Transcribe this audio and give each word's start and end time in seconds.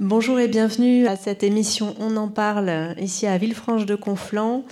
Bonjour 0.00 0.38
et 0.38 0.46
bienvenue 0.46 1.08
à 1.08 1.16
cette 1.16 1.42
émission 1.42 1.96
On 1.98 2.16
en 2.16 2.28
parle 2.28 2.94
ici 3.00 3.26
à 3.26 3.36
Villefranche 3.36 3.84
de 3.84 3.96
Conflans. 3.96 4.64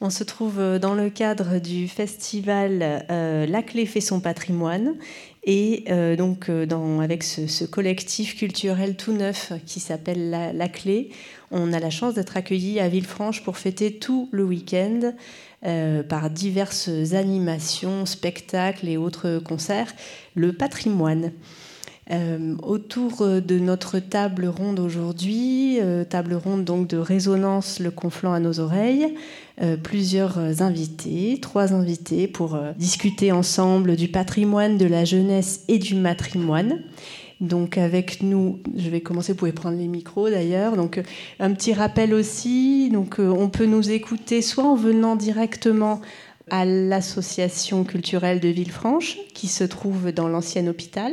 On 0.00 0.10
se 0.10 0.24
trouve 0.24 0.60
dans 0.80 0.94
le 0.94 1.08
cadre 1.08 1.60
du 1.60 1.86
festival 1.86 3.06
euh, 3.08 3.46
La 3.46 3.62
Clé 3.62 3.86
fait 3.86 4.00
son 4.00 4.18
patrimoine 4.18 4.96
et 5.44 5.84
euh, 5.88 6.16
donc 6.16 6.48
euh, 6.48 6.66
avec 6.98 7.22
ce, 7.22 7.64
collectif 7.64 8.36
culturel 8.36 8.96
tout 8.96 9.12
neuf 9.12 9.52
qui 9.66 9.78
s'appelle 9.78 10.30
la, 10.52 10.68
Clé, 10.68 11.10
on 11.52 11.72
a 11.72 11.78
la 11.78 11.90
chance 11.90 12.14
d'être 12.14 12.36
accueillis 12.36 12.80
à 12.80 12.88
Villefranche 12.88 13.44
pour 13.44 13.58
fêter 13.58 13.92
tout 14.00 14.28
le 14.32 14.42
week-end 14.42 15.12
par 16.08 16.28
diverses 16.28 16.90
animations, 17.12 18.04
spectacles 18.04 18.88
et 18.88 18.96
autres 18.96 19.38
concerts, 19.38 19.94
le 20.34 20.52
patrimoine. 20.52 21.30
Euh, 22.12 22.56
autour 22.62 23.22
euh, 23.22 23.40
de 23.40 23.58
notre 23.58 23.98
table 23.98 24.46
ronde 24.46 24.78
aujourd'hui, 24.80 25.78
euh, 25.80 26.04
table 26.04 26.34
ronde 26.34 26.62
donc 26.62 26.86
de 26.86 26.98
résonance 26.98 27.80
le 27.80 27.90
conflant 27.90 28.34
à 28.34 28.40
nos 28.40 28.60
oreilles, 28.60 29.14
plusieurs 29.84 30.38
invités, 30.60 31.38
trois 31.40 31.72
invités 31.72 32.26
pour 32.26 32.58
discuter 32.78 33.30
ensemble 33.30 33.94
du 33.94 34.08
patrimoine, 34.08 34.76
de 34.76 34.86
la 34.86 35.04
jeunesse 35.04 35.62
et 35.68 35.78
du 35.78 35.94
matrimoine. 35.94 36.80
Donc 37.40 37.78
avec 37.78 38.22
nous, 38.22 38.58
je 38.76 38.88
vais 38.88 39.02
commencer, 39.02 39.32
vous 39.32 39.38
pouvez 39.38 39.52
prendre 39.52 39.78
les 39.78 39.86
micros 39.86 40.30
d'ailleurs. 40.30 40.74
Donc 40.74 41.00
un 41.38 41.52
petit 41.52 41.74
rappel 41.74 42.12
aussi, 42.12 42.90
donc 42.90 43.16
on 43.20 43.50
peut 43.50 43.66
nous 43.66 43.90
écouter 43.90 44.42
soit 44.42 44.64
en 44.64 44.74
venant 44.74 45.14
directement 45.14 46.00
à 46.50 46.64
l'association 46.64 47.84
culturelle 47.84 48.40
de 48.40 48.48
Villefranche 48.48 49.18
qui 49.32 49.46
se 49.46 49.64
trouve 49.64 50.10
dans 50.10 50.28
l'ancien 50.28 50.66
hôpital 50.66 51.12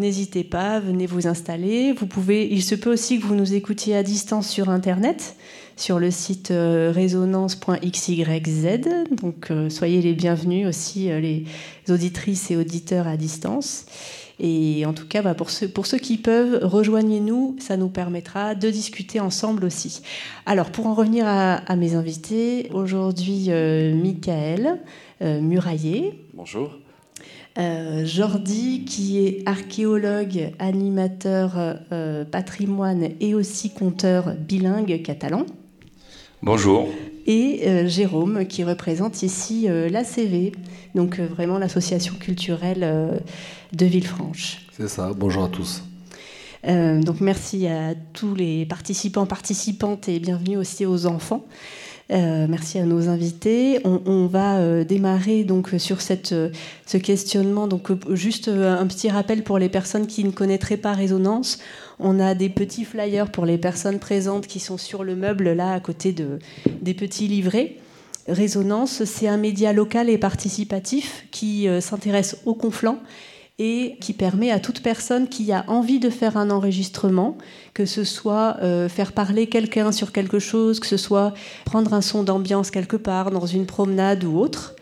N'hésitez 0.00 0.44
pas, 0.44 0.80
venez 0.80 1.04
vous 1.04 1.26
installer. 1.26 1.92
Vous 1.92 2.06
pouvez, 2.06 2.48
il 2.50 2.62
se 2.62 2.74
peut 2.74 2.90
aussi 2.90 3.20
que 3.20 3.26
vous 3.26 3.34
nous 3.34 3.52
écoutiez 3.52 3.94
à 3.94 4.02
distance 4.02 4.48
sur 4.48 4.70
Internet, 4.70 5.36
sur 5.76 5.98
le 5.98 6.10
site 6.10 6.52
euh, 6.52 6.90
résonance.xyz. 6.90 8.78
Donc 9.10 9.50
euh, 9.50 9.68
soyez 9.68 10.00
les 10.00 10.14
bienvenus 10.14 10.66
aussi, 10.66 11.10
euh, 11.10 11.20
les 11.20 11.44
auditrices 11.90 12.50
et 12.50 12.56
auditeurs 12.56 13.06
à 13.06 13.18
distance. 13.18 13.84
Et 14.38 14.86
en 14.86 14.94
tout 14.94 15.06
cas, 15.06 15.20
bah, 15.20 15.34
pour, 15.34 15.50
ceux, 15.50 15.68
pour 15.68 15.84
ceux 15.84 15.98
qui 15.98 16.16
peuvent, 16.16 16.60
rejoignez-nous, 16.62 17.56
ça 17.58 17.76
nous 17.76 17.90
permettra 17.90 18.54
de 18.54 18.70
discuter 18.70 19.20
ensemble 19.20 19.66
aussi. 19.66 20.00
Alors, 20.46 20.70
pour 20.70 20.86
en 20.86 20.94
revenir 20.94 21.26
à, 21.28 21.76
mes 21.76 21.94
invités, 21.94 22.70
aujourd'hui, 22.72 23.50
Michael 23.50 24.78
Muraillé. 25.20 26.24
Bonjour. 26.32 26.79
Euh, 27.60 28.06
Jordi, 28.06 28.86
qui 28.86 29.18
est 29.18 29.42
archéologue, 29.44 30.52
animateur 30.58 31.52
euh, 31.92 32.24
patrimoine 32.24 33.10
et 33.20 33.34
aussi 33.34 33.68
conteur 33.70 34.34
bilingue 34.34 35.02
catalan. 35.02 35.44
Bonjour. 36.42 36.88
Et 37.26 37.60
euh, 37.66 37.86
Jérôme, 37.86 38.46
qui 38.46 38.64
représente 38.64 39.22
ici 39.22 39.68
l'ACV, 39.68 40.52
donc 40.94 41.20
vraiment 41.20 41.58
l'association 41.58 42.14
culturelle 42.14 43.20
de 43.74 43.86
Villefranche. 43.86 44.66
C'est 44.72 44.88
ça, 44.88 45.12
bonjour 45.14 45.44
à 45.44 45.48
tous. 45.48 45.82
donc 46.64 47.20
merci 47.20 47.66
à 47.66 47.94
tous 48.14 48.34
les 48.34 48.64
participants, 48.64 49.26
participantes 49.26 50.08
et 50.08 50.18
bienvenue 50.18 50.56
aussi 50.56 50.86
aux 50.86 51.04
enfants. 51.04 51.44
Euh, 52.10 52.46
merci 52.48 52.78
à 52.78 52.84
nos 52.84 53.08
invités. 53.08 53.80
On, 53.84 54.26
va 54.26 54.58
euh, 54.58 54.84
démarrer 54.84 55.44
donc 55.44 55.74
sur 55.78 55.98
euh, 56.32 56.50
ce 56.86 56.96
questionnement. 56.96 57.68
Donc 57.68 57.90
juste 58.14 58.48
un 58.48 58.86
petit 58.86 59.08
rappel 59.08 59.44
pour 59.44 59.58
les 59.58 59.68
personnes 59.68 60.06
qui 60.06 60.24
ne 60.24 60.30
connaîtraient 60.30 60.76
pas 60.76 60.92
Résonance. 60.92 61.58
On 61.98 62.18
a 62.18 62.34
des 62.34 62.48
petits 62.48 62.84
flyers 62.84 63.30
pour 63.30 63.46
les 63.46 63.58
personnes 63.58 63.98
présentes 63.98 64.46
qui 64.46 64.58
sont 64.58 64.78
sur 64.78 65.04
le 65.04 65.14
meuble 65.14 65.52
là 65.52 65.72
à 65.72 65.80
côté 65.80 66.12
de, 66.12 66.38
des 66.80 66.94
petits 66.94 67.28
livrets. 67.28 67.76
Résonance, 68.26 69.04
c'est 69.04 69.28
un 69.28 69.36
média 69.36 69.72
local 69.72 70.08
et 70.08 70.18
participatif 70.18 71.26
qui 71.30 71.66
s'intéresse 71.80 72.36
au 72.44 72.54
conflant 72.54 72.98
et 73.60 73.96
qui 74.00 74.14
permet 74.14 74.50
à 74.50 74.58
toute 74.58 74.82
personne 74.82 75.28
qui 75.28 75.52
a 75.52 75.66
envie 75.68 76.00
de 76.00 76.08
faire 76.08 76.38
un 76.38 76.48
enregistrement, 76.48 77.36
que 77.74 77.84
ce 77.84 78.04
soit 78.04 78.56
euh, 78.62 78.88
faire 78.88 79.12
parler 79.12 79.48
quelqu'un 79.48 79.92
sur 79.92 80.12
quelque 80.12 80.38
chose, 80.38 80.80
que 80.80 80.86
ce 80.86 80.96
soit 80.96 81.34
prendre 81.66 81.92
un 81.92 82.00
son 82.00 82.22
d'ambiance 82.22 82.70
quelque 82.70 82.96
part, 82.96 83.30
dans 83.30 83.44
une 83.44 83.66
promenade 83.66 84.24
ou 84.24 84.38
autre, 84.38 84.76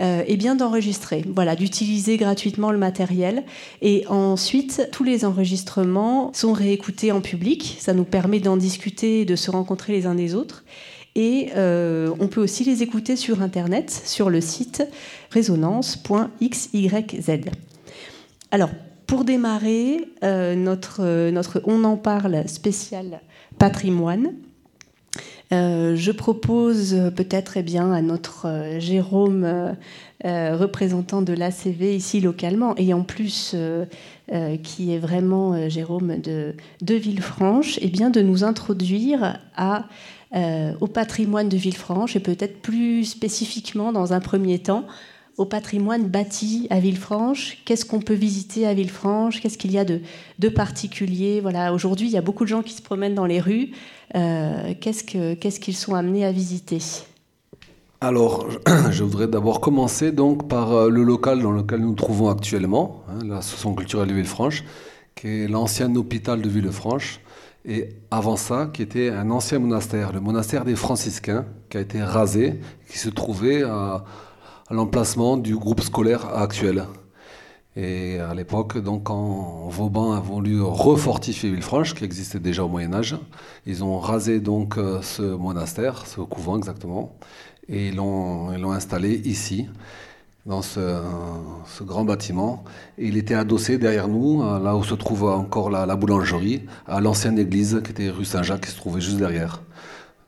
euh, 0.00 0.24
et 0.26 0.38
bien 0.38 0.54
d'enregistrer, 0.54 1.26
voilà, 1.28 1.56
d'utiliser 1.56 2.16
gratuitement 2.16 2.70
le 2.70 2.78
matériel. 2.78 3.44
Et 3.82 4.06
ensuite, 4.08 4.88
tous 4.92 5.04
les 5.04 5.26
enregistrements 5.26 6.32
sont 6.32 6.54
réécoutés 6.54 7.12
en 7.12 7.20
public. 7.20 7.76
Ça 7.80 7.92
nous 7.92 8.04
permet 8.04 8.40
d'en 8.40 8.56
discuter 8.56 9.20
et 9.20 9.24
de 9.26 9.36
se 9.36 9.50
rencontrer 9.50 9.92
les 9.92 10.06
uns 10.06 10.14
des 10.14 10.34
autres. 10.34 10.64
Et 11.14 11.50
euh, 11.54 12.10
on 12.18 12.28
peut 12.28 12.40
aussi 12.40 12.64
les 12.64 12.82
écouter 12.82 13.16
sur 13.16 13.42
Internet, 13.42 13.90
sur 13.90 14.30
le 14.30 14.40
site 14.40 14.82
résonance.xyz. 15.30 16.90
Alors, 18.54 18.68
pour 19.06 19.24
démarrer 19.24 20.08
euh, 20.22 20.54
notre, 20.54 21.30
notre 21.30 21.62
On 21.64 21.84
en 21.84 21.96
parle 21.96 22.46
spécial 22.46 23.22
patrimoine, 23.58 24.34
euh, 25.54 25.96
je 25.96 26.12
propose 26.12 26.94
peut-être 27.16 27.56
eh 27.56 27.62
bien, 27.62 27.92
à 27.92 28.02
notre 28.02 28.46
euh, 28.46 28.78
Jérôme, 28.78 29.74
représentant 30.22 31.22
de 31.22 31.32
l'ACV 31.32 31.96
ici 31.96 32.20
localement, 32.20 32.76
et 32.76 32.94
en 32.94 33.02
plus 33.02 33.56
qui 34.62 34.94
est 34.94 34.98
vraiment 34.98 35.68
Jérôme 35.68 36.18
de, 36.20 36.54
Villefranche, 36.94 37.78
eh 37.82 37.88
bien, 37.88 38.08
de 38.08 38.20
nous 38.20 38.44
introduire 38.44 39.40
au 40.80 40.86
patrimoine 40.86 41.48
de 41.48 41.56
Villefranche 41.56 42.14
et 42.14 42.20
peut-être 42.20 42.62
plus 42.62 43.04
spécifiquement 43.04 43.92
dans 43.92 44.12
un 44.12 44.20
premier 44.20 44.60
temps 44.60 44.86
au 45.38 45.44
patrimoine 45.44 46.08
bâti 46.08 46.66
à 46.70 46.80
Villefranche. 46.80 47.58
Qu'est-ce 47.64 47.84
qu'on 47.84 48.00
peut 48.00 48.14
visiter 48.14 48.66
à 48.66 48.74
Villefranche? 48.74 49.40
Qu'est-ce 49.40 49.58
qu'il 49.58 49.72
y 49.72 49.78
a 49.78 49.84
de, 49.84 50.48
particulier? 50.48 51.40
Voilà, 51.40 51.72
aujourd'hui, 51.72 52.06
il 52.08 52.12
y 52.12 52.18
a 52.18 52.22
beaucoup 52.22 52.44
de 52.44 52.48
gens 52.48 52.62
qui 52.62 52.74
se 52.74 52.82
promènent 52.82 53.14
dans 53.14 53.26
les 53.26 53.40
rues. 53.40 53.70
Euh, 54.14 54.74
qu'est-ce 54.80 55.60
qu'ils 55.60 55.76
sont 55.76 55.94
amenés 55.94 56.24
à 56.24 56.32
visiter? 56.32 56.78
Alors, 58.00 58.48
je 58.90 59.04
voudrais 59.04 59.28
d'abord 59.28 59.60
commencer 59.60 60.12
donc 60.12 60.48
par 60.48 60.72
euh, 60.72 60.90
le 60.90 61.02
local 61.04 61.40
dans 61.40 61.52
lequel 61.52 61.80
nous 61.80 61.90
nous 61.90 61.94
trouvons 61.94 62.28
actuellement, 62.28 63.02
hein, 63.08 63.24
l'association 63.24 63.74
culturelle 63.74 64.08
de 64.08 64.14
Villefranche, 64.14 64.64
qui 65.14 65.28
est 65.28 65.48
l'ancien 65.48 65.94
hôpital 65.94 66.42
de 66.42 66.48
Villefranche, 66.48 67.20
et 67.64 67.90
avant 68.10 68.36
ça, 68.36 68.70
qui 68.72 68.82
était 68.82 69.10
un 69.10 69.30
ancien 69.30 69.60
monastère, 69.60 70.12
le 70.12 70.20
monastère 70.20 70.64
des 70.64 70.74
franciscains, 70.74 71.46
qui 71.70 71.76
a 71.76 71.80
été 71.80 72.02
rasé, 72.02 72.58
qui 72.90 72.98
se 72.98 73.08
trouvait 73.08 73.62
à, 73.62 74.04
l'emplacement 74.72 75.36
du 75.36 75.56
groupe 75.56 75.80
scolaire 75.80 76.26
actuel. 76.36 76.84
Et 77.74 78.18
à 78.18 78.34
l'époque, 78.34 78.76
donc, 78.78 79.04
quand 79.04 79.68
Vauban 79.70 80.12
a 80.12 80.20
voulu 80.20 80.60
refortifier 80.60 81.50
Villefranche, 81.50 81.94
qui 81.94 82.04
existait 82.04 82.38
déjà 82.38 82.64
au 82.64 82.68
Moyen 82.68 82.92
Âge, 82.92 83.16
ils 83.66 83.82
ont 83.82 83.98
rasé 83.98 84.40
donc 84.40 84.76
euh, 84.76 85.00
ce 85.02 85.22
monastère, 85.22 86.06
ce 86.06 86.20
couvent 86.20 86.58
exactement, 86.58 87.16
et 87.68 87.88
ils 87.88 87.96
l'ont 87.96 88.72
installé 88.72 89.22
ici, 89.24 89.68
dans 90.44 90.60
ce, 90.60 91.00
grand 91.82 92.04
bâtiment. 92.04 92.64
Et 92.98 93.06
il 93.06 93.16
était 93.16 93.34
adossé 93.34 93.78
derrière 93.78 94.08
nous, 94.08 94.42
là 94.42 94.76
où 94.76 94.84
se 94.84 94.94
trouve 94.94 95.24
encore 95.24 95.70
la, 95.70 95.86
la 95.86 95.96
boulangerie, 95.96 96.66
à 96.86 97.00
l'ancienne 97.00 97.38
église 97.38 97.80
qui 97.84 97.92
était 97.92 98.10
rue 98.10 98.24
Saint-Jacques, 98.24 98.66
qui 98.66 98.70
se 98.70 98.76
trouvait 98.76 99.00
juste 99.00 99.18
derrière. 99.18 99.62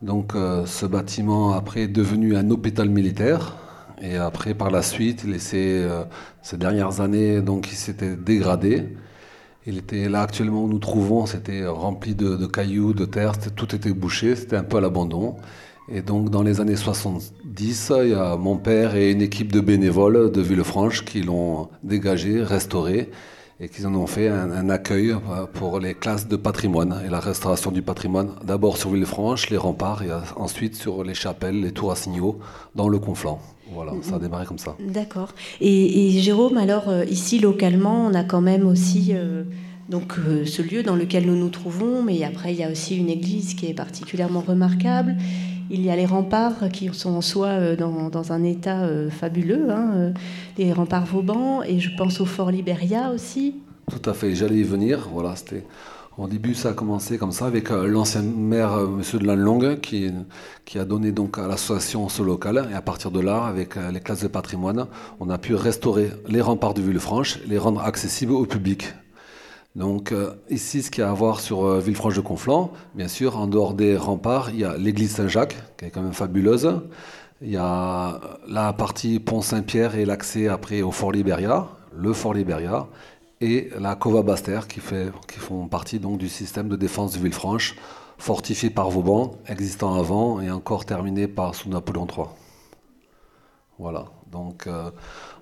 Donc 0.03 0.35
euh, 0.35 0.67
ce 0.67 0.87
bâtiment 0.87 1.53
après 1.53 1.83
est 1.83 1.89
devenu 1.89 2.37
un 2.37 2.51
hôpital 2.51 2.89
militaire 2.89 3.57
et 4.01 4.17
après, 4.17 4.55
par 4.55 4.71
la 4.71 4.83
suite, 4.83 5.25
euh, 5.55 6.05
ces 6.43 6.57
dernières 6.57 7.01
années, 7.01 7.41
donc, 7.41 7.71
il 7.71 7.77
s'était 7.77 8.17
dégradé. 8.17 8.89
Il 9.67 9.79
était 9.79 10.09
là 10.09 10.23
actuellement 10.23 10.65
où 10.65 10.69
nous 10.69 10.79
trouvons, 10.79 11.25
c'était 11.27 11.67
rempli 11.67 12.15
de, 12.15 12.47
cailloux, 12.47 12.93
de 12.93 13.07
terre, 13.07 13.33
tout 13.57 13.75
était 13.75 13.93
bouché, 13.93 14.37
c'était 14.37 14.57
un 14.57 14.63
peu 14.63 14.77
à 14.77 14.81
l'abandon. 14.81 15.37
Et 15.89 16.03
donc 16.03 16.31
dans 16.31 16.43
les 16.43 16.61
années 16.61 16.77
70, 16.77 17.93
il 18.03 18.11
y 18.11 18.15
a 18.15 18.37
mon 18.37 18.57
père 18.57 18.95
et 18.95 19.11
une 19.11 19.23
équipe 19.23 19.53
de 19.53 19.61
bénévoles 19.61 20.31
de 20.33 20.41
Villefranche 20.43 21.05
qui 21.05 21.23
l'ont 21.23 21.69
dégagé, 21.83 22.43
restauré 22.43 23.11
et 23.61 23.69
qui 23.69 23.87
en 23.87 23.95
ont 23.95 24.07
fait 24.07 24.29
un, 24.29 24.69
accueil 24.69 25.13
euh, 25.13 25.47
pour 25.47 25.79
les 25.81 25.95
classes 25.95 26.27
de 26.27 26.37
patrimoine 26.37 27.01
et 27.07 27.09
la 27.09 27.21
restauration 27.21 27.71
du 27.71 27.83
patrimoine. 27.83 28.33
D'abord 28.45 28.77
sur 28.77 28.91
Villefranche, 28.91 29.49
les 29.49 29.57
remparts, 29.57 30.03
et 30.03 30.11
ensuite 30.37 30.75
sur 30.75 31.05
les 31.05 31.15
chapelles, 31.15 31.61
les 31.61 31.73
tours 31.73 31.93
à 31.93 31.97
signaux 31.97 32.39
dans 32.75 32.89
le 32.89 32.99
Conflent. 32.99 33.39
Voilà, 33.71 33.93
ça 34.03 34.17
a 34.17 34.19
démarré 34.19 34.47
comme 34.47 34.59
ça. 34.59 34.77
D'accord. 34.81 35.35
Et, 35.61 36.11
Jérôme, 36.21 36.57
alors 36.57 36.89
euh, 36.89 37.05
ici 37.05 37.39
localement, 37.39 38.07
on 38.07 38.15
a 38.15 38.25
quand 38.25 38.41
même 38.41 38.67
aussi 38.67 39.11
euh, 39.11 39.45
donc 39.89 40.15
euh, 40.19 40.45
ce 40.45 40.63
lieu 40.63 40.83
dans 40.83 40.97
lequel 40.97 41.27
nous 41.27 41.37
nous 41.37 41.49
trouvons, 41.49 42.03
mais 42.03 42.23
après 42.25 42.53
il 42.53 42.59
y 42.59 42.65
a 42.65 42.71
aussi 42.71 42.97
une 42.97 43.09
église 43.09 43.55
qui 43.55 43.67
est 43.67 43.75
particulièrement 43.75 44.41
remarquable. 44.41 45.17
Il 45.71 45.83
y 45.83 45.91
a 45.91 45.97
les 45.97 46.05
remparts 46.05 46.69
qui 46.73 46.91
sont 46.93 47.15
en 47.15 47.23
soi 47.23 47.75
dans, 47.75 48.11
dans 48.11 48.33
un 48.33 48.45
état 48.45 48.87
fabuleux, 49.09 49.71
hein, 49.71 50.13
les 50.59 50.75
remparts 50.75 51.07
Vauban, 51.07 51.63
et 51.63 51.81
je 51.81 51.89
pense 51.97 52.21
au 52.21 52.27
fort 52.27 52.51
Libéria 52.51 53.11
aussi. 53.11 53.55
Tout 53.91 54.11
à 54.11 54.13
fait, 54.13 54.35
j'allais 54.35 54.59
y 54.59 54.63
venir. 54.63 55.09
Voilà, 55.11 55.35
c'était 55.37 55.65
Au 56.17 56.29
début, 56.29 56.55
ça 56.55 56.69
a 56.69 56.73
commencé 56.75 57.19
comme 57.19 57.33
ça 57.33 57.47
avec 57.47 57.73
euh, 57.73 57.89
l'ancien 57.89 58.23
maire, 58.23 58.75
euh, 58.75 58.87
Monsieur 58.87 59.19
de 59.19 59.27
Lanlong, 59.27 59.81
qui, 59.81 60.13
a 60.79 60.85
donné 60.85 61.11
donc 61.11 61.39
à 61.39 61.49
l'association 61.49 62.09
ce 62.09 62.23
local. 62.23 62.69
Et 62.71 62.75
à 62.75 62.83
partir 62.83 63.11
de 63.11 63.19
là, 63.19 63.47
avec 63.47 63.77
euh, 63.77 63.91
les 63.91 63.99
classes 63.99 64.23
de 64.23 64.29
patrimoine, 64.29 64.87
on 65.19 65.29
a 65.29 65.39
pu 65.39 65.57
restaurer 65.57 66.13
les 66.29 66.41
remparts 66.41 66.75
de 66.75 66.83
Villefranche, 66.83 67.41
les 67.49 67.59
rendre 67.59 67.81
accessibles 67.81 68.33
au 68.33 68.47
public. 68.47 68.95
Donc 69.75 70.15
ici, 70.51 70.85
ce 70.85 70.91
qu'il 70.93 71.03
y 71.03 71.05
a 71.05 71.11
à 71.11 71.13
voir 71.13 71.41
sur 71.41 71.81
Villefranche 71.81 72.15
de 72.15 72.21
Conflans, 72.21 72.71
bien 72.95 73.09
sûr, 73.09 73.37
en 73.37 73.49
dehors 73.49 73.75
des 73.75 73.97
remparts, 73.97 74.51
il 74.51 74.61
y 74.61 74.65
a 74.65 74.77
l'église 74.77 75.11
Saint-Jacques, 75.11 75.57
qui 75.77 75.87
est 75.87 75.91
quand 75.91 76.01
même 76.01 76.13
fabuleuse. 76.13 76.81
Il 77.43 77.51
y 77.51 77.57
a 77.57 78.21
la 78.49 78.73
partie 78.73 79.19
Pont 79.19 79.43
Saint-Pierre 79.43 79.97
et 79.97 80.05
l'accès 80.05 80.47
après 80.47 80.83
au 80.83 80.93
Fort 80.93 81.11
Libéria, 81.11 81.67
le 81.93 82.13
Fort 82.13 82.35
Libéria 82.35 82.87
et 83.45 83.69
la 83.79 83.95
Cova 83.95 84.23
Baster 84.23 84.61
qui, 84.69 84.81
fait, 84.81 85.13
qui 85.31 85.39
font 85.39 85.69
partie 85.69 85.99
donc 85.99 86.17
du 86.17 86.29
système 86.29 86.69
de 86.69 86.77
défense 86.77 87.13
de 87.13 87.19
Villefranche, 87.19 87.77
fortifié 88.17 88.71
par 88.71 88.89
Vauban, 88.91 89.37
existant 89.47 89.95
avant 89.95 90.41
et 90.41 90.51
encore 90.51 90.87
terminé 90.87 91.29
par 91.29 91.55
sous 91.55 91.69
Napoléon 91.69 92.07
III. 92.07 92.27
Voilà. 93.79 94.07
Donc 94.33 94.67
euh, 94.67 94.91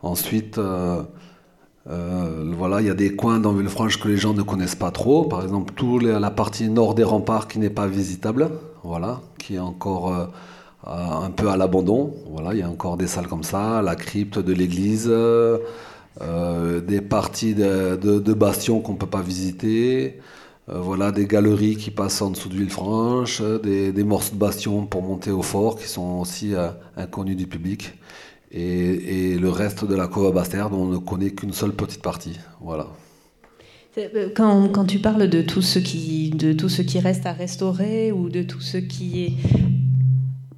ensuite, 0.03 0.59
euh, 0.59 1.03
euh, 1.89 2.53
voilà, 2.57 2.81
il 2.81 2.89
y 2.89 2.91
a 2.91 2.95
des 2.95 3.15
coins 3.15 3.39
dans 3.39 3.53
Villefranche 3.53 4.01
que 4.01 4.09
les 4.09 4.17
gens 4.17 4.35
ne 4.35 4.43
connaissent 4.43 4.75
pas 4.75 4.91
trop. 4.91 5.25
Par 5.25 5.43
exemple, 5.43 5.73
toute 5.75 6.03
la 6.03 6.31
partie 6.31 6.69
nord 6.69 6.95
des 6.95 7.05
remparts 7.05 7.47
qui 7.47 7.61
n'est 7.61 7.71
pas 7.71 7.87
visitable, 7.87 8.51
voilà, 8.83 9.21
qui 9.39 9.55
est 9.55 9.61
encore 9.61 10.13
un 10.85 11.31
peu 11.31 11.51
à 11.51 11.57
l'abandon. 11.57 12.15
Voilà, 12.31 12.53
il 12.53 12.59
y 12.59 12.63
a 12.63 12.69
encore 12.69 12.97
des 12.97 13.07
salles 13.07 13.29
comme 13.29 13.45
ça, 13.45 13.81
la 13.81 13.95
crypte 13.95 14.41
de 14.41 14.53
l'église. 14.53 15.09
Euh, 16.21 16.81
des 16.81 17.01
parties 17.01 17.55
de, 17.55 17.97
de, 17.97 18.35
bastions 18.35 18.81
qu'on 18.81 18.93
ne 18.93 18.99
peut 18.99 19.07
pas 19.07 19.23
visiter, 19.23 20.21
euh, 20.69 20.79
voilà, 20.79 21.11
des 21.11 21.27
galeries 21.27 21.77
qui 21.77 21.91
passent 21.91 22.21
en 22.21 22.31
dessous 22.31 22.51
de 22.51 22.55
Villefranche, 22.55 23.41
des, 23.63 23.93
des, 23.93 24.05
morceaux 24.05 24.35
de 24.35 24.39
bastions 24.39 24.85
pour 24.85 25.03
monter 25.03 25.31
au 25.31 25.41
fort 25.41 25.79
qui 25.79 25.89
sont 25.89 26.21
aussi 26.21 26.55
euh, 26.55 26.69
inconnus 26.99 27.37
du 27.37 27.47
public, 27.47 27.95
et, 28.51 29.39
le 29.39 29.49
reste 29.49 29.87
de 29.87 29.95
la 29.95 30.07
Cova 30.07 30.31
Bastère 30.33 30.69
dont 30.69 30.83
on 30.83 30.89
ne 30.89 30.99
connaît 30.99 31.31
qu'une 31.31 31.55
seule 31.55 31.73
petite 31.73 32.03
partie. 32.03 32.39
Voilà. 32.61 32.89
Quand, 34.37 34.69
quand, 34.69 34.85
tu 34.85 34.99
parles 34.99 35.29
de 35.29 35.41
tout, 35.41 35.63
ce 35.63 35.79
qui, 35.79 36.31
de 36.31 36.53
tout 36.53 36.69
ce 36.69 36.83
qui 36.83 36.99
reste 36.99 37.25
à 37.25 37.33
restaurer 37.33 38.13
ou 38.13 38.29
de 38.29 38.43
tout 38.43 38.61
ce 38.61 38.77
qui 38.77 39.25
est... 39.25 39.33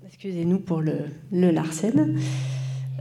Excusez-nous 0.06 0.58
pour 0.58 0.80
le, 0.80 0.94
le. 1.30 1.52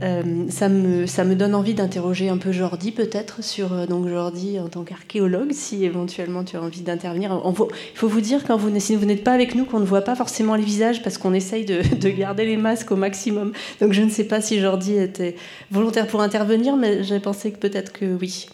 Euh, 0.02 0.46
ça, 0.48 0.68
me, 0.68 1.06
ça 1.06 1.22
me 1.22 1.36
donne 1.36 1.54
envie 1.54 1.74
d'interroger 1.74 2.28
un 2.28 2.36
peu 2.36 2.50
Jordi 2.50 2.90
peut-être 2.90 3.44
sur 3.44 3.72
euh, 3.72 3.86
donc 3.86 4.08
Jordi 4.08 4.58
en 4.58 4.68
tant 4.68 4.82
qu'archéologue 4.82 5.52
si 5.52 5.84
éventuellement 5.84 6.42
tu 6.42 6.56
as 6.56 6.62
envie 6.62 6.80
d'intervenir. 6.80 7.40
Il 7.44 7.98
faut 7.98 8.08
vous 8.08 8.20
dire 8.20 8.42
quand 8.44 8.56
vous 8.56 8.76
si 8.80 8.96
vous 8.96 9.06
n'êtes 9.06 9.22
pas 9.22 9.32
avec 9.32 9.54
nous 9.54 9.64
qu'on 9.64 9.78
ne 9.78 9.84
voit 9.84 10.02
pas 10.02 10.16
forcément 10.16 10.56
les 10.56 10.64
visages 10.64 11.02
parce 11.02 11.16
qu'on 11.16 11.32
essaye 11.32 11.64
de, 11.64 11.80
de, 11.96 12.08
garder 12.08 12.44
les 12.44 12.56
masques 12.56 12.90
au 12.90 12.96
maximum. 12.96 13.52
Donc 13.80 13.92
je 13.92 14.02
ne 14.02 14.10
sais 14.10 14.24
pas 14.24 14.40
si 14.40 14.58
Jordi 14.58 14.96
était 14.96 15.36
volontaire 15.70 16.08
pour 16.08 16.22
intervenir, 16.22 16.76
mais 16.76 17.04
j'ai 17.04 17.20
pensé 17.20 17.52
que 17.52 17.58
peut-être 17.58 17.92
que 17.92 18.16
oui. 18.20 18.46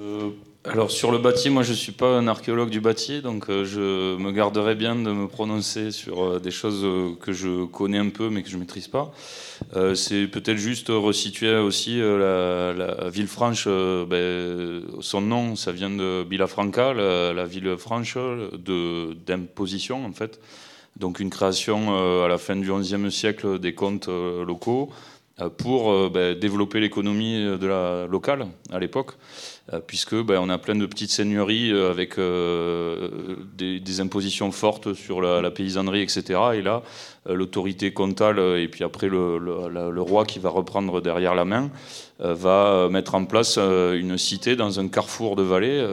Euh, 0.00 0.30
alors 0.64 0.92
sur 0.92 1.10
le 1.10 1.18
bâti, 1.18 1.50
moi 1.50 1.64
je 1.64 1.72
ne 1.72 1.76
suis 1.76 1.90
pas 1.90 2.16
un 2.16 2.28
archéologue 2.28 2.70
du 2.70 2.80
bâti, 2.80 3.20
donc 3.20 3.50
euh, 3.50 3.64
je 3.64 4.16
me 4.16 4.30
garderai 4.30 4.76
bien 4.76 4.94
de 4.94 5.10
me 5.10 5.26
prononcer 5.26 5.90
sur 5.90 6.22
euh, 6.22 6.38
des 6.38 6.52
choses 6.52 6.84
euh, 6.84 7.16
que 7.20 7.32
je 7.32 7.64
connais 7.64 7.98
un 7.98 8.10
peu 8.10 8.30
mais 8.30 8.44
que 8.44 8.48
je 8.48 8.54
ne 8.54 8.60
maîtrise 8.60 8.86
pas. 8.86 9.12
c'est 9.96 10.28
peut-être 10.28 10.58
juste 10.58 10.86
resituer 10.90 11.56
aussi 11.56 11.98
la, 11.98 13.08
ville 13.08 13.26
franche, 13.26 13.66
ben, 13.66 14.82
son 15.00 15.20
nom, 15.20 15.56
ça 15.56 15.72
vient 15.72 15.90
de 15.90 16.24
Villafranca, 16.30 16.94
la, 16.94 17.32
la 17.32 17.44
ville 17.44 17.76
franche 17.76 18.16
d'imposition 19.26 20.06
en 20.06 20.12
fait. 20.12 20.38
Donc 20.96 21.18
une 21.18 21.30
création 21.30 22.24
à 22.24 22.28
la 22.28 22.38
fin 22.38 22.54
du 22.54 22.70
XIe 22.72 23.10
siècle 23.10 23.58
des 23.58 23.74
comptes 23.74 24.08
locaux 24.08 24.90
pour 25.58 26.10
ben, 26.10 26.38
développer 26.38 26.78
l'économie 26.78 27.44
de 27.44 27.66
la 27.66 28.06
locale 28.06 28.46
à 28.70 28.78
l'époque. 28.78 29.14
Euh, 29.72 29.78
puisque 29.78 30.16
ben, 30.16 30.40
on 30.42 30.48
a 30.48 30.58
plein 30.58 30.74
de 30.74 30.86
petites 30.86 31.12
seigneuries 31.12 31.70
euh, 31.70 31.92
avec 31.92 32.18
euh, 32.18 33.36
des, 33.56 34.00
impositions 34.00 34.50
fortes 34.50 34.92
sur 34.92 35.20
la, 35.20 35.50
paysannerie, 35.52 36.02
etc. 36.02 36.40
Et 36.54 36.62
là, 36.62 36.82
l'autorité 37.26 37.92
comtale 37.92 38.40
et 38.58 38.66
puis 38.66 38.82
après 38.82 39.08
le, 39.08 40.00
roi 40.00 40.24
qui 40.24 40.40
va 40.40 40.50
reprendre 40.50 41.00
derrière 41.00 41.36
la 41.36 41.44
main 41.44 41.70
va 42.18 42.88
mettre 42.90 43.14
en 43.14 43.24
place 43.26 43.58
une 43.58 44.16
cité 44.16 44.56
dans 44.56 44.80
un 44.80 44.88
carrefour 44.88 45.36
de 45.36 45.42
vallée. 45.42 45.86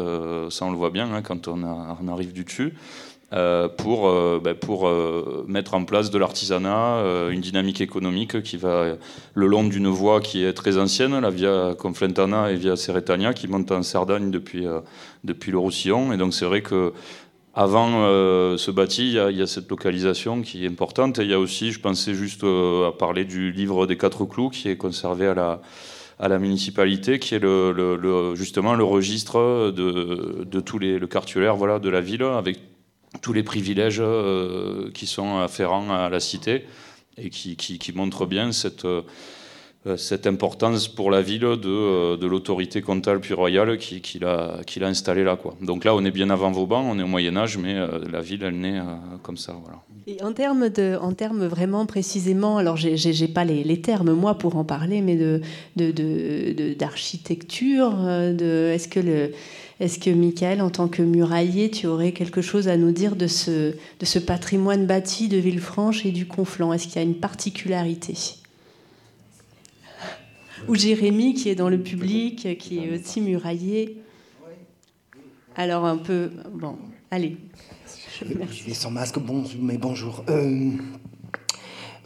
ça, 0.49 0.65
on 0.65 0.71
le 0.71 0.77
voit 0.77 0.89
bien 0.89 1.13
hein, 1.13 1.21
quand 1.21 1.47
on, 1.47 1.61
on, 1.61 2.07
arrive 2.07 2.33
du 2.33 2.45
dessus. 2.45 2.73
Euh, 3.31 3.67
pour, 3.67 4.09
euh, 4.09 4.41
ben, 4.43 4.55
pour 4.55 4.87
euh, 4.87 5.45
mettre 5.47 5.75
en 5.75 5.85
place 5.85 6.09
de 6.09 6.17
l'artisanat, 6.17 7.03
une 7.29 7.41
dynamique 7.41 7.79
économique 7.79 8.41
qui 8.41 8.57
va 8.57 8.95
le 9.35 9.47
long 9.47 9.63
d'une 9.63 9.87
voie 9.87 10.19
qui 10.19 10.43
est 10.43 10.53
très 10.53 10.77
ancienne, 10.77 11.19
la 11.19 11.29
via 11.29 11.75
Conflentana 11.77 12.51
et 12.51 12.55
via 12.55 12.75
Cerretania, 12.75 13.33
qui 13.33 13.47
monte 13.47 13.71
en 13.71 13.83
Cerdagne 13.83 14.31
depuis, 14.31 14.65
depuis 15.23 15.51
le 15.51 15.59
Roussillon. 15.59 16.11
Et 16.11 16.17
donc 16.17 16.33
c'est 16.33 16.45
vrai 16.45 16.61
que 16.61 16.93
avant 17.53 17.89
ce 18.57 18.71
bâti, 18.71 19.09
il 19.09 19.37
y, 19.37 19.41
a, 19.41 19.47
cette 19.47 19.69
localisation 19.69 20.41
qui 20.41 20.65
est 20.65 20.69
importante. 20.69 21.19
Et 21.19 21.23
il 21.23 21.29
y 21.29 21.33
a 21.33 21.39
aussi, 21.39 21.71
je 21.71 21.79
pensais 21.79 22.13
juste 22.13 22.43
à 22.43 22.91
parler 22.97 23.25
du 23.25 23.51
livre 23.51 23.85
des 23.85 23.97
quatre 23.97 24.25
clous 24.25 24.49
qui 24.49 24.69
est 24.69 24.77
conservé 24.77 25.27
à 25.27 25.33
la, 25.33 25.61
à 26.19 26.27
la 26.27 26.39
municipalité, 26.39 27.19
qui 27.19 27.35
est 27.35 27.39
le, 27.39 28.33
justement 28.35 28.75
le 28.75 28.83
registre 28.83 29.71
de, 29.71 30.45
de 30.45 30.59
tous 30.59 30.79
les 30.79 30.99
le 30.99 31.07
cartulaire 31.07 31.55
voilà, 31.55 31.79
de 31.79 31.89
la 31.89 32.01
ville, 32.01 32.23
avec 32.23 32.59
tous 33.21 33.33
les 33.33 33.43
privilèges 33.43 33.99
euh, 33.99 34.89
qui 34.93 35.05
sont 35.07 35.39
afférents 35.39 35.91
à 35.91 36.09
la 36.09 36.19
cité 36.19 36.65
et 37.17 37.29
qui, 37.29 37.55
qui, 37.57 37.93
montrent 37.93 38.25
bien 38.25 38.51
cette, 38.53 38.85
euh, 38.85 39.01
cette 39.97 40.25
importance 40.25 40.87
pour 40.87 41.11
la 41.11 41.21
ville 41.21 41.41
de, 41.41 41.59
euh, 41.65 42.17
de 42.17 42.27
l'autorité 42.27 42.81
comtale 42.81 43.19
puis 43.19 43.33
royale 43.33 43.77
qui, 43.77 43.99
qui 44.01 44.19
l'a 44.19 44.61
installée 44.81 45.23
là. 45.23 45.35
Quoi. 45.35 45.55
Donc 45.61 45.83
là, 45.83 45.95
on 45.95 46.05
est 46.05 46.11
bien 46.11 46.29
avant 46.29 46.51
Vauban, 46.51 46.81
on 46.81 46.97
est 46.97 47.03
au 47.03 47.07
Moyen 47.07 47.35
Âge, 47.35 47.57
mais 47.57 47.75
la 48.09 48.21
ville, 48.21 48.43
elle 48.43 48.59
naît 48.59 48.79
comme 49.21 49.37
ça. 49.37 49.53
Voilà. 49.61 49.79
Et 50.07 50.23
en 50.23 50.31
termes, 50.31 50.69
de, 50.69 50.97
en 51.01 51.13
termes 51.13 51.45
vraiment 51.45 51.85
précisément, 51.85 52.57
alors 52.57 52.77
j'ai 52.77 53.27
pas 53.27 53.43
les, 53.43 53.81
termes 53.81 54.13
moi 54.13 54.35
pour 54.35 54.55
en 54.55 54.63
parler, 54.63 55.01
mais 55.01 55.17
d'architecture, 56.75 57.91
de, 57.91 58.33
de, 58.33 58.71
est-ce 58.73 58.87
que 58.87 58.99
le 58.99 59.31
est-ce 59.79 59.97
que, 59.97 60.09
Michael, 60.09 60.61
en 60.61 60.69
tant 60.69 60.89
que 60.89 61.01
murailler, 61.01 61.71
tu 61.71 61.87
aurais 61.87 62.11
quelque 62.11 62.41
chose 62.41 62.67
à 62.67 62.75
nous 62.75 62.91
dire 62.91 63.15
de 63.15 63.27
ce, 63.27 64.19
patrimoine 64.19 64.85
bâti 64.85 65.29
de 65.29 65.37
Villefranche 65.37 66.05
et 66.05 66.11
du 66.11 66.25
Conflent 66.27 66.73
Est-ce 66.73 66.87
qu'il 66.87 66.97
y 66.97 66.99
a 66.99 67.03
une 67.03 67.19
particularité? 67.19 68.13
Ou 70.67 70.75
Jérémy, 70.75 71.33
qui 71.33 71.47
est 71.47 71.55
dans 71.55 71.69
le 71.69 71.79
public, 71.79 72.57
qui 72.57 72.79
est 72.79 72.99
aussi 72.99 73.21
murailler 73.21 74.01
Alors, 75.55 75.85
un 75.85 75.97
peu. 75.97 76.31
Bon, 76.53 76.77
allez. 77.09 77.37
Je 78.51 78.65
vais 78.65 78.73
sans 78.73 78.91
masque, 78.91 79.17
bon, 79.17 79.45
mais 79.61 79.77
bonjour. 79.77 80.25
Euh, 80.27 80.71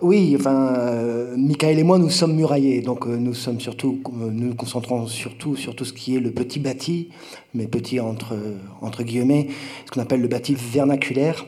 oui, 0.01 0.35
enfin, 0.37 0.73
euh, 0.75 1.35
Michael 1.37 1.79
et 1.79 1.83
moi, 1.83 1.97
nous 1.97 2.09
sommes 2.09 2.35
muraillés, 2.35 2.81
donc 2.81 3.05
euh, 3.05 3.15
nous 3.15 3.33
sommes 3.33 3.59
surtout, 3.59 3.99
euh, 4.07 4.29
nous 4.31 4.47
nous 4.47 4.55
concentrons 4.55 5.07
surtout 5.07 5.55
sur 5.55 5.75
tout 5.75 5.85
ce 5.85 5.93
qui 5.93 6.15
est 6.15 6.19
le 6.19 6.31
petit 6.31 6.59
bâti, 6.59 7.09
mais 7.53 7.67
petit 7.67 7.99
entre, 7.99 8.35
entre 8.81 9.03
guillemets, 9.03 9.47
ce 9.85 9.91
qu'on 9.91 10.01
appelle 10.01 10.21
le 10.21 10.27
bâti 10.27 10.55
vernaculaire. 10.55 11.45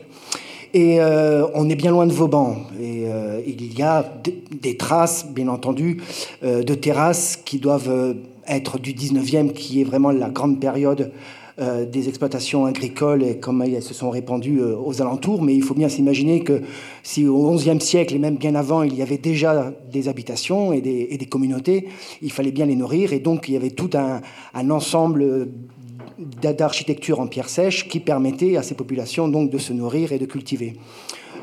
Et 0.74 0.98
on 1.54 1.70
est 1.70 1.74
bien 1.74 1.90
loin 1.90 2.06
de 2.06 2.12
Vauban. 2.12 2.56
Et 2.78 3.06
il 3.46 3.78
y 3.78 3.82
a 3.82 4.12
des 4.60 4.76
traces, 4.76 5.26
bien 5.26 5.48
entendu, 5.48 6.02
de 6.42 6.74
terrasses 6.74 7.40
qui 7.42 7.58
doivent 7.58 8.14
être 8.46 8.78
du 8.78 8.92
19e, 8.92 9.52
qui 9.52 9.80
est 9.80 9.84
vraiment 9.84 10.10
la 10.10 10.28
grande 10.28 10.60
période 10.60 11.12
des 11.58 12.08
exploitations 12.08 12.66
agricoles 12.66 13.22
et 13.22 13.38
comme 13.38 13.62
elles 13.62 13.82
se 13.82 13.94
sont 13.94 14.10
répandues 14.10 14.60
euh, 14.60 14.76
aux 14.76 15.00
alentours. 15.00 15.42
Mais 15.42 15.54
il 15.54 15.62
faut 15.62 15.72
bien 15.72 15.88
s'imaginer 15.88 16.40
que 16.40 16.60
si 17.02 17.26
au 17.26 17.50
XIe 17.54 17.80
siècle 17.80 18.14
et 18.14 18.18
même 18.18 18.36
bien 18.36 18.54
avant, 18.54 18.82
il 18.82 18.94
y 18.94 19.00
avait 19.00 19.16
déjà 19.16 19.72
des 19.90 20.08
habitations 20.08 20.74
et 20.74 20.82
des, 20.82 21.26
communautés, 21.30 21.88
il 22.20 22.30
fallait 22.30 22.52
bien 22.52 22.66
les 22.66 22.76
nourrir. 22.76 23.14
Et 23.14 23.20
donc 23.20 23.48
il 23.48 23.54
y 23.54 23.56
avait 23.56 23.70
tout 23.70 23.90
un, 23.94 24.20
ensemble 24.70 25.48
d'architecture 26.18 27.20
en 27.20 27.26
pierre 27.26 27.48
sèche 27.48 27.88
qui 27.88 28.00
permettait 28.00 28.56
à 28.58 28.62
ces 28.62 28.74
populations 28.74 29.26
donc 29.28 29.50
de 29.50 29.58
se 29.58 29.72
nourrir 29.72 30.12
et 30.12 30.18
de 30.18 30.26
cultiver. 30.26 30.74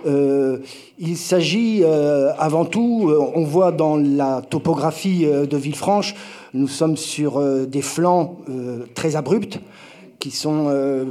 Euh, 0.06 0.60
il 1.00 1.18
s'agit 1.18 1.84
avant 1.84 2.66
tout, 2.66 3.12
on 3.36 3.44
voit 3.46 3.72
dans 3.72 3.98
la 3.98 4.44
topographie 4.48 5.26
de 5.26 5.58
Villefranche, 5.58 6.14
nous 6.54 6.68
sommes 6.68 6.98
sur 6.98 7.42
des 7.68 7.82
flancs 7.82 8.38
très 8.94 9.16
abrupts, 9.16 9.60
qui 10.24 10.32
sont 10.32 10.68
euh, 10.70 11.04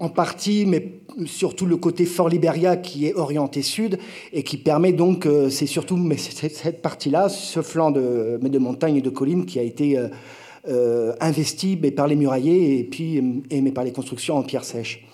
en 0.00 0.08
partie, 0.08 0.66
mais 0.66 0.94
surtout 1.26 1.64
le 1.64 1.76
côté 1.76 2.06
Fort 2.06 2.28
Liberia 2.28 2.76
qui 2.76 3.06
est 3.06 3.14
orienté 3.14 3.62
sud 3.62 4.00
et 4.32 4.42
qui 4.42 4.56
permet 4.56 4.92
donc, 4.92 5.26
euh, 5.26 5.48
c'est 5.48 5.66
surtout 5.66 5.96
mais 5.96 6.16
cette 6.16 6.82
partie-là, 6.82 7.28
ce 7.28 7.62
flanc 7.62 7.92
de, 7.92 8.36
de 8.42 8.58
montagne 8.58 8.96
et 8.96 9.00
de 9.00 9.10
collines 9.10 9.46
qui 9.46 9.60
a 9.60 9.62
été 9.62 9.96
euh, 10.68 11.12
investi 11.20 11.78
mais 11.80 11.92
par 11.92 12.08
les 12.08 12.16
muraillés 12.16 12.80
et 12.80 12.82
puis 12.82 13.22
mais 13.52 13.70
par 13.70 13.84
les 13.84 13.92
constructions 13.92 14.36
en 14.36 14.42
pierre 14.42 14.64
sèche. 14.64 15.06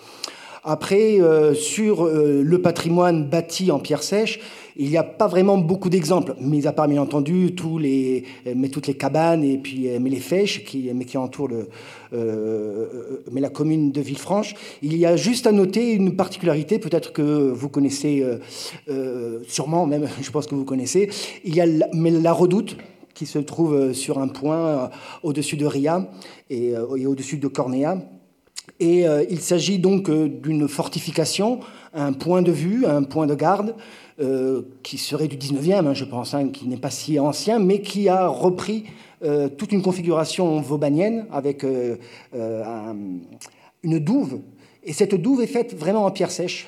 Après, 0.63 1.19
sur 1.53 2.05
le 2.07 2.57
patrimoine 2.63 3.29
bâti 3.29 3.69
en 3.69 3.77
pierre 3.77 4.01
sèche, 4.01 4.39
il 4.77 4.89
n'y 4.89 4.97
a 4.97 5.03
pas 5.03 5.27
vraiment 5.27 5.57
beaucoup 5.57 5.89
d'exemples, 5.89 6.35
mis 6.39 6.67
à 6.67 6.73
part 6.73 6.87
bien 6.87 7.01
entendu 7.01 7.53
tous 7.55 7.77
les, 7.77 8.23
mais 8.55 8.69
toutes 8.69 8.87
les 8.87 8.95
cabanes 8.95 9.43
et 9.43 9.57
puis 9.57 9.87
mais 9.99 10.09
les 10.09 10.19
fèches 10.19 10.65
qui, 10.65 10.91
qui 11.05 11.17
entourent 11.17 11.47
le, 11.47 11.69
euh, 12.15 13.21
mais 13.31 13.41
la 13.41 13.49
commune 13.49 13.91
de 13.91 14.01
Villefranche. 14.01 14.53
Il 14.81 14.95
y 14.95 15.05
a 15.05 15.15
juste 15.15 15.47
à 15.47 15.51
noter 15.51 15.91
une 15.93 16.15
particularité, 16.15 16.79
peut-être 16.79 17.11
que 17.13 17.51
vous 17.51 17.69
connaissez, 17.69 18.21
euh, 18.21 18.37
euh, 18.89 19.39
sûrement 19.47 19.85
même, 19.85 20.07
je 20.21 20.31
pense 20.31 20.47
que 20.47 20.55
vous 20.55 20.65
connaissez. 20.65 21.09
Il 21.43 21.55
y 21.55 21.61
a 21.61 21.65
la, 21.65 21.87
mais 21.93 22.11
la 22.11 22.33
redoute 22.33 22.77
qui 23.13 23.25
se 23.25 23.39
trouve 23.39 23.93
sur 23.93 24.19
un 24.19 24.27
point 24.27 24.89
au-dessus 25.23 25.55
de 25.55 25.65
Ria 25.65 26.11
et, 26.49 26.71
et 26.97 27.07
au-dessus 27.07 27.37
de 27.37 27.47
Cornéa. 27.47 27.97
Et 28.81 29.05
il 29.29 29.39
s'agit 29.39 29.79
donc 29.79 30.11
d'une 30.11 30.67
fortification, 30.67 31.61
un 31.93 32.11
point 32.11 32.41
de 32.41 32.51
vue, 32.51 32.85
un 32.85 33.03
point 33.03 33.25
de 33.25 33.33
garde 33.33 33.73
euh, 34.21 34.61
qui 34.81 34.97
serait 34.97 35.27
du 35.27 35.35
19e, 35.35 35.87
hein, 35.87 35.93
je 35.93 36.05
pense, 36.05 36.33
hein, 36.33 36.47
qui 36.47 36.69
n'est 36.69 36.77
pas 36.77 36.89
si 36.89 37.19
ancien, 37.19 37.59
mais 37.59 37.81
qui 37.81 38.07
a 38.07 38.27
repris 38.27 38.85
euh, 39.25 39.49
toute 39.49 39.73
une 39.73 39.81
configuration 39.81 40.61
vaubannienne 40.61 41.25
avec 41.33 41.65
euh, 41.65 41.97
une 43.83 43.99
douve. 43.99 44.39
Et 44.85 44.93
cette 44.93 45.15
douve 45.15 45.41
est 45.41 45.47
faite 45.47 45.75
vraiment 45.77 46.05
en 46.05 46.11
pierre 46.11 46.31
sèche, 46.31 46.67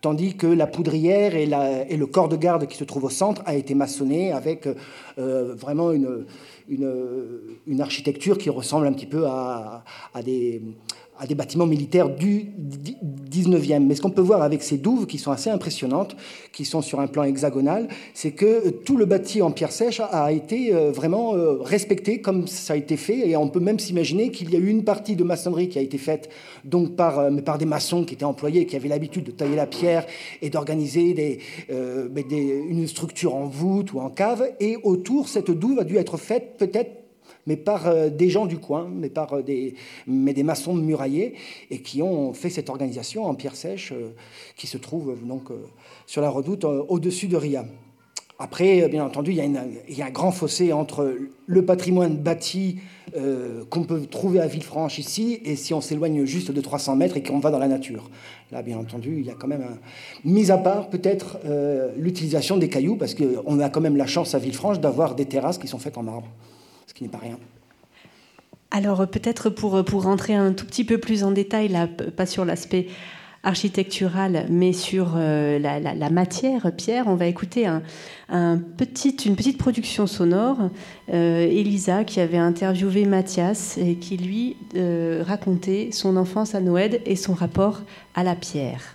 tandis 0.00 0.36
que 0.36 0.46
la 0.46 0.66
poudrière 0.66 1.34
et, 1.36 1.44
le 1.44 2.06
corps 2.06 2.30
de 2.30 2.36
garde 2.36 2.66
qui 2.66 2.78
se 2.78 2.84
trouve 2.84 3.04
au 3.04 3.10
centre 3.10 3.42
a 3.44 3.56
été 3.56 3.74
maçonné 3.74 4.32
avec 4.32 4.66
vraiment 5.18 5.92
une, 5.92 6.24
architecture 7.78 8.38
qui 8.38 8.48
ressemble 8.48 8.86
un 8.86 8.92
petit 8.94 9.04
peu 9.04 9.26
à 9.26 9.82
des 10.24 10.62
à 11.20 11.26
des 11.26 11.34
bâtiments 11.34 11.66
militaires 11.66 12.08
du 12.08 12.46
19e. 13.30 13.80
Mais 13.80 13.94
ce 13.94 14.00
qu'on 14.00 14.10
peut 14.10 14.22
voir 14.22 14.42
avec 14.42 14.62
ces 14.62 14.78
douves, 14.78 15.06
qui 15.06 15.18
sont 15.18 15.30
assez 15.30 15.50
impressionnantes, 15.50 16.16
qui 16.50 16.64
sont 16.64 16.80
sur 16.80 16.98
un 16.98 17.06
plan 17.08 17.24
hexagonal, 17.24 17.88
c'est 18.14 18.30
que 18.32 18.70
tout 18.70 18.96
le 18.96 19.04
bâti 19.04 19.42
en 19.42 19.50
pierre 19.50 19.70
sèche 19.70 20.00
a 20.00 20.32
été 20.32 20.74
euh, 20.74 20.90
vraiment 20.90 21.34
euh, 21.34 21.58
respecté 21.60 22.22
comme 22.22 22.46
ça 22.46 22.72
a 22.72 22.76
été 22.76 22.96
fait. 22.96 23.28
Et 23.28 23.36
on 23.36 23.48
peut 23.48 23.60
même 23.60 23.78
s'imaginer 23.78 24.30
qu'il 24.30 24.50
y 24.50 24.56
a 24.56 24.58
eu 24.58 24.68
une 24.68 24.82
partie 24.82 25.14
de 25.14 25.22
maçonnerie 25.22 25.68
qui 25.68 25.78
a 25.78 25.82
été 25.82 25.98
faite 25.98 26.30
donc 26.64 26.96
par, 26.96 27.18
euh, 27.18 27.30
par 27.36 27.58
des 27.58 27.66
maçons 27.66 28.04
qui 28.04 28.14
étaient 28.14 28.24
employés, 28.24 28.64
qui 28.64 28.76
avaient 28.76 28.88
l'habitude 28.88 29.24
de 29.24 29.30
tailler 29.30 29.56
la 29.56 29.66
pierre 29.66 30.06
et 30.40 30.48
d'organiser 30.48 31.38
une 31.68 32.86
structure 32.86 33.34
en 33.34 33.44
voûte 33.44 33.92
ou 33.92 34.00
en 34.00 34.08
cave. 34.08 34.42
Et 34.58 34.78
autour, 34.82 35.28
cette 35.28 35.50
douve 35.50 35.80
a 35.80 35.84
dû 35.84 35.98
être 35.98 36.16
faite 36.16 36.54
peut-être 36.56 36.99
mais 37.46 37.56
par 37.56 37.86
euh, 37.86 38.08
des 38.08 38.30
gens 38.30 38.46
du 38.46 38.58
coin, 38.58 38.88
mais 38.92 39.08
par 39.08 39.32
euh, 39.34 39.42
des, 39.42 39.74
maçons 40.06 40.74
muraillés, 40.74 41.34
et 41.70 41.80
qui 41.80 42.02
ont 42.02 42.32
fait 42.32 42.50
cette 42.50 42.70
organisation 42.70 43.26
en 43.26 43.34
pierre 43.34 43.56
sèche 43.56 43.92
euh, 43.92 44.10
qui 44.56 44.66
se 44.66 44.78
trouve 44.78 45.16
donc 45.22 45.48
sur 46.06 46.22
la 46.22 46.30
redoute 46.30 46.64
au-dessus 46.64 47.28
de 47.28 47.36
Ria. 47.36 47.64
Après, 48.38 48.88
bien 48.88 49.04
entendu, 49.04 49.32
il 49.32 49.36
y, 49.96 50.02
a 50.02 50.06
un 50.06 50.10
grand 50.10 50.32
fossé 50.32 50.72
entre 50.72 51.14
le 51.46 51.64
patrimoine 51.64 52.16
bâti 52.16 52.78
qu'on 53.68 53.82
peut 53.82 54.06
trouver 54.06 54.40
à 54.40 54.46
Villefranche 54.46 54.98
ici, 54.98 55.40
et 55.44 55.56
si 55.56 55.74
on 55.74 55.82
s'éloigne 55.82 56.24
juste 56.24 56.50
de 56.50 56.60
300 56.60 56.96
mètres 56.96 57.18
et 57.18 57.22
qu'on 57.22 57.38
va 57.38 57.50
dans 57.50 57.58
la 57.58 57.68
nature. 57.68 58.08
Là, 58.50 58.62
bien 58.62 58.78
entendu, 58.78 59.18
il 59.18 59.26
y 59.26 59.30
a 59.30 59.34
quand 59.34 59.48
même, 59.48 59.62
un... 59.62 59.78
mis 60.24 60.50
à 60.50 60.56
part 60.56 60.88
peut-être 60.88 61.38
l'utilisation 61.98 62.56
des 62.56 62.70
cailloux, 62.70 62.96
parce 62.96 63.14
qu'on 63.14 63.60
a 63.60 63.68
quand 63.68 63.82
même 63.82 63.96
la 63.96 64.06
chance 64.06 64.34
à 64.34 64.38
Villefranche 64.38 64.80
d'avoir 64.80 65.14
des 65.14 65.26
terrasses 65.26 65.58
qui 65.58 65.68
sont 65.68 65.78
faites 65.78 65.98
en 65.98 66.02
marbre 66.02 66.28
qui 67.00 67.04
n'est 67.04 67.10
pas 67.10 67.16
rien. 67.16 67.38
Alors 68.70 69.08
peut-être 69.08 69.48
pour, 69.48 69.82
pour 69.86 70.02
rentrer 70.02 70.34
un 70.34 70.52
tout 70.52 70.66
petit 70.66 70.84
peu 70.84 70.98
plus 70.98 71.24
en 71.24 71.30
détail, 71.30 71.68
là, 71.68 71.86
pas 71.86 72.26
sur 72.26 72.44
l'aspect 72.44 72.88
architectural, 73.42 74.44
mais 74.50 74.74
sur 74.74 75.14
euh, 75.16 75.58
la, 75.58 76.10
matière, 76.10 76.70
Pierre, 76.76 77.06
on 77.06 77.14
va 77.14 77.24
écouter 77.24 77.66
un, 77.66 77.82
un 78.28 78.58
petit, 78.58 79.16
une 79.24 79.34
petite 79.34 79.56
production 79.56 80.06
sonore. 80.06 80.58
Euh, 81.10 81.40
Elisa 81.40 82.04
qui 82.04 82.20
avait 82.20 82.36
interviewé 82.36 83.06
Mathias 83.06 83.78
et 83.78 83.94
qui 83.94 84.18
lui 84.18 84.58
euh, 84.76 85.24
racontait 85.26 85.88
son 85.90 86.18
enfance 86.18 86.54
à 86.54 86.60
Noël 86.60 87.00
et 87.06 87.16
son 87.16 87.32
rapport 87.32 87.80
à 88.14 88.24
la 88.24 88.36
pierre. 88.36 88.94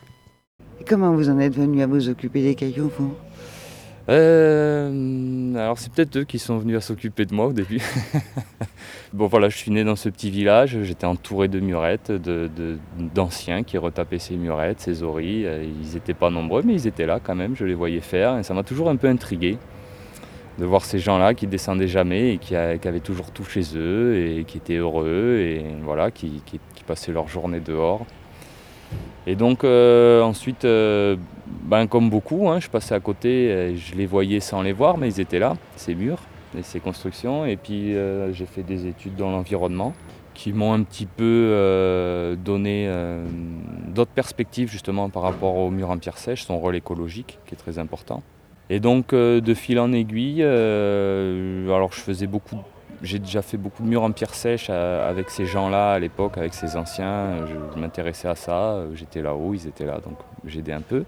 comment 0.88 1.12
vous 1.12 1.30
en 1.30 1.40
êtes 1.40 1.56
venu 1.56 1.82
à 1.82 1.88
vous 1.88 2.08
occuper 2.08 2.44
des 2.44 2.54
cailloux, 2.54 2.92
vous? 3.00 3.16
Euh, 4.08 5.56
alors 5.56 5.80
c'est 5.80 5.92
peut-être 5.92 6.18
eux 6.18 6.24
qui 6.24 6.38
sont 6.38 6.58
venus 6.58 6.78
à 6.78 6.82
s'occuper 6.82 7.26
de 7.26 7.34
moi 7.34 7.48
au 7.48 7.54
début. 7.54 7.82
bon 9.14 9.28
voilà, 9.28 9.50
je 9.50 9.58
suis 9.58 9.72
né 9.72 9.84
dans 9.84 9.96
ce 9.96 10.10
petit 10.10 10.30
village, 10.30 10.78
j'étais 10.84 11.08
entouré 11.08 11.48
de 11.48 11.60
murettes, 11.60 12.12
d'anciens 13.16 13.64
qui 13.64 13.78
retapaient 13.78 14.20
ces 14.20 14.36
murettes, 14.36 14.80
ces 14.80 15.04
oreilles. 15.04 15.48
Ils 15.82 15.94
n'étaient 15.94 16.14
pas 16.14 16.30
nombreux, 16.30 16.62
mais 16.64 16.74
ils 16.74 16.88
étaient 16.88 17.08
là 17.08 17.20
quand 17.24 17.36
même, 17.36 17.56
je 17.56 17.66
les 17.66 17.74
voyais 17.74 18.02
faire, 18.02 18.38
et 18.38 18.44
ça 18.44 18.54
m'a 18.54 18.64
toujours 18.64 18.90
un 18.90 18.96
peu 18.96 19.08
intrigué 19.08 19.58
de 20.58 20.66
voir 20.66 20.86
ces 20.86 21.00
gens-là 21.00 21.34
qui 21.34 21.48
descendaient 21.48 21.88
jamais 21.88 22.34
et 22.34 22.38
qui, 22.38 22.56
avaient 22.56 23.00
toujours 23.00 23.32
tout 23.32 23.44
chez 23.44 23.64
eux 23.76 24.16
et 24.18 24.44
qui 24.46 24.58
étaient 24.58 24.78
heureux 24.78 25.38
et 25.40 25.66
voilà, 25.84 26.12
qui 26.12 26.42
passaient 26.86 27.12
leur 27.12 27.28
journée 27.28 27.60
dehors. 27.60 28.06
Et 29.28 29.36
donc 29.36 29.64
euh, 29.64 30.22
ensuite, 30.22 30.66
euh, 30.66 31.16
ben, 31.64 31.88
comme 31.88 32.10
beaucoup, 32.10 32.50
hein, 32.50 32.60
je 32.60 32.70
passais 32.70 32.94
à 32.94 33.00
côté, 33.00 33.76
je 33.76 33.96
les 33.96 34.06
voyais 34.06 34.40
sans 34.40 34.62
les 34.62 34.74
voir, 34.74 34.98
mais 34.98 35.10
ils 35.10 35.20
étaient 35.20 35.40
là, 35.40 35.56
ces 35.76 35.96
murs 35.96 36.20
et 36.58 36.62
ces 36.62 36.80
constructions. 36.80 37.46
Et 37.46 37.58
puis 37.58 37.96
euh, 37.96 38.32
j'ai 38.34 38.46
fait 38.46 38.64
des 38.64 38.88
études 38.88 39.16
dans 39.16 39.32
l'environnement 39.32 39.94
qui 40.36 40.52
m'ont 40.52 40.74
un 40.74 40.84
petit 40.84 41.06
peu 41.06 42.36
donné 42.44 42.90
d'autres 43.88 44.12
perspectives 44.12 44.70
justement 44.70 45.10
par 45.10 45.24
rapport 45.24 45.56
aux 45.56 45.70
murs 45.70 45.90
en 45.90 45.98
pierre 45.98 46.18
sèche, 46.18 46.44
son 46.44 46.60
rôle 46.60 46.76
écologique 46.76 47.40
qui 47.46 47.56
est 47.56 47.58
très 47.58 47.80
important. 47.80 48.22
Et 48.70 48.82
donc 48.82 49.16
de 49.16 49.54
fil 49.54 49.80
en 49.80 49.94
aiguille, 49.94 50.44
alors 50.44 51.94
je 51.94 52.02
faisais 52.02 52.28
beaucoup 52.28 52.60
j'ai 53.06 53.20
déjà 53.20 53.42
fait 53.42 53.58
beaucoup 53.58 53.84
de 53.84 53.88
murs 53.88 54.04
en 54.04 54.12
pierre 54.12 54.34
sèche 54.34 54.68
euh, 54.70 55.10
avec 55.10 55.30
ces 55.30 55.46
gens-là 55.46 55.94
à 55.94 56.00
l'époque, 56.00 56.38
avec 56.38 56.54
ces 56.54 56.76
anciens. 56.76 57.46
Je, 57.48 57.80
m'intéressais 57.80 58.28
à 58.28 58.36
ça. 58.36 58.52
Euh, 58.52 58.96
j'étais 58.96 59.22
là-haut, 59.22 59.54
ils 59.54 59.68
étaient 59.68 59.86
là, 59.86 60.00
donc 60.00 60.18
j'aidais 60.46 60.74
un 60.74 60.82
peu. 60.82 61.06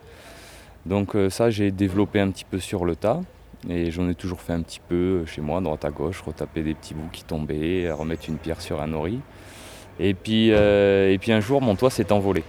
Donc 0.85 1.15
euh, 1.15 1.29
ça, 1.29 1.49
j'ai 1.49 1.71
développé 1.71 2.19
un 2.19 2.29
petit 2.29 2.45
peu 2.45 2.59
sur 2.59 2.85
le 2.85 2.95
tas. 2.95 3.19
Et 3.67 3.89
j'en 3.89 4.07
ai 4.07 4.15
toujours 4.15 4.39
fait 4.39 4.53
un 4.53 4.61
petit 4.61 4.79
peu 4.87 5.25
chez 5.25 5.41
moi, 5.41 5.59
droite 5.59 5.83
à 5.83 5.89
gauche, 5.89 6.21
retaper 6.21 6.61
des 6.61 6.75
petits 6.75 6.93
bouts 6.93 7.09
qui 7.11 7.23
tombaient, 7.23 7.91
remettre 7.91 8.29
une 8.29 8.37
pierre 8.37 8.61
sur 8.61 8.81
un 8.81 8.93
ori. 8.93 9.19
Et 9.99 10.13
puis, 10.13 10.49
et 10.49 11.17
puis 11.19 11.31
un 11.31 11.39
jour, 11.39 11.59
mon 11.59 11.75
toit 11.75 11.89
s'est 11.89 12.11
envolé. 12.11 12.43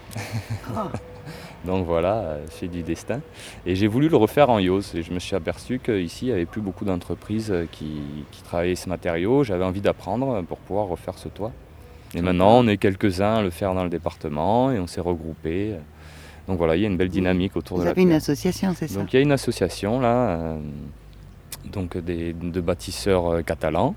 Donc 1.65 1.87
voilà, 1.87 2.39
c'est 2.51 2.69
du 2.69 2.83
destin. 2.83 3.21
Et 3.67 3.75
j'ai 3.75 3.89
voulu 3.89 4.09
le 4.09 4.17
refaire 4.17 4.49
en 4.49 4.59
YOS. 4.59 4.95
Et 4.95 5.03
je 5.03 5.13
me 5.13 5.19
suis 5.19 5.35
aperçu 5.35 5.81
qu'ici, 5.81 6.27
il 6.27 6.29
n'y 6.29 6.35
avait 6.35 6.47
plus 6.47 6.61
beaucoup 6.61 6.85
d'entreprises 6.85 7.53
qui, 7.73 8.01
travaillaient 8.45 8.77
ce 8.77 8.89
matériau. 8.89 9.45
J'avais 9.45 9.65
envie 9.65 9.81
d'apprendre 9.81 10.43
pour 10.43 10.59
pouvoir 10.59 10.87
refaire 10.87 11.19
ce 11.19 11.29
toit. 11.29 11.53
Et 12.15 12.23
maintenant, 12.23 12.61
on 12.61 12.69
est 12.69 12.79
quelques-uns 12.79 13.37
à 13.37 13.43
le 13.43 13.51
faire 13.51 13.75
dans 13.75 13.85
le 13.85 13.91
département 13.91 14.71
et 14.71 14.79
on 14.79 14.87
s'est 14.87 15.01
regroupés. 15.01 15.75
Donc 16.49 16.57
voilà, 16.57 16.77
il 16.77 16.83
y 16.83 16.85
a 16.85 16.89
une 16.89 16.97
belle 16.97 17.11
dynamique 17.11 17.57
autour 17.57 17.79
de 17.79 17.85
la 17.85 17.91
Vous 17.91 17.93
avez 17.93 18.03
une 18.03 18.13
association, 18.13 18.75
c'est 18.75 18.89
ça? 18.89 18.99
Donc 18.99 19.13
il 19.13 19.17
y 19.17 19.19
a 19.19 19.23
une 19.23 19.33
association 19.33 20.01
là, 20.01 20.29
euh, 20.29 20.59
donc 21.71 21.99
des, 21.99 22.33
de 22.33 22.61
bâtisseurs 22.63 23.27
euh, 23.29 23.43
catalans. 23.43 23.95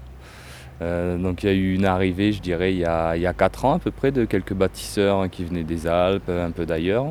Euh, 0.82 1.18
donc 1.18 1.44
il 1.44 1.46
y 1.46 1.50
a 1.50 1.54
eu 1.54 1.74
une 1.74 1.86
arrivée, 1.86 2.34
je 2.34 2.42
dirais, 2.42 2.74
il 2.74 2.80
y, 2.80 2.86
a, 2.86 3.16
il 3.16 3.22
y 3.22 3.28
a 3.28 3.34
4 3.34 3.66
ans 3.66 3.74
à 3.76 3.80
peu 3.80 3.92
près, 3.92 4.12
de 4.12 4.26
quelques 4.26 4.54
bâtisseurs 4.54 5.30
qui 5.30 5.46
venaient 5.46 5.64
des 5.64 5.88
Alpes, 5.88 6.30
un 6.30 6.52
peu 6.52 6.66
d'ailleurs. 6.66 7.06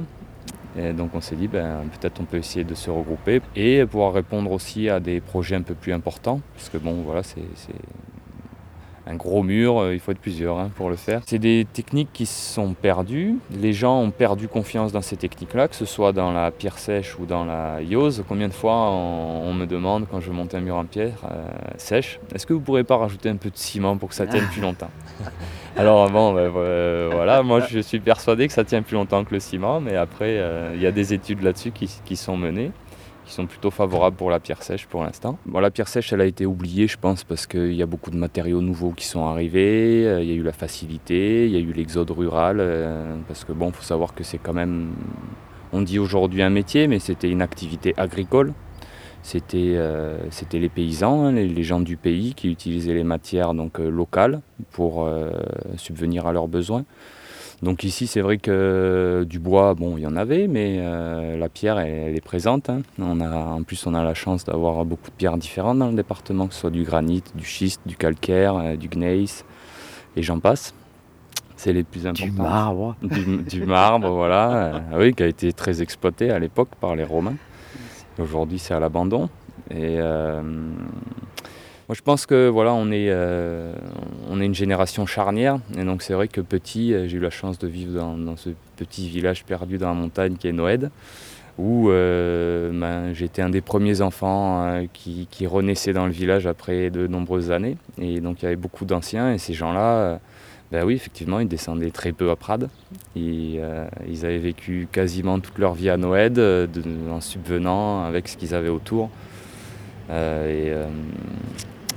Et 0.79 0.93
donc 0.93 1.11
on 1.15 1.21
s'est 1.21 1.37
dit, 1.37 1.49
ben, 1.49 1.83
peut-être 2.01 2.21
on 2.21 2.25
peut 2.25 2.37
essayer 2.37 2.65
de 2.65 2.75
se 2.75 2.91
regrouper 2.91 3.41
et 3.57 3.85
pouvoir 3.87 4.13
répondre 4.13 4.53
aussi 4.53 4.89
à 4.89 5.01
des 5.01 5.21
projets 5.21 5.57
un 5.57 5.63
peu 5.63 5.75
plus 5.75 5.93
importants, 5.93 6.41
parce 6.55 6.69
que 6.69 6.79
bon, 6.79 7.03
voilà, 7.03 7.23
c'est 7.23 7.41
un 9.11 9.17
gros 9.17 9.43
mur, 9.43 9.79
euh, 9.79 9.95
il 9.95 10.01
faut 10.01 10.13
être 10.13 10.21
plusieurs 10.21 10.59
hein, 10.59 10.71
pour 10.77 10.89
le 10.89 10.97
faire. 10.97 11.23
C'est 11.27 11.39
des 11.39 11.67
techniques 11.73 12.13
qui 12.13 12.27
sont 12.27 12.75
perdues. 12.75 13.37
Les 13.51 13.73
gens 13.73 14.01
ont 14.01 14.11
perdu 14.11 14.47
confiance 14.47 14.93
dans 14.93 15.03
ces 15.03 15.17
techniques-là, 15.17 15.69
que 15.69 15.75
ce 15.75 15.85
soit 15.85 16.13
dans 16.13 16.33
la 16.33 16.51
pierre 16.51 16.79
sèche 16.79 17.19
ou 17.19 17.27
dans 17.27 17.45
la 17.45 17.83
yose. 17.83 18.25
Combien 18.29 18.49
de 18.49 18.53
fois 18.53 18.75
on, 18.75 19.53
me 19.53 19.67
demande 19.67 20.07
quand 20.11 20.21
je 20.21 20.31
monte 20.31 20.55
un 20.55 20.61
mur 20.61 20.77
en 20.77 20.85
pierre 20.85 21.19
euh, 21.31 21.49
sèche, 21.77 22.21
est-ce 22.35 22.47
que 22.47 22.53
vous 22.53 22.61
ne 22.61 22.65
pourrez 22.65 22.85
pas 22.85 22.97
rajouter 22.97 23.29
un 23.29 23.37
peu 23.37 23.51
de 23.51 23.57
ciment 23.57 23.97
pour 23.97 24.11
que 24.11 24.15
ça 24.15 24.27
tienne 24.27 24.47
plus 24.53 24.61
longtemps? 24.61 24.91
Alors 25.77 26.09
bon, 26.11 26.33
ben, 26.33 26.49
voilà, 26.49 27.43
moi 27.43 27.61
je 27.69 27.81
suis 27.81 28.01
persuadé 28.01 28.47
que 28.47 28.53
ça 28.53 28.65
tient 28.65 28.83
plus 28.83 28.95
longtemps 28.95 29.25
que 29.25 29.35
le 29.35 29.41
ciment, 29.41 29.81
mais 29.81 29.97
après 29.97 30.39
euh, 30.39 30.73
il 30.75 30.81
y 30.81 30.87
a 30.87 30.93
des 30.93 31.13
études 31.13 31.43
là-dessus 31.43 31.73
qui, 31.73 32.17
sont 32.17 32.37
menées 32.37 32.71
qui 33.31 33.37
sont 33.37 33.47
plutôt 33.47 33.71
favorables 33.71 34.17
pour 34.17 34.29
la 34.29 34.41
pierre 34.41 34.61
sèche 34.61 34.87
pour 34.87 35.05
l'instant. 35.05 35.39
Bon, 35.47 35.61
la 35.61 35.71
pierre 35.71 35.87
sèche, 35.87 36.13
elle 36.13 36.21
a 36.21 36.25
été 36.25 36.47
oubliée, 36.47 36.89
je 36.89 36.99
pense, 36.99 37.23
parce 37.23 37.47
qu'il 37.47 37.75
y 37.75 37.83
a 37.83 37.87
beaucoup 37.87 38.11
de 38.11 38.17
matériaux 38.17 38.61
nouveaux 38.61 38.91
qui 38.91 39.07
sont 39.07 39.25
arrivés, 39.25 40.05
euh, 40.05 40.21
il 40.21 40.29
y 40.29 40.33
a 40.33 40.35
eu 40.35 40.43
la 40.43 40.53
facilité, 40.53 41.47
il 41.47 41.53
y 41.53 41.57
a 41.57 41.61
eu 41.61 41.73
l'exode 41.73 42.11
rural, 42.11 42.57
euh, 42.59 43.15
parce 43.29 43.45
que 43.45 43.53
bon, 43.53 43.69
il 43.69 43.75
faut 43.75 43.85
savoir 43.85 44.15
que 44.15 44.25
c'est 44.25 44.39
quand 44.39 44.53
même, 44.53 44.91
on 45.73 45.81
dit 45.81 46.01
aujourd'hui 46.01 46.43
un 46.43 46.51
métier, 46.51 46.89
mais 46.89 46.99
c'était 46.99 47.31
une 47.31 47.41
activité 47.41 47.95
agricole. 47.97 48.53
C'était 49.23 49.75
euh, 49.77 50.19
les 50.53 50.69
paysans, 50.69 51.27
hein, 51.27 51.33
les, 51.33 51.63
gens 51.63 51.81
du 51.81 51.97
pays 51.97 52.35
qui 52.35 52.51
utilisaient 52.51 52.95
les 52.95 53.05
matières 53.05 53.55
donc, 53.55 53.79
locales 53.79 54.41
pour 54.73 55.09
subvenir 55.77 56.27
à 56.27 56.33
leurs 56.33 56.49
besoins. 56.49 56.85
Donc 57.63 57.85
ici, 57.85 58.07
c'est 58.07 58.23
vrai 58.23 58.39
que 58.39 59.27
du 59.29 59.39
bois, 59.39 59.75
bon, 59.75 59.99
il 59.99 60.03
y 60.03 60.07
en 60.07 60.17
avait, 60.17 60.47
mais 60.47 60.79
euh, 60.81 61.37
la 61.37 61.49
pierre, 61.51 61.79
elle, 61.79 62.17
est 62.17 62.25
présente. 62.25 62.71
Hein. 62.71 62.81
On 62.99 63.21
a, 63.21 63.29
en 63.29 63.63
plus, 63.63 63.87
on 63.87 63.95
a 63.95 64.03
la 64.03 64.15
chance 64.15 64.45
d'avoir 64.47 64.85
beaucoup 64.87 65.11
de 65.11 65.15
pierres 65.17 65.37
différentes 65.37 65.79
dans 65.79 65.89
le 65.89 65.97
département, 65.97 66.47
que 66.47 66.55
ce 66.55 66.61
soit 66.61 66.71
du 66.71 66.85
granit, 66.85 67.23
du 67.35 67.45
schiste, 67.45 67.83
du 67.85 67.97
calcaire, 67.97 68.57
euh, 68.57 68.77
du 68.77 68.89
gneiss, 68.89 69.45
et 70.17 70.23
j'en 70.23 70.41
passe. 70.41 70.75
C'est 71.57 71.75
les 71.75 71.85
plus 71.85 72.07
importants. 72.07 72.25
Du 72.25 72.33
marbre. 72.33 72.97
Du, 73.03 73.63
marbre, 73.67 74.09
voilà. 74.09 74.53
Euh, 74.53 74.81
oui, 74.95 75.15
qui 75.15 75.23
a 75.23 75.27
été 75.27 75.53
très 75.53 75.83
exploité 75.83 76.31
à 76.31 76.39
l'époque 76.39 76.71
par 76.81 76.97
les 76.97 77.05
Romains. 77.05 77.37
Aujourd'hui, 78.19 78.59
c'est 78.59 78.73
à 78.73 78.81
l'abandon. 78.81 79.29
Et 79.71 79.99
moi, 81.91 81.97
je 81.97 82.03
pense 82.03 82.25
que 82.25 82.47
voilà, 82.47 82.73
on 82.73 82.93
est, 82.93 83.09
euh, 83.11 83.73
on 84.31 84.41
est 84.41 84.47
une 84.47 84.55
génération 84.55 85.07
charnière. 85.07 85.59
Et 85.77 85.83
donc, 85.83 86.03
c'est 86.03 86.13
vrai 86.13 86.29
que 86.29 86.41
petit, 86.41 86.95
euh, 86.95 87.09
j'ai 87.09 87.17
eu 87.17 87.21
la 87.21 87.31
chance 87.31 87.59
de 87.59 87.67
vivre 87.67 88.15
dans, 88.15 88.37
ce 88.37 88.51
petit 88.77 89.09
village 89.09 89.45
perdu 89.45 89.77
dans 89.77 89.89
la 89.89 89.95
montagne 89.95 90.37
qui 90.37 90.47
est 90.47 90.53
Noëd, 90.53 90.93
où 91.59 91.91
euh, 91.91 92.71
ben, 92.73 93.13
j'étais 93.13 93.43
un 93.43 93.51
des 93.51 93.61
premiers 93.61 94.03
enfants 94.03 94.85
qui, 94.93 95.27
qui, 95.33 95.49
renaissait 95.49 95.93
dans 95.93 96.07
le 96.07 96.13
village 96.13 96.47
après 96.47 96.91
de 96.91 97.09
nombreuses 97.09 97.51
années. 97.51 97.77
Et 97.99 98.21
donc, 98.21 98.41
il 98.41 98.45
y 98.45 98.47
avait 98.47 98.55
beaucoup 98.55 98.85
d'anciens. 98.85 99.35
Et 99.35 99.39
ces 99.39 99.55
gens-là, 99.55 100.21
ben 100.71 100.85
oui, 100.85 100.95
effectivement, 100.95 101.41
ils 101.41 101.49
descendaient 101.49 101.91
très 101.91 102.13
peu 102.13 102.31
à 102.31 102.37
Prades. 102.37 102.69
ils 103.17 103.59
avaient 104.23 104.39
vécu 104.39 104.87
quasiment 104.93 105.41
toute 105.41 105.59
leur 105.59 105.75
vie 105.75 105.91
à 105.91 105.97
Noëd, 105.97 106.39
en 107.11 107.21
subvenant 107.21 108.05
avec 108.05 108.29
ce 108.29 108.37
qu'ils 108.37 108.55
avaient 108.55 108.69
autour. 108.69 109.11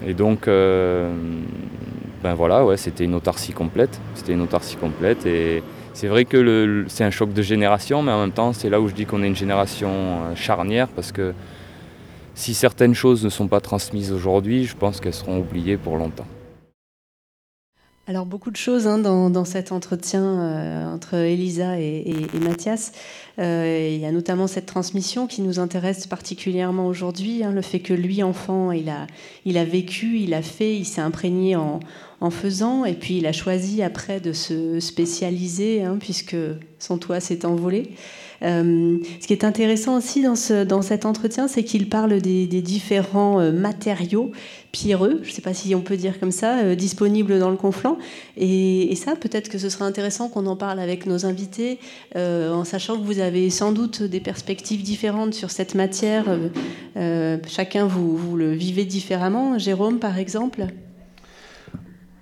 Et 0.05 0.13
donc, 0.13 0.47
euh, 0.47 1.13
ben 2.23 2.33
voilà, 2.33 2.65
ouais, 2.65 2.77
c'était 2.77 3.03
une 3.03 3.15
autarcie 3.15 3.53
complète. 3.53 4.00
C'était 4.15 4.33
une 4.33 4.41
autarcie 4.41 4.75
complète. 4.75 5.25
Et 5.25 5.63
c'est 5.93 6.07
vrai 6.07 6.25
que 6.25 6.85
c'est 6.88 7.03
un 7.03 7.12
choc 7.12 7.33
de 7.33 7.41
génération, 7.41 8.01
mais 8.01 8.12
en 8.12 8.21
même 8.21 8.31
temps, 8.31 8.53
c'est 8.53 8.69
là 8.69 8.81
où 8.81 8.88
je 8.88 8.93
dis 8.93 9.05
qu'on 9.05 9.23
est 9.23 9.27
une 9.27 9.35
génération 9.35 9.89
euh, 9.89 10.35
charnière, 10.35 10.88
parce 10.88 11.12
que 11.12 11.33
si 12.35 12.53
certaines 12.53 12.95
choses 12.95 13.23
ne 13.23 13.29
sont 13.29 13.47
pas 13.47 13.62
transmises 13.62 14.12
aujourd'hui, 14.12 14.65
je 14.65 14.75
pense 14.75 15.00
qu'elles 15.00 15.13
seront 15.13 15.39
oubliées 15.39 15.77
pour 15.77 15.97
longtemps. 15.97 16.27
Alors 18.05 18.25
beaucoup 18.25 18.51
de 18.51 18.57
choses 18.57 18.85
hein, 18.85 18.97
dans, 18.97 19.45
cet 19.45 19.71
entretien 19.71 20.23
euh, 20.23 20.85
entre 20.93 21.13
Elisa 21.13 21.79
et, 21.79 22.27
Mathias. 22.41 22.91
Euh, 23.40 23.90
il 23.92 24.00
y 24.00 24.06
a 24.06 24.12
notamment 24.12 24.46
cette 24.46 24.68
transmission 24.68 25.25
qui 25.25 25.42
nous 25.42 25.60
intéresse 25.60 26.06
particulièrement 26.06 26.86
aujourd'hui, 26.86 27.44
hein, 27.44 27.52
le 27.52 27.63
fait 27.63 27.80
que 27.80 27.94
lui, 27.94 28.22
enfant, 28.22 28.72
il 28.72 28.90
a, 28.90 29.08
il 29.46 29.58
a 29.58 29.66
vécu, 29.66 30.20
il 30.20 30.36
a 30.36 30.44
fait, 30.44 30.75
il 30.75 30.86
s'est 30.86 31.02
imprégné 31.02 31.56
en, 31.56 31.80
faisant, 32.32 32.86
et 32.86 32.94
puis 32.94 33.18
il 33.18 33.25
a 33.25 33.34
choisi 33.34 33.84
après 33.84 34.22
de 34.22 34.32
se 34.32 34.80
spécialiser, 34.80 35.84
hein, 35.84 35.98
puisque 36.00 36.38
son 36.80 36.98
toit 36.98 37.20
s'est 37.20 37.46
envolé. 37.46 37.90
Euh, 38.44 38.98
ce 39.20 39.28
qui 39.28 39.34
est 39.34 39.44
intéressant 39.44 39.98
aussi 39.98 40.22
dans, 40.22 40.36
ce, 40.36 40.63
dans 40.63 40.82
cet 40.82 41.06
entretien, 41.06 41.50
c'est 41.50 41.63
qu'il 41.63 41.90
parle 41.90 42.22
des, 42.22 42.46
différents 42.62 43.42
euh, 43.42 43.52
matériaux 43.52 44.32
pierreux, 44.72 45.20
je 45.22 45.30
ne 45.30 45.34
sais 45.34 45.42
pas 45.42 45.54
si 45.54 45.75
on 45.75 45.82
peut 45.82 45.98
dire 45.98 46.20
comme 46.20 46.32
ça, 46.32 46.75
disponibles 46.75 47.40
dans 47.40 47.52
le 47.52 47.58
conflant. 47.58 47.98
Et, 48.38 48.96
ça, 48.96 49.16
peut-être 49.16 49.50
que 49.50 49.58
ce 49.58 49.70
serait 49.70 49.86
intéressant 49.86 50.30
qu'on 50.30 50.46
en 50.46 50.56
parle 50.56 50.80
avec 50.80 51.06
nos 51.06 51.25
invités, 51.25 51.78
en 52.16 52.63
sachant 52.63 52.98
que 52.98 53.04
vous 53.04 53.20
avez 53.20 53.23
sans 53.50 53.72
doute 53.72 54.03
des 54.03 54.20
perspectives 54.20 54.84
différentes 54.84 55.34
sur 55.34 55.51
cette 55.51 55.75
matière. 55.75 56.25
chacun, 57.48 57.86
vous, 57.86 58.18
vous 58.18 58.38
le 58.38 58.51
vivez 58.51 58.86
différemment. 58.86 59.58
Jérôme, 59.58 60.00
par 60.00 60.18
exemple? 60.18 60.68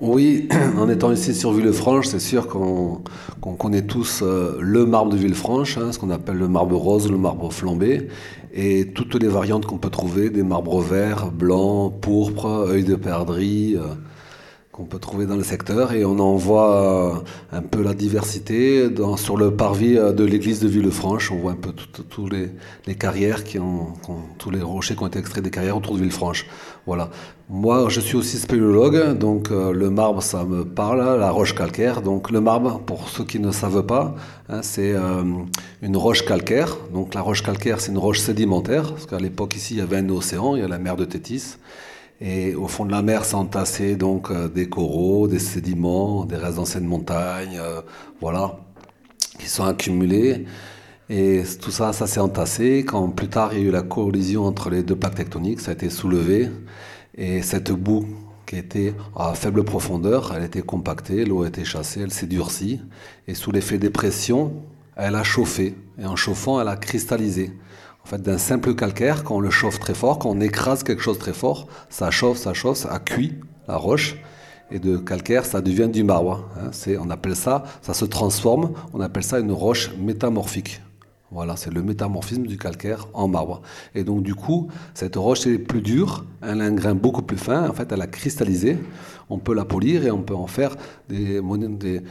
Oui, 0.01 0.49
en 0.79 0.89
étant 0.89 1.11
ici 1.11 1.35
sur 1.35 1.53
Villefranche, 1.53 2.07
c'est 2.07 2.19
sûr 2.19 2.47
qu'on 2.47 3.03
connaît 3.53 3.83
tous 3.83 4.21
euh, 4.23 4.57
le 4.59 4.87
marbre 4.87 5.11
de 5.11 5.17
Villefranche, 5.17 5.77
hein, 5.77 5.91
ce 5.91 5.99
qu'on 5.99 6.09
appelle 6.09 6.37
le 6.37 6.47
marbre 6.47 6.75
rose, 6.75 7.09
le 7.09 7.19
marbre 7.19 7.53
flambé, 7.53 8.07
et 8.51 8.87
toutes 8.95 9.13
les 9.21 9.27
variantes 9.27 9.67
qu'on 9.67 9.77
peut 9.77 9.91
trouver, 9.91 10.31
des 10.31 10.41
marbres 10.41 10.81
verts, 10.81 11.31
blancs, 11.31 11.93
pourpres, 12.01 12.67
œil 12.67 12.83
de 12.83 12.95
perdrix. 12.95 13.77
Qu'on 14.71 14.85
peut 14.85 14.99
trouver 14.99 15.25
dans 15.25 15.35
le 15.35 15.43
secteur 15.43 15.91
et 15.91 16.05
on 16.05 16.17
en 16.19 16.37
voit 16.37 16.75
euh, 16.75 17.57
un 17.57 17.61
peu 17.61 17.83
la 17.83 17.93
diversité 17.93 18.87
sur 19.17 19.35
le 19.35 19.51
parvis 19.51 19.97
euh, 19.97 20.13
de 20.13 20.23
l'église 20.23 20.61
de 20.61 20.69
Villefranche. 20.69 21.29
On 21.29 21.39
voit 21.39 21.51
un 21.51 21.55
peu 21.55 21.73
tous 21.73 22.29
les, 22.29 22.49
les, 22.87 22.95
carrières 22.95 23.43
qui 23.43 23.59
ont, 23.59 23.87
tous 24.37 24.49
les 24.49 24.61
rochers 24.61 24.95
qui 24.95 25.03
ont 25.03 25.07
été 25.07 25.19
extraits 25.19 25.43
des 25.43 25.49
carrières 25.49 25.75
autour 25.75 25.95
de 25.95 25.99
Villefranche. 25.99 26.45
Voilà. 26.85 27.09
Moi, 27.49 27.87
je 27.89 27.99
suis 27.99 28.15
aussi 28.15 28.37
spéléologue, 28.37 29.17
donc 29.17 29.51
euh, 29.51 29.73
le 29.73 29.89
marbre, 29.89 30.23
ça 30.23 30.45
me 30.45 30.63
parle, 30.63 31.19
la 31.19 31.31
roche 31.31 31.53
calcaire. 31.53 32.01
Donc 32.01 32.31
le 32.31 32.39
marbre, 32.39 32.79
pour 32.79 33.09
ceux 33.09 33.25
qui 33.25 33.39
ne 33.39 33.51
savent 33.51 33.85
pas, 33.85 34.15
hein, 34.47 34.61
c'est 34.61 34.95
une 35.81 35.97
roche 35.97 36.23
calcaire. 36.23 36.77
Donc 36.93 37.13
la 37.13 37.19
roche 37.19 37.43
calcaire, 37.43 37.81
c'est 37.81 37.91
une 37.91 37.97
roche 37.97 38.19
sédimentaire, 38.19 38.93
parce 38.93 39.05
qu'à 39.05 39.19
l'époque 39.19 39.53
ici, 39.57 39.73
il 39.73 39.79
y 39.79 39.81
avait 39.81 39.97
un 39.97 40.07
océan, 40.07 40.55
il 40.55 40.61
y 40.61 40.65
a 40.65 40.69
la 40.69 40.79
mer 40.79 40.95
de 40.95 41.03
Tétis. 41.03 41.57
Et 42.21 42.53
au 42.53 42.67
fond 42.67 42.85
de 42.85 42.91
la 42.91 43.01
mer 43.01 43.25
s'entassaient 43.25 43.95
donc 43.95 44.29
euh, 44.29 44.47
des 44.47 44.69
coraux, 44.69 45.27
des 45.27 45.39
sédiments, 45.39 46.25
des 46.25 46.35
restes 46.35 46.57
d'anciennes 46.57 46.85
montagnes, 46.85 47.59
euh, 47.59 47.81
voilà, 48.21 48.59
qui 49.39 49.49
sont 49.49 49.65
accumulés. 49.65 50.45
Et 51.09 51.41
tout 51.59 51.71
ça, 51.71 51.93
ça 51.93 52.05
s'est 52.05 52.19
entassé. 52.19 52.85
Quand 52.87 53.09
plus 53.09 53.27
tard 53.27 53.53
il 53.53 53.59
y 53.59 53.65
a 53.65 53.67
eu 53.69 53.71
la 53.71 53.81
collision 53.81 54.45
entre 54.45 54.69
les 54.69 54.83
deux 54.83 54.95
plaques 54.95 55.15
tectoniques, 55.15 55.61
ça 55.61 55.71
a 55.71 55.73
été 55.73 55.89
soulevé. 55.89 56.49
Et 57.17 57.41
cette 57.41 57.71
boue 57.71 58.05
qui 58.45 58.55
était 58.55 58.93
à 59.15 59.33
faible 59.33 59.63
profondeur, 59.63 60.33
elle 60.35 60.43
était 60.43 60.61
compactée, 60.61 61.25
l'eau 61.25 61.43
a 61.43 61.47
été 61.47 61.65
chassée, 61.65 62.01
elle 62.01 62.11
s'est 62.11 62.27
durcie. 62.27 62.79
Et 63.27 63.33
sous 63.33 63.51
l'effet 63.51 63.79
des 63.79 63.89
pressions, 63.89 64.53
elle 64.95 65.15
a 65.15 65.23
chauffé. 65.23 65.75
Et 65.99 66.05
en 66.05 66.15
chauffant, 66.15 66.61
elle 66.61 66.67
a 66.67 66.75
cristallisé. 66.75 67.51
En 68.03 68.07
fait, 68.07 68.21
d'un 68.21 68.37
simple 68.37 68.75
calcaire, 68.75 69.23
quand 69.23 69.35
on 69.35 69.39
le 69.39 69.49
chauffe 69.49 69.79
très 69.79 69.93
fort, 69.93 70.19
quand 70.19 70.29
on 70.29 70.41
écrase 70.41 70.83
quelque 70.83 71.01
chose 71.01 71.19
très 71.19 71.33
fort, 71.33 71.67
ça 71.89 72.11
chauffe, 72.11 72.37
ça 72.37 72.53
chauffe, 72.53 72.77
ça 72.77 72.99
cuit 72.99 73.39
la 73.67 73.77
roche. 73.77 74.17
Et 74.71 74.79
de 74.79 74.97
calcaire, 74.97 75.45
ça 75.45 75.61
devient 75.61 75.89
du 75.89 76.03
marbre. 76.03 76.49
Hein. 76.57 76.71
On 76.99 77.09
appelle 77.09 77.35
ça, 77.35 77.63
ça 77.81 77.93
se 77.93 78.05
transforme, 78.05 78.71
on 78.93 79.01
appelle 79.01 79.23
ça 79.23 79.39
une 79.39 79.51
roche 79.51 79.91
métamorphique. 79.97 80.81
Voilà, 81.31 81.55
c'est 81.55 81.73
le 81.73 81.81
métamorphisme 81.81 82.45
du 82.45 82.57
calcaire 82.57 83.07
en 83.13 83.29
marbre. 83.29 83.61
Et 83.95 84.03
donc, 84.03 84.21
du 84.21 84.35
coup, 84.35 84.67
cette 84.93 85.15
roche 85.15 85.47
est 85.47 85.57
plus 85.57 85.81
dure, 85.81 86.25
elle 86.41 86.59
a 86.59 86.65
un 86.65 86.73
grain 86.73 86.93
beaucoup 86.93 87.21
plus 87.21 87.37
fin. 87.37 87.69
En 87.69 87.73
fait, 87.73 87.89
elle 87.93 88.01
a 88.01 88.07
cristallisé. 88.07 88.77
On 89.29 89.37
peut 89.37 89.53
la 89.53 89.63
polir 89.63 90.05
et 90.05 90.11
on 90.11 90.23
peut 90.23 90.35
en 90.35 90.47
faire 90.47 90.75
des, 91.07 91.41
des, 91.79 92.01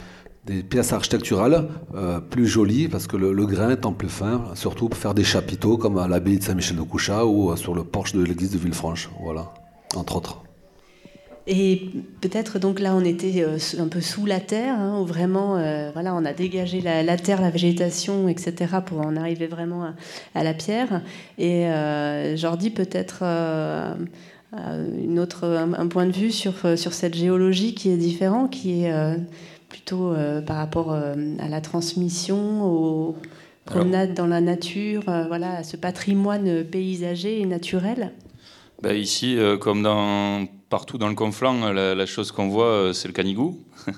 des 0.45 0.63
pièces 0.63 0.91
architecturales 0.91 1.67
euh, 1.93 2.19
plus 2.19 2.47
jolies 2.47 2.87
parce 2.87 3.07
que 3.07 3.15
le, 3.15 3.45
grain 3.45 3.71
étant 3.71 3.93
plus 3.93 4.09
fin, 4.09 4.43
surtout 4.55 4.89
pour 4.89 4.97
faire 4.97 5.13
des 5.13 5.23
chapiteaux 5.23 5.77
comme 5.77 5.97
à 5.97 6.07
l'abbaye 6.07 6.39
de 6.39 6.43
Saint-Michel 6.43 6.77
de 6.77 6.81
Couchat 6.81 7.25
ou 7.25 7.51
euh, 7.51 7.55
sur 7.55 7.75
le 7.75 7.83
porche 7.83 8.13
de 8.13 8.23
l'église 8.23 8.51
de 8.51 8.57
Villefranche, 8.57 9.09
voilà, 9.21 9.53
entre 9.95 10.15
autres. 10.15 10.41
Et 11.47 11.89
peut-être 12.21 12.59
donc 12.59 12.79
là 12.79 12.95
on 12.95 13.03
était 13.03 13.43
euh, 13.43 13.57
un 13.79 13.87
peu 13.87 14.01
sous 14.01 14.25
la 14.25 14.39
terre, 14.39 14.79
hein, 14.79 14.99
où 14.99 15.05
vraiment 15.05 15.53
voilà 15.93 16.15
on 16.15 16.25
a 16.25 16.33
dégagé 16.33 16.81
la, 16.81 17.17
terre, 17.17 17.41
la 17.41 17.49
végétation, 17.51 18.27
etc. 18.27 18.77
pour 18.85 19.01
en 19.01 19.15
arriver 19.15 19.47
vraiment 19.47 19.93
à, 20.33 20.43
la 20.43 20.53
pierre. 20.53 21.01
Et 21.37 21.67
Jordi 22.35 22.69
peut-être 22.69 23.23
une 24.53 25.19
autre 25.19 25.45
un, 25.45 25.87
point 25.87 26.05
de 26.05 26.11
vue 26.11 26.31
sur 26.31 26.53
sur 26.77 26.93
cette 26.93 27.15
géologie 27.15 27.73
qui 27.73 27.89
est 27.89 27.97
différent, 27.97 28.47
qui 28.47 28.83
est 28.83 29.17
plutôt 29.71 30.13
euh, 30.13 30.41
par 30.41 30.57
rapport 30.57 30.91
euh, 30.91 31.15
à 31.39 31.47
la 31.47 31.61
transmission, 31.61 32.63
aux 32.63 33.15
promenades 33.65 34.13
dans 34.13 34.27
la 34.27 34.41
nature, 34.41 35.03
euh, 35.07 35.25
voilà, 35.27 35.57
à 35.57 35.63
ce 35.63 35.77
patrimoine 35.77 36.65
paysager 36.65 37.39
et 37.39 37.45
naturel 37.45 38.11
ben 38.83 38.97
Ici, 38.97 39.37
comme 39.59 39.87
partout 40.69 40.97
dans 40.97 41.07
le 41.07 41.13
Conflant, 41.13 41.71
la, 41.71 42.05
chose 42.07 42.31
qu'on 42.31 42.47
voit, 42.47 42.91
c'est 42.95 43.07
le 43.07 43.13
canigou. 43.13 43.59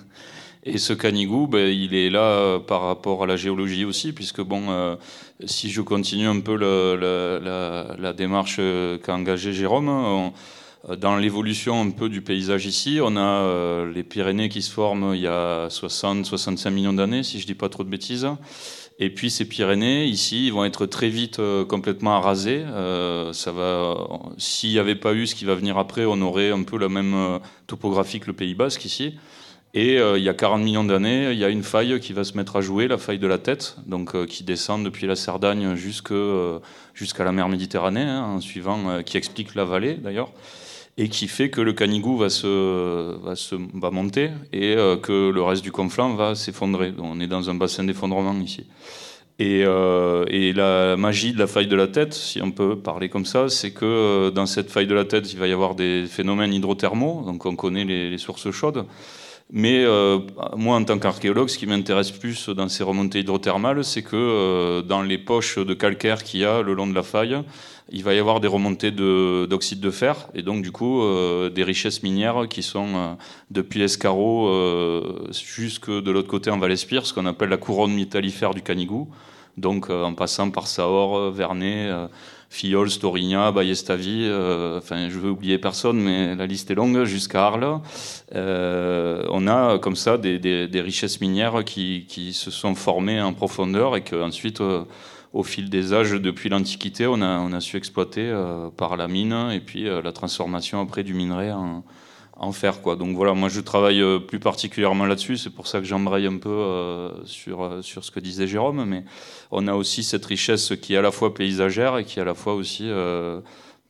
Et 0.66 0.78
ce 0.78 0.92
canigou, 0.92 1.48
ben, 1.48 1.70
il 1.70 1.94
est 1.96 2.10
là 2.10 2.60
par 2.60 2.82
rapport 2.82 3.24
à 3.24 3.26
la 3.26 3.38
géologie 3.38 3.86
aussi, 3.86 4.12
puisque 4.12 4.42
bon, 4.42 4.98
si 5.46 5.70
je 5.70 5.82
continue 5.82 6.28
un 6.28 6.42
peu 6.42 6.56
la, 6.58 8.14
démarche 8.14 8.60
qu'a 9.04 9.14
engagée 9.14 9.54
Jérôme, 9.54 9.90
euh, 9.90 10.30
dans 10.98 11.15
l'évolution 11.15 11.82
un 11.82 11.91
peu 11.91 12.10
du 12.10 12.22
paysage 12.22 12.65
ici, 12.65 13.00
on 13.02 13.15
a 13.15 13.22
euh, 13.22 13.91
les 13.91 14.04
Pyrénées 14.04 14.50
qui 14.50 14.62
se 14.62 14.69
forment 14.69 15.15
il 15.15 15.22
y 15.22 15.28
a 15.28 15.69
60-65 15.69 16.69
millions 16.72 16.91
d'années, 16.91 17.24
si 17.24 17.39
je 17.39 17.46
ne 17.46 17.48
dis 17.48 17.54
pas 17.56 17.69
trop 17.69 17.86
de 17.86 17.89
bêtises. 17.89 18.28
Et 19.00 19.10
puis 19.10 19.32
ces 19.32 19.46
Pyrénées, 19.46 20.06
ici, 20.06 20.48
ils 20.48 20.52
vont 20.52 20.65
être 20.65 20.86
très 20.86 21.08
vite 21.08 21.39
euh, 21.39 21.63
complètement 21.63 22.17
arasés. 22.17 22.65
ça 23.32 23.52
va, 23.54 23.96
s'il 24.38 24.72
n'y 24.72 24.80
avait 24.80 24.96
pas 24.96 25.13
eu 25.13 25.26
ce 25.26 25.36
qui 25.36 25.46
va 25.46 25.56
venir 25.56 25.78
après, 25.78 26.04
on 26.04 26.22
aurait 26.22 26.52
un 26.52 26.63
peu 26.63 26.78
la 26.78 26.89
même 26.89 27.39
topographie 27.65 28.19
que 28.19 28.28
le 28.28 28.34
Pays 28.34 28.54
Basque 28.54 28.84
ici. 28.84 29.15
Et 29.76 29.96
il 29.96 30.22
y 30.22 30.30
a 30.30 30.34
40 30.36 30.62
millions 30.62 30.84
d'années, 30.84 31.32
il 31.32 31.39
y 31.39 31.46
a 31.46 31.50
une 31.50 31.63
faille 31.63 32.00
qui 32.00 32.13
va 32.13 32.24
se 32.24 32.38
mettre 32.38 32.58
à 32.58 32.62
jouer, 32.62 32.88
la 32.88 33.00
faille 33.00 33.17
de 33.17 33.26
la 33.26 33.39
tête, 33.39 33.78
donc 33.88 34.28
qui 34.28 34.43
descend 34.43 34.84
depuis 34.84 35.08
la 35.08 35.15
Cerdagne 35.15 35.76
jusqu'à 35.76 37.24
la 37.24 37.32
mer 37.32 37.50
Méditerranée, 37.50 38.02
hein, 38.02 38.39
suivant, 38.39 39.02
qui 39.02 39.17
explique 39.17 39.56
la 39.56 39.65
vallée 39.65 39.96
d'ailleurs. 39.96 40.32
Et 40.97 41.10
qui 41.10 41.27
fait 41.27 41.49
que 41.49 41.62
le 41.62 41.73
canigou 41.73 42.17
va, 42.17 42.29
se, 42.29 43.17
va, 43.73 43.91
monter 43.91 44.29
et 44.51 44.75
euh, 44.75 44.95
que 44.95 45.32
le 45.32 45.41
reste 45.41 45.63
du 45.63 45.71
conflant 45.71 46.13
va 46.13 46.36
s'effondrer. 46.36 46.93
On 46.99 47.19
est 47.19 47.27
dans 47.27 47.49
un 47.49 47.56
bassin 47.56 47.84
d'effondrement 47.84 48.39
ici. 48.39 48.67
Et, 49.39 49.63
euh, 49.65 50.25
et, 50.27 50.53
la 50.53 50.95
magie 50.95 51.34
de 51.34 51.39
la 51.39 51.47
faille 51.47 51.65
de 51.65 51.75
la 51.75 51.88
tête, 51.88 52.13
si 52.13 52.39
on 52.43 52.51
peut 52.51 52.77
parler 52.77 53.10
comme 53.10 53.25
ça, 53.25 53.49
c'est 53.49 53.71
que 53.71 53.86
euh, 53.86 54.32
dans 54.32 54.45
cette 54.45 54.69
faille 54.69 54.86
de 54.86 54.93
la 54.93 55.06
tête, 55.06 55.34
il 55.34 55.39
va 55.39 55.47
y 55.47 55.51
avoir 55.51 55.73
des 55.73 56.06
phénomènes 56.06 56.53
hydrothermaux, 56.53 57.23
donc 57.25 57.43
on 57.47 57.56
connaît 57.56 57.86
les, 57.86 58.17
sources 58.19 58.51
chaudes. 58.51 58.86
Mais 59.51 59.86
moi, 60.56 60.77
en 60.77 60.84
tant 60.84 60.97
qu'archéologue, 60.97 61.49
ce 61.49 61.60
qui 61.60 61.67
m'intéresse 61.67 62.12
plus 62.12 62.49
dans 62.49 62.69
ces 62.69 62.84
remontées 62.84 63.19
hydrothermales, 63.19 63.84
c'est 63.84 64.01
que 64.01 64.82
dans 64.82 65.03
les 65.03 65.17
poches 65.19 65.60
de 65.60 65.73
calcaire 65.73 66.23
qu'il 66.23 66.39
y 66.39 66.45
a 66.45 66.62
le 66.62 66.73
long 66.73 66.88
de 66.88 66.95
la 66.95 67.03
faille, 67.03 67.38
il 67.91 68.04
va 68.04 68.13
y 68.13 68.19
avoir 68.19 68.39
des 68.39 68.48
remontées 68.48 68.91
d'oxyde 68.91 69.80
de, 69.80 69.91
fer, 69.91 70.28
et 70.34 70.41
donc 70.41 70.63
du 70.63 70.72
coup 70.72 71.02
euh, 71.02 71.50
des 71.50 71.63
richesses 71.63 72.04
minières 72.04 72.48
qui 72.50 72.63
sont 72.63 72.96
euh, 72.96 73.13
depuis 73.52 73.80
l'escarreau 73.80 74.48
euh, 74.48 75.30
jusque 75.32 75.89
de 75.89 76.12
l'autre 76.12 76.30
côté 76.30 76.50
en 76.50 76.58
Val-Espire, 76.58 77.06
ce 77.06 77.13
qu'on 77.13 77.26
appelle 77.26 77.50
la 77.50 77.58
couronne 77.58 77.93
métallifère 77.93 78.54
du 78.54 78.62
Canigou, 78.62 79.10
donc 79.58 79.89
en 79.89 80.13
passant 80.13 80.50
par 80.50 80.67
Saor, 80.67 81.32
Vernet 81.32 81.91
Filleul, 82.54 82.88
Storigna, 82.88 83.52
Ballestavi, 83.52 84.28
euh, 84.30 84.78
enfin 84.78 85.10
je 85.10 85.17
veux 85.17 85.32
oublier 85.32 85.58
personne, 85.58 85.98
mais 85.98 86.36
la 86.36 86.46
liste 86.46 86.69
est 86.69 86.76
longue, 86.76 87.04
jusqu'à 87.04 87.48
Arles. 87.48 87.82
Euh, 88.36 89.26
on 89.32 89.48
a 89.48 89.80
comme 89.80 89.96
ça 89.96 90.19
des, 90.19 90.69
richesses 90.76 91.19
minières 91.19 91.65
qui, 91.65 92.06
qui, 92.08 92.32
se 92.32 92.52
sont 92.52 92.76
formées 92.76 93.19
en 93.19 93.34
profondeur 93.34 93.96
et 93.96 94.04
qu'ensuite, 94.04 94.62
euh, 94.62 94.84
au 95.34 95.43
fil 95.43 95.69
des 95.69 95.93
âges, 95.93 96.12
depuis 96.12 96.50
l'Antiquité, 96.50 97.08
on 97.08 97.22
a, 97.22 97.39
on 97.39 97.52
a 97.54 97.60
su 97.60 97.76
exploiter 97.76 98.30
euh, 98.30 98.69
par 98.69 98.96
la 98.98 99.08
mine 99.08 99.50
et 99.52 99.60
puis 99.60 99.88
euh, 99.88 100.02
la 100.02 100.12
transformation 100.12 100.80
après 100.80 101.04
du 101.04 101.15
minerai 101.15 101.52
en, 101.52 101.84
en 102.38 102.52
faire. 102.52 102.82
Quoi. 102.84 102.96
Donc 102.96 103.15
voilà, 103.15 103.34
moi 103.34 103.50
je 103.50 103.60
travaille 103.60 104.02
euh, 104.02 104.19
plus 104.19 104.39
particulièrement 104.39 105.06
là-dessus, 105.06 105.38
c'est 105.38 105.50
pour 105.50 105.65
ça 105.65 105.80
que 105.80 105.86
j'embraye 105.86 106.28
un 106.28 106.38
peu 106.38 106.50
euh, 106.50 107.10
sur, 107.26 107.84
sur 107.84 108.04
ce 108.04 108.12
que 108.12 108.19
disait 108.19 108.46
Jérôme, 108.46 108.86
mais 108.86 109.04
on 109.50 109.67
a 109.67 109.74
aussi 109.74 110.04
cette 110.04 110.26
richesse 110.26 110.74
qui 110.80 110.93
est 110.93 110.98
à 110.98 111.02
la 111.02 111.12
fois 111.12 111.34
paysagère 111.34 111.98
et 111.98 112.06
qui 112.06 112.19
est 112.19 112.22
à 112.22 112.26
la 112.26 112.36
fois 112.36 112.54
aussi 112.54 112.89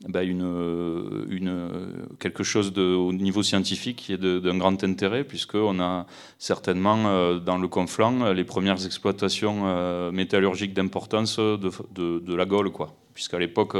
bah, 0.08 0.22
une, 0.22 1.26
une, 1.30 2.06
quelque 2.18 2.42
chose 2.42 2.76
au 2.76 3.12
niveau 3.12 3.42
scientifique 3.42 3.96
qui 3.96 4.12
est 4.12 4.18
d'un 4.18 4.58
grand 4.58 4.82
intérêt, 4.84 5.24
puisqu'on 5.24 5.80
a 5.80 6.06
certainement 6.38 7.04
euh, 7.06 7.38
dans 7.38 7.58
le 7.58 7.68
Conflant 7.68 8.32
les 8.32 8.44
premières 8.44 8.84
exploitations 8.86 9.62
euh, 9.64 10.10
métallurgiques 10.10 10.74
d'importance 10.74 11.38
de, 11.38 12.34
la 12.34 12.44
Gaule, 12.44 12.70
puisqu'à 13.14 13.38
l'époque 13.38 13.76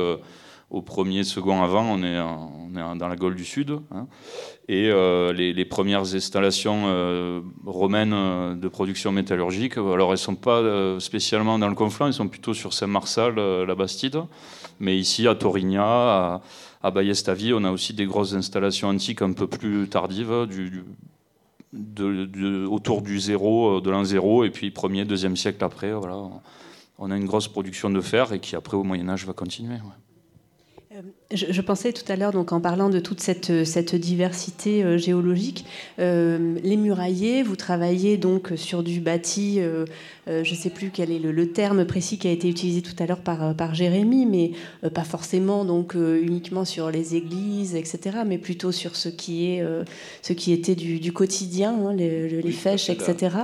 au 0.70 0.82
premier, 0.82 1.24
second 1.24 1.62
avant, 1.62 1.84
on 1.84 2.02
est, 2.02 2.18
on 2.18 2.70
est 2.76 2.98
dans 2.98 3.08
la 3.08 3.16
Gaule 3.16 3.36
du 3.36 3.44
Sud. 3.44 3.78
Hein. 3.92 4.06
Et 4.68 4.90
euh, 4.90 5.32
les, 5.32 5.64
premières 5.64 6.14
installations 6.14 6.84
euh, 6.86 7.40
romaines 7.66 8.12
euh, 8.12 8.54
de 8.54 8.68
production 8.68 9.12
métallurgique, 9.12 9.76
alors 9.76 10.08
elles 10.08 10.12
ne 10.12 10.16
sont 10.16 10.34
pas 10.34 10.60
euh, 10.60 10.98
spécialement 11.00 11.58
dans 11.58 11.68
le 11.68 11.74
conflant, 11.74 12.06
elles 12.06 12.14
sont 12.14 12.28
plutôt 12.28 12.54
sur 12.54 12.72
Saint-Marçal, 12.72 13.38
euh, 13.38 13.66
la 13.66 13.74
Bastide. 13.74 14.22
Mais 14.80 14.98
ici, 14.98 15.26
à 15.28 15.34
Torigna, 15.34 15.84
à, 15.84 16.42
à 16.82 16.90
Ballestavi, 16.90 17.52
on 17.54 17.64
a 17.64 17.70
aussi 17.70 17.94
des 17.94 18.06
grosses 18.06 18.34
installations 18.34 18.88
antiques 18.88 19.22
un 19.22 19.32
peu 19.32 19.46
plus 19.46 19.88
tardives, 19.88 20.30
autour 22.70 23.02
du 23.02 23.20
zéro, 23.20 23.80
de 23.80 23.90
l'an 23.90 24.04
zéro, 24.04 24.44
et 24.44 24.50
puis 24.50 24.70
premier, 24.70 25.04
deuxième 25.04 25.36
siècle 25.36 25.64
après. 25.64 25.92
Voilà. 25.92 26.16
On 26.98 27.10
a 27.10 27.16
une 27.16 27.26
grosse 27.26 27.48
production 27.48 27.90
de 27.90 28.00
fer 28.00 28.32
et 28.32 28.40
qui, 28.40 28.56
après, 28.56 28.76
au 28.76 28.84
Moyen-Âge, 28.84 29.26
va 29.26 29.32
continuer. 29.32 29.78
Je, 31.32 31.46
je, 31.50 31.60
pensais 31.60 31.92
tout 31.92 32.04
à 32.12 32.14
l'heure, 32.14 32.30
donc 32.30 32.52
en 32.52 32.60
parlant 32.60 32.88
de 32.88 33.00
toute 33.00 33.18
cette, 33.20 33.64
cette 33.64 33.96
diversité 33.96 34.84
euh, 34.84 34.96
géologique, 34.96 35.64
euh, 35.98 36.56
les 36.62 36.76
muraillés, 36.76 37.42
vous 37.42 37.56
travaillez 37.56 38.16
donc 38.16 38.52
sur 38.54 38.84
du 38.84 39.00
bâti, 39.00 39.60
euh, 40.26 40.44
je 40.44 40.50
ne 40.50 40.56
sais 40.56 40.70
plus 40.70 40.90
quel 40.90 41.10
est 41.10 41.18
le, 41.18 41.32
le, 41.32 41.52
terme 41.52 41.84
précis 41.84 42.16
qui 42.18 42.28
a 42.28 42.30
été 42.30 42.48
utilisé 42.48 42.80
tout 42.80 42.94
à 42.98 43.06
l'heure 43.06 43.20
par, 43.20 43.54
par 43.54 43.74
Jérémy, 43.74 44.24
mais 44.24 44.52
euh, 44.84 44.90
pas 44.90 45.04
forcément 45.04 45.64
donc 45.64 45.96
euh, 45.96 46.20
uniquement 46.22 46.64
sur 46.64 46.90
les 46.90 47.14
églises, 47.14 47.74
etc., 47.74 48.18
mais 48.26 48.38
plutôt 48.38 48.72
sur 48.72 48.96
ce 48.96 49.08
qui 49.08 49.50
est 49.50 49.62
euh, 49.62 49.84
ce 50.22 50.32
qui 50.32 50.52
était 50.52 50.74
du, 50.74 51.00
du 51.00 51.12
quotidien, 51.12 51.74
hein, 51.74 51.92
les, 51.92 52.40
les, 52.40 52.52
fèches, 52.52 52.88
etc. 52.88 53.36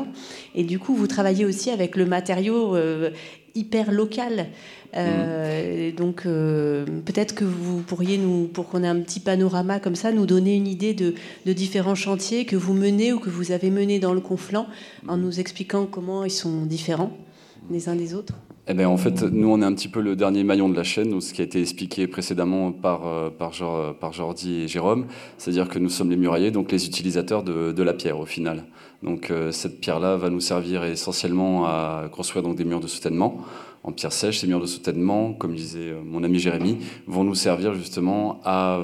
Et 0.54 0.64
du 0.64 0.78
coup, 0.78 0.94
vous 0.94 1.06
travaillez 1.06 1.44
aussi 1.44 1.70
avec 1.70 1.96
le 1.96 2.06
matériau 2.06 2.76
hyper 3.54 3.92
local. 3.92 4.46
Euh, 4.96 5.90
mmh. 5.90 5.94
Donc 5.94 6.22
euh, 6.26 6.84
peut-être 7.04 7.34
que 7.34 7.44
vous 7.44 7.80
pourriez 7.80 8.18
nous, 8.18 8.48
pour 8.48 8.68
qu'on 8.68 8.82
ait 8.82 8.88
un 8.88 9.00
petit 9.00 9.20
panorama 9.20 9.78
comme 9.78 9.94
ça, 9.94 10.12
nous 10.12 10.26
donner 10.26 10.56
une 10.56 10.66
idée 10.66 10.94
de, 10.94 11.14
de, 11.46 11.52
différents 11.52 11.94
chantiers 11.94 12.44
que 12.44 12.56
vous 12.56 12.74
menez 12.74 13.12
ou 13.12 13.20
que 13.20 13.30
vous 13.30 13.52
avez 13.52 13.70
menés 13.70 13.98
dans 13.98 14.14
le 14.14 14.20
Conflant, 14.20 14.66
en 15.06 15.16
nous 15.16 15.40
expliquant 15.40 15.86
comment 15.86 16.24
ils 16.24 16.30
sont 16.30 16.64
différents 16.64 17.16
les 17.70 17.88
uns 17.88 17.94
des 17.94 18.14
autres. 18.14 18.34
Eh 18.72 18.74
bien, 18.74 18.88
en 18.88 18.96
fait, 18.96 19.24
nous, 19.24 19.48
on 19.48 19.60
est 19.62 19.64
un 19.64 19.72
petit 19.72 19.88
peu 19.88 20.00
le 20.00 20.14
dernier 20.14 20.44
maillon 20.44 20.68
de 20.68 20.76
la 20.76 20.84
chaîne, 20.84 21.20
ce 21.20 21.34
qui 21.34 21.40
a 21.40 21.44
été 21.44 21.60
expliqué 21.60 22.06
précédemment 22.06 22.70
par, 22.70 23.04
euh, 23.04 23.28
par, 23.28 24.12
Jordi 24.12 24.60
et 24.60 24.68
Jérôme, 24.68 25.06
c'est-à-dire 25.38 25.68
que 25.68 25.80
nous 25.80 25.88
sommes 25.88 26.08
les 26.08 26.16
muraillés, 26.16 26.52
donc 26.52 26.70
les 26.70 26.86
utilisateurs 26.86 27.42
de, 27.42 27.82
la 27.82 27.92
pierre 27.94 28.20
au 28.20 28.26
final. 28.26 28.66
Donc 29.02 29.32
euh, 29.32 29.50
cette 29.50 29.80
pierre-là 29.80 30.14
va 30.14 30.30
nous 30.30 30.38
servir 30.38 30.84
essentiellement 30.84 31.66
à 31.66 32.04
construire 32.12 32.44
donc, 32.44 32.54
des 32.54 32.64
murs 32.64 32.78
de 32.78 32.86
soutènement 32.86 33.38
en 33.82 33.90
pierre 33.90 34.12
sèche. 34.12 34.38
Ces 34.38 34.46
murs 34.46 34.60
de 34.60 34.66
soutènement, 34.66 35.32
comme 35.32 35.56
disait 35.56 35.90
euh, 35.90 36.00
mon 36.04 36.22
ami 36.22 36.38
Jérémy, 36.38 36.78
vont 37.08 37.24
nous 37.24 37.34
servir 37.34 37.74
justement 37.74 38.40
à 38.44 38.78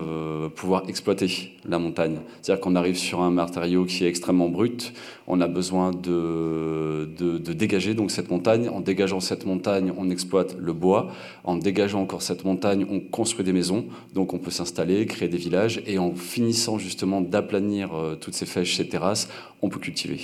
pouvoir 0.57 0.83
exploiter 0.89 1.56
la 1.69 1.79
montagne. 1.79 2.19
C'est-à-dire 2.43 2.61
qu'on 2.61 2.77
arrive 2.77 2.97
sur 2.97 3.21
un 3.21 3.31
matériau 3.31 3.85
qui 3.85 4.05
est 4.05 4.09
extrêmement 4.09 4.49
brut, 4.49 4.93
on 5.27 5.41
a 5.41 5.49
besoin 5.49 5.91
de, 5.91 7.09
de, 7.19 7.39
de, 7.39 7.53
dégager 7.53 7.95
donc 7.95 8.11
cette 8.11 8.31
montagne. 8.31 8.69
En 8.69 8.81
dégageant 8.81 9.21
cette 9.21 9.45
montagne, 9.45 9.93
on 9.97 10.11
exploite 10.11 10.57
le 10.59 10.73
bois. 10.73 11.09
En 11.45 11.57
dégageant 11.57 12.01
encore 12.01 12.23
cette 12.23 12.45
montagne, 12.45 12.87
on 12.89 13.01
construit 13.01 13.45
des 13.45 13.53
maisons. 13.53 13.87
Donc 14.15 14.35
on 14.35 14.39
peut 14.39 14.51
s'installer, 14.51 15.07
créer 15.07 15.29
des 15.29 15.37
villages. 15.37 15.83
Et 15.87 15.99
en 15.99 16.15
finissant 16.15 16.79
justement 16.79 17.21
d'aplanir 17.21 17.95
euh, 17.95 18.15
toutes 18.15 18.35
ces 18.35 18.47
fèches, 18.47 18.77
ces 18.77 18.89
terrasses, 18.89 19.29
on 19.63 19.69
peut 19.69 19.81
cultiver. 19.81 20.21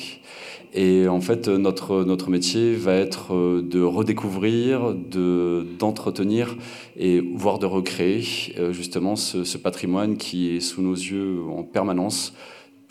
Et 0.74 1.06
en 1.06 1.20
fait, 1.20 1.48
notre, 1.48 2.02
notre 2.04 2.30
métier 2.30 2.74
va 2.74 2.94
être 2.94 3.34
euh, 3.34 3.62
de 3.62 3.82
redécouvrir, 3.82 4.94
d'entretenir 4.94 6.56
et 6.96 7.20
voire 7.20 7.58
de 7.58 7.66
recréer 7.66 8.24
euh, 8.58 8.72
justement 8.72 9.16
ce, 9.16 9.58
patrimoine 9.58 10.16
qui 10.16 10.56
est 10.56 10.60
sous 10.60 10.82
nos 10.82 10.94
yeux 10.94 11.31
en 11.40 11.62
permanence, 11.62 12.34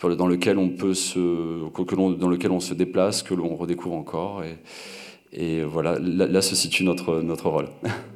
dans 0.02 0.26
lequel 0.26 0.58
on 0.58 0.70
peut 0.70 0.94
se, 0.94 1.18
dans 2.16 2.28
lequel 2.28 2.50
on 2.50 2.60
se 2.60 2.74
déplace, 2.74 3.22
que 3.22 3.34
l'on 3.34 3.56
redécouvre 3.56 3.96
encore. 3.96 4.42
Et, 4.44 4.58
et 5.32 5.62
voilà, 5.62 5.98
là, 5.98 6.26
là, 6.26 6.42
se 6.42 6.54
situe 6.54 6.84
notre, 6.84 7.20
notre 7.20 7.48
rôle. 7.48 7.68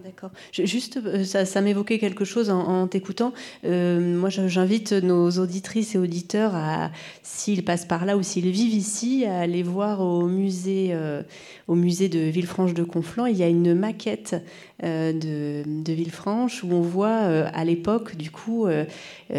Juste, 0.53 0.99
euh, 1.05 1.25
ça, 1.25 1.61
m'évoquait 1.61 1.99
quelque 1.99 2.25
chose 2.25 2.51
en, 2.51 2.87
t'écoutant. 2.87 3.33
Euh, 3.65 4.17
moi, 4.17 4.31
j'invite 4.31 4.93
nos 4.93 5.31
auditrices 5.31 5.95
et 5.95 5.99
auditeurs 5.99 6.55
à, 6.55 6.91
s'ils 7.23 7.65
passent 7.65 7.85
par 7.85 8.05
là 8.07 8.17
ou 8.17 8.23
s'ils 8.23 8.51
vivent 8.51 8.75
ici, 8.75 9.25
à 9.25 9.41
aller 9.41 9.63
voir 9.63 10.01
au 10.01 10.27
musée, 10.27 10.89
euh, 10.93 11.23
au 11.69 11.75
musée 11.75 12.09
de 12.09 12.21
Villefranche 12.21 12.75
de 12.75 12.83
Conflans. 12.83 13.27
Il 13.27 13.37
y 13.37 13.43
a 13.43 13.49
une 13.49 13.75
maquette 13.75 14.37
de, 14.83 15.93
Villefranche 15.93 16.63
où 16.63 16.73
on 16.73 16.83
voit 16.83 17.09
à 17.09 17.65
l'époque, 17.65 18.17
du 18.17 18.31
coup, 18.31 18.67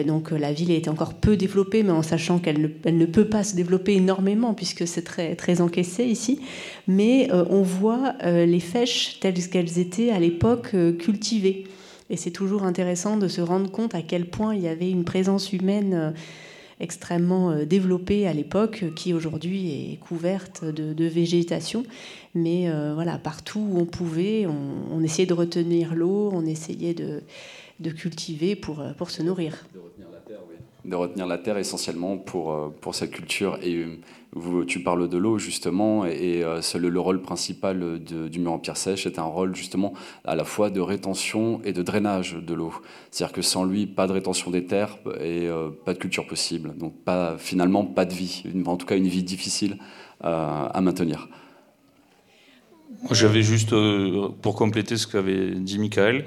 donc 0.06 0.32
la 0.32 0.52
ville 0.52 0.72
était 0.72 0.90
encore 0.90 1.14
peu 1.14 1.38
développée, 1.38 1.84
mais 1.84 1.92
en 1.92 2.02
sachant 2.02 2.40
qu'elle 2.40 2.60
ne, 2.60 2.68
elle 2.86 2.98
ne 2.98 3.06
peut 3.06 3.26
pas 3.26 3.44
se 3.44 3.56
développer 3.56 3.94
énormément 3.94 4.56
puisque 4.56 4.88
c'est 4.88 5.04
très, 5.04 5.36
très 5.36 5.62
encaissé 5.62 6.06
ici. 6.06 6.40
Mais 6.88 7.30
on 7.32 7.62
voit 7.62 8.16
les 8.24 8.60
fèches 8.60 9.20
telles 9.20 9.48
qu'elles 9.50 9.78
étaient 9.80 10.12
à 10.12 10.20
l'époque 10.20 10.72
cultivées. 11.00 11.66
Et 12.10 12.18
c'est 12.18 12.32
toujours 12.32 12.64
intéressant 12.64 13.18
de 13.18 13.28
se 13.28 13.42
rendre 13.42 13.70
compte 13.70 13.94
à 13.94 14.02
quel 14.02 14.26
point 14.26 14.56
il 14.56 14.62
y 14.62 14.68
avait 14.68 14.90
une 14.90 15.04
présence 15.04 15.52
humaine 15.54 16.14
extrêmement 16.80 17.52
euh, 17.52 17.66
développée 17.66 18.28
à 18.28 18.34
l'époque, 18.34 18.86
qui 18.96 19.14
aujourd'hui 19.14 19.94
est 19.94 19.98
couverte 19.98 20.64
de, 20.64 21.06
végétation. 21.06 21.84
Mais 22.36 22.70
euh, 22.70 22.94
voilà, 22.94 23.18
partout 23.18 23.60
où 23.60 23.80
on 23.80 23.86
pouvait, 23.86 24.46
on, 24.46 25.04
essayait 25.04 25.26
de 25.26 25.34
retenir 25.34 25.96
l'eau, 25.96 26.30
on 26.34 26.46
essayait 26.46 26.94
de, 26.94 27.22
cultiver 27.92 28.56
pour, 28.56 28.82
euh, 28.82 28.92
pour 28.94 29.10
se 29.10 29.24
nourrir. 29.24 29.66
De 29.74 29.80
retenir 29.80 30.08
la 30.12 30.20
terre, 30.20 30.40
oui. 30.50 30.56
De 30.86 30.96
retenir 30.96 31.26
la 31.26 31.38
terre 31.38 31.58
essentiellement 31.58 32.18
pour, 32.18 32.74
pour 32.82 32.96
cette 32.96 33.12
culture. 33.12 33.58
Et 33.64 33.86
vous, 34.38 34.66
tu 34.66 34.82
parles 34.82 35.10
de 35.10 35.18
l'eau 35.18 35.38
justement, 35.38 36.06
et, 36.06 36.44
euh, 36.44 36.62
le, 36.76 36.90
le, 36.90 37.00
rôle 37.00 37.22
principal 37.22 37.80
de, 38.04 38.28
du 38.28 38.40
mur 38.40 38.54
en 38.54 38.60
pierre 38.60 38.78
sèche 38.78 39.06
est 39.06 39.20
un 39.20 39.24
rôle 39.24 39.56
justement 39.56 39.94
à 40.26 40.36
la 40.36 40.44
fois 40.44 40.70
de 40.70 40.80
rétention 40.80 41.62
et 41.64 41.74
de 41.74 41.82
drainage 41.82 42.36
de 42.36 42.54
l'eau. 42.54 42.74
C'est-à-dire 43.12 43.34
que 43.34 43.42
sans 43.42 43.64
lui, 43.64 43.86
pas 43.88 44.08
de 44.08 44.14
rétention 44.14 44.52
des 44.52 44.66
terres 44.66 44.98
et 45.20 45.48
euh, 45.48 45.70
pas 45.86 45.94
de 45.94 46.00
culture 46.00 46.28
possible. 46.28 46.78
Donc 46.78 46.94
pas, 47.04 47.38
finalement, 47.38 47.86
pas 47.86 48.06
de 48.06 48.14
vie, 48.14 48.44
une, 48.46 48.68
en 48.68 48.78
tout 48.78 48.86
cas 48.86 48.98
une 48.98 49.08
vie 49.08 49.24
difficile 49.24 49.78
euh, 50.24 50.68
à 50.74 50.82
maintenir. 50.82 51.28
J'avais 53.12 53.42
juste, 53.42 53.74
euh, 53.74 54.30
pour 54.42 54.56
compléter 54.56 54.98
ce 54.98 55.08
qu'avait 55.08 55.52
dit 55.52 55.78
Michael, 55.78 56.26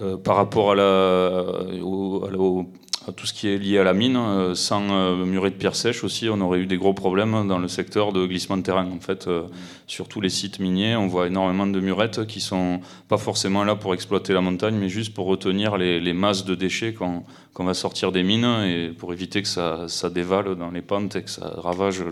euh, 0.00 0.16
par 0.16 0.36
rapport 0.36 0.72
à 0.72 0.74
la, 0.74 1.82
au, 1.82 2.24
à 2.24 2.30
la, 2.30 2.38
au, 2.38 2.66
tout 3.12 3.26
ce 3.26 3.32
qui 3.32 3.48
est 3.48 3.58
lié 3.58 3.78
à 3.78 3.84
la 3.84 3.94
mine. 3.94 4.16
Euh, 4.16 4.54
sans 4.54 4.90
euh, 4.90 5.24
muret 5.24 5.50
de 5.50 5.56
pierre 5.56 5.74
sèche 5.74 6.04
aussi, 6.04 6.28
on 6.28 6.40
aurait 6.40 6.60
eu 6.60 6.66
des 6.66 6.76
gros 6.76 6.94
problèmes 6.94 7.46
dans 7.46 7.58
le 7.58 7.68
secteur 7.68 8.12
de 8.12 8.26
glissement 8.26 8.56
de 8.56 8.62
terrain. 8.62 8.86
En 8.90 9.00
fait, 9.00 9.26
euh, 9.28 9.42
sur 9.86 10.08
tous 10.08 10.20
les 10.20 10.28
sites 10.28 10.58
miniers, 10.58 10.96
on 10.96 11.06
voit 11.06 11.26
énormément 11.26 11.66
de 11.66 11.80
murettes 11.80 12.26
qui 12.26 12.40
sont 12.40 12.80
pas 13.08 13.18
forcément 13.18 13.64
là 13.64 13.76
pour 13.76 13.94
exploiter 13.94 14.32
la 14.32 14.40
montagne, 14.40 14.76
mais 14.76 14.88
juste 14.88 15.14
pour 15.14 15.26
retenir 15.26 15.76
les, 15.76 16.12
masses 16.12 16.44
de 16.44 16.54
déchets 16.54 16.94
qu'on 16.94 17.64
va 17.64 17.74
sortir 17.74 18.12
des 18.12 18.22
mines 18.22 18.62
et 18.66 18.92
pour 18.96 19.12
éviter 19.12 19.42
que 19.42 19.48
ça, 19.48 20.10
dévale 20.10 20.56
dans 20.56 20.70
les 20.70 20.82
pentes 20.82 21.16
et 21.16 21.22
que 21.22 21.30
ça 21.30 21.54
ravage 21.56 22.02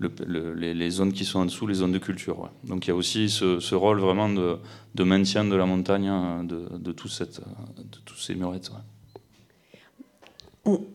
les, 0.00 0.90
zones 0.90 1.12
qui 1.12 1.24
sont 1.24 1.40
en 1.40 1.44
dessous, 1.44 1.66
les 1.66 1.74
zones 1.74 1.92
de 1.92 1.98
culture. 1.98 2.50
Donc 2.64 2.86
il 2.86 2.90
y 2.90 2.92
a 2.92 2.96
aussi 2.96 3.28
ce, 3.28 3.74
rôle 3.74 4.00
vraiment 4.00 4.28
de, 4.28 5.04
maintien 5.04 5.44
de 5.44 5.54
la 5.54 5.66
montagne 5.66 6.08
hein, 6.08 6.44
de, 6.44 6.66
de, 6.76 6.92
tout 6.92 7.08
cette, 7.08 7.40
de 7.40 7.98
tous 8.04 8.16
ces 8.16 8.34
murettes 8.34 8.70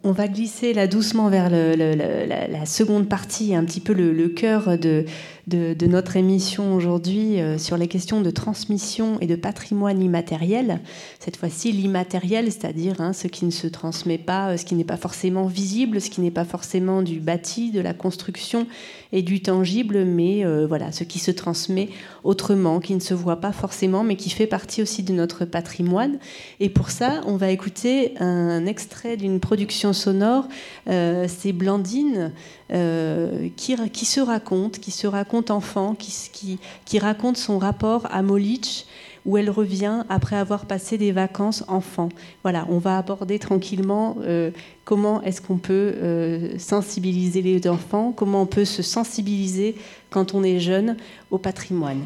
on, 0.04 0.12
va 0.12 0.28
glisser 0.28 0.74
là 0.74 0.88
doucement 0.88 1.30
vers 1.30 1.50
la, 1.50 2.66
seconde 2.66 3.08
partie, 3.10 3.56
un 3.56 3.64
petit 3.64 3.80
peu 3.80 3.94
le, 3.94 4.28
cœur 4.30 4.78
de, 4.78 5.06
notre 5.48 6.18
émission 6.18 6.74
aujourd'hui 6.74 7.40
euh, 7.40 7.58
sur 7.58 7.78
les 7.78 7.88
questions 7.88 8.22
de 8.22 8.32
transmission 8.32 9.20
et 9.22 9.28
de 9.28 9.36
patrimoine 9.36 10.02
immatériel. 10.02 10.80
Cette 11.20 11.38
fois-ci, 11.38 11.72
l'immatériel, 11.72 12.46
c'est-à-dire 12.46 13.00
hein, 13.00 13.14
ce 13.14 13.28
qui 13.28 13.46
ne 13.46 13.52
se 13.52 13.68
transmet 13.68 14.18
pas, 14.18 14.50
euh, 14.50 14.58
ce 14.58 14.66
qui 14.66 14.74
n'est 14.74 14.84
pas 14.84 14.98
forcément 14.98 15.46
visible, 15.46 16.02
ce 16.02 16.10
qui 16.10 16.22
n'est 16.22 16.32
pas 16.32 16.46
forcément 16.46 17.04
du 17.04 17.20
bâti, 17.20 17.72
de 17.72 17.80
la 17.80 17.94
construction 17.94 18.66
et 19.12 19.22
du 19.22 19.42
tangible, 19.42 20.04
mais 20.04 20.44
euh, 20.44 20.66
voilà, 20.66 20.92
ce 20.92 21.04
qui 21.04 21.20
se 21.20 21.32
transmet 21.32 21.90
autrement, 22.24 22.80
qui 22.80 22.96
ne 22.96 23.00
se 23.00 23.14
voit 23.14 23.40
pas 23.40 23.52
forcément, 23.52 24.04
mais 24.04 24.16
qui 24.16 24.32
fait 24.32 24.48
partie 24.48 24.82
aussi 24.82 25.04
de 25.04 25.14
notre 25.14 25.46
patrimoine. 25.46 26.18
Et 26.60 26.70
pour 26.70 26.90
ça, 26.90 27.22
on 27.28 27.36
va 27.36 27.52
écouter 27.52 28.14
un 28.20 28.66
extrait 28.66 29.16
d'une 29.16 29.40
production 29.40 29.94
sonore. 29.94 30.48
C'est 30.88 31.54
Blandine 31.54 32.32
qui, 32.70 33.76
qui, 33.92 34.06
se 34.06 34.20
raconte, 34.20 34.80
qui 34.80 34.92
se 34.92 35.06
raconte 35.06 35.35
enfant, 35.50 35.96
qui, 35.96 37.00
raconte 37.00 37.38
son 37.38 37.58
rapport 37.58 38.08
à 38.12 38.22
Molich 38.22 38.86
où 39.26 39.38
elle 39.38 39.50
revient 39.50 40.04
après 40.08 40.36
avoir 40.36 40.66
passé 40.66 40.98
des 41.00 41.12
vacances 41.12 41.64
enfant. 41.68 42.10
Voilà, 42.44 42.68
on 42.70 42.78
va 42.78 43.00
aborder 43.00 43.40
tranquillement 43.40 44.18
euh, 44.22 44.52
comment 44.84 45.22
est-ce 45.24 45.42
qu'on 45.42 45.58
peut 45.58 45.94
euh, 45.96 46.60
sensibiliser 46.60 47.42
les 47.42 47.68
enfants, 47.68 48.14
comment 48.16 48.44
on 48.44 48.46
peut 48.46 48.66
se 48.66 48.84
sensibiliser 48.84 49.76
quand 50.12 50.36
on 50.36 50.44
est 50.44 50.60
jeune 50.60 50.96
au 51.32 51.40
patrimoine. 51.40 52.02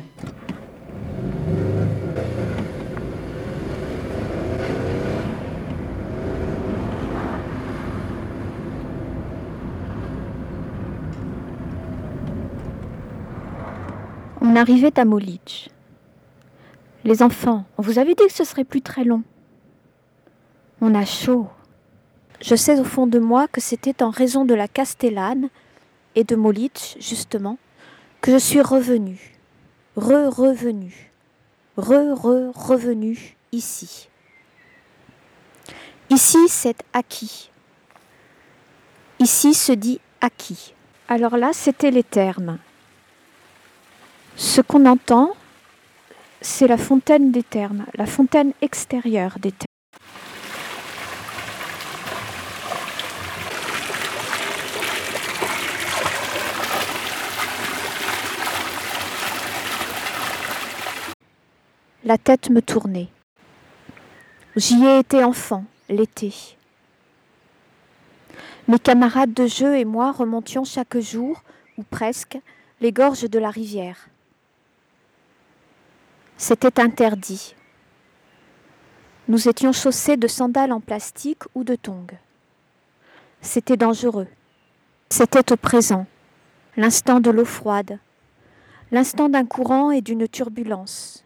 On 14.51 14.55
arrivait 14.55 14.99
à 14.99 15.05
Molich. 15.05 15.69
Les 17.03 17.21
enfants, 17.21 17.65
on 17.77 17.83
vous 17.83 17.99
avait 17.99 18.15
dit 18.15 18.25
que 18.25 18.33
ce 18.33 18.43
serait 18.43 18.63
plus 18.63 18.81
très 18.81 19.03
long. 19.03 19.21
On 20.81 20.95
a 20.95 21.05
chaud. 21.05 21.45
Je 22.41 22.55
sais 22.55 22.79
au 22.79 22.83
fond 22.83 23.05
de 23.05 23.19
moi 23.19 23.47
que 23.47 23.62
c'était 23.62 24.01
en 24.01 24.09
raison 24.09 24.45
de 24.45 24.55
la 24.55 24.67
Castellane 24.67 25.49
et 26.15 26.23
de 26.23 26.35
Molitch, 26.35 26.95
justement, 26.99 27.59
que 28.21 28.31
je 28.31 28.38
suis 28.39 28.59
revenue, 28.59 29.38
re-revenue, 29.95 31.12
re-re-revenue 31.77 33.38
ici. 33.51 34.09
Ici, 36.09 36.39
c'est 36.47 36.81
acquis. 36.93 37.51
Ici 39.19 39.53
se 39.53 39.73
dit 39.73 40.01
acquis. 40.21 40.73
Alors 41.07 41.38
là, 41.38 41.51
c'était 41.53 41.91
les 41.91 42.03
termes. 42.03 42.57
Ce 44.41 44.62
qu'on 44.62 44.86
entend, 44.86 45.34
c'est 46.39 46.67
la 46.67 46.78
fontaine 46.78 47.30
des 47.30 47.43
termes, 47.43 47.86
la 47.95 48.06
fontaine 48.06 48.54
extérieure 48.62 49.38
des 49.38 49.52
termes. 49.52 49.65
La 62.06 62.17
tête 62.17 62.49
me 62.49 62.62
tournait. 62.62 63.10
J'y 64.56 64.86
ai 64.86 64.99
été 64.99 65.21
enfant, 65.21 65.65
l'été. 65.89 66.34
Mes 68.69 68.80
camarades 68.80 69.34
de 69.34 69.47
jeu 69.47 69.78
et 69.78 69.84
moi 69.84 70.13
remontions 70.13 70.63
chaque 70.63 70.97
jour, 70.97 71.43
ou 71.78 71.84
presque, 71.84 72.39
les 72.80 72.93
gorges 72.93 73.30
de 73.30 73.38
la 73.38 73.49
rivière. 73.49 74.08
C'était 76.41 76.80
interdit. 76.80 77.54
Nous 79.28 79.49
étions 79.49 79.73
chaussés 79.73 80.15
de 80.15 80.30
sandales 80.30 80.71
en 80.71 80.80
plastique 80.80 81.43
ou 81.54 81.65
de 81.65 81.75
tongs. 81.75 82.17
C'était 83.41 83.75
dangereux. 83.75 84.30
C'était 85.10 85.52
au 85.52 85.58
présent, 85.58 86.08
l'instant 86.78 87.19
de 87.19 87.30
l'eau 87.30 87.43
froide, 87.43 87.99
l'instant 88.89 89.28
d'un 89.28 89.45
courant 89.45 89.91
et 89.91 89.99
d'une 89.99 90.30
turbulence. 90.30 91.25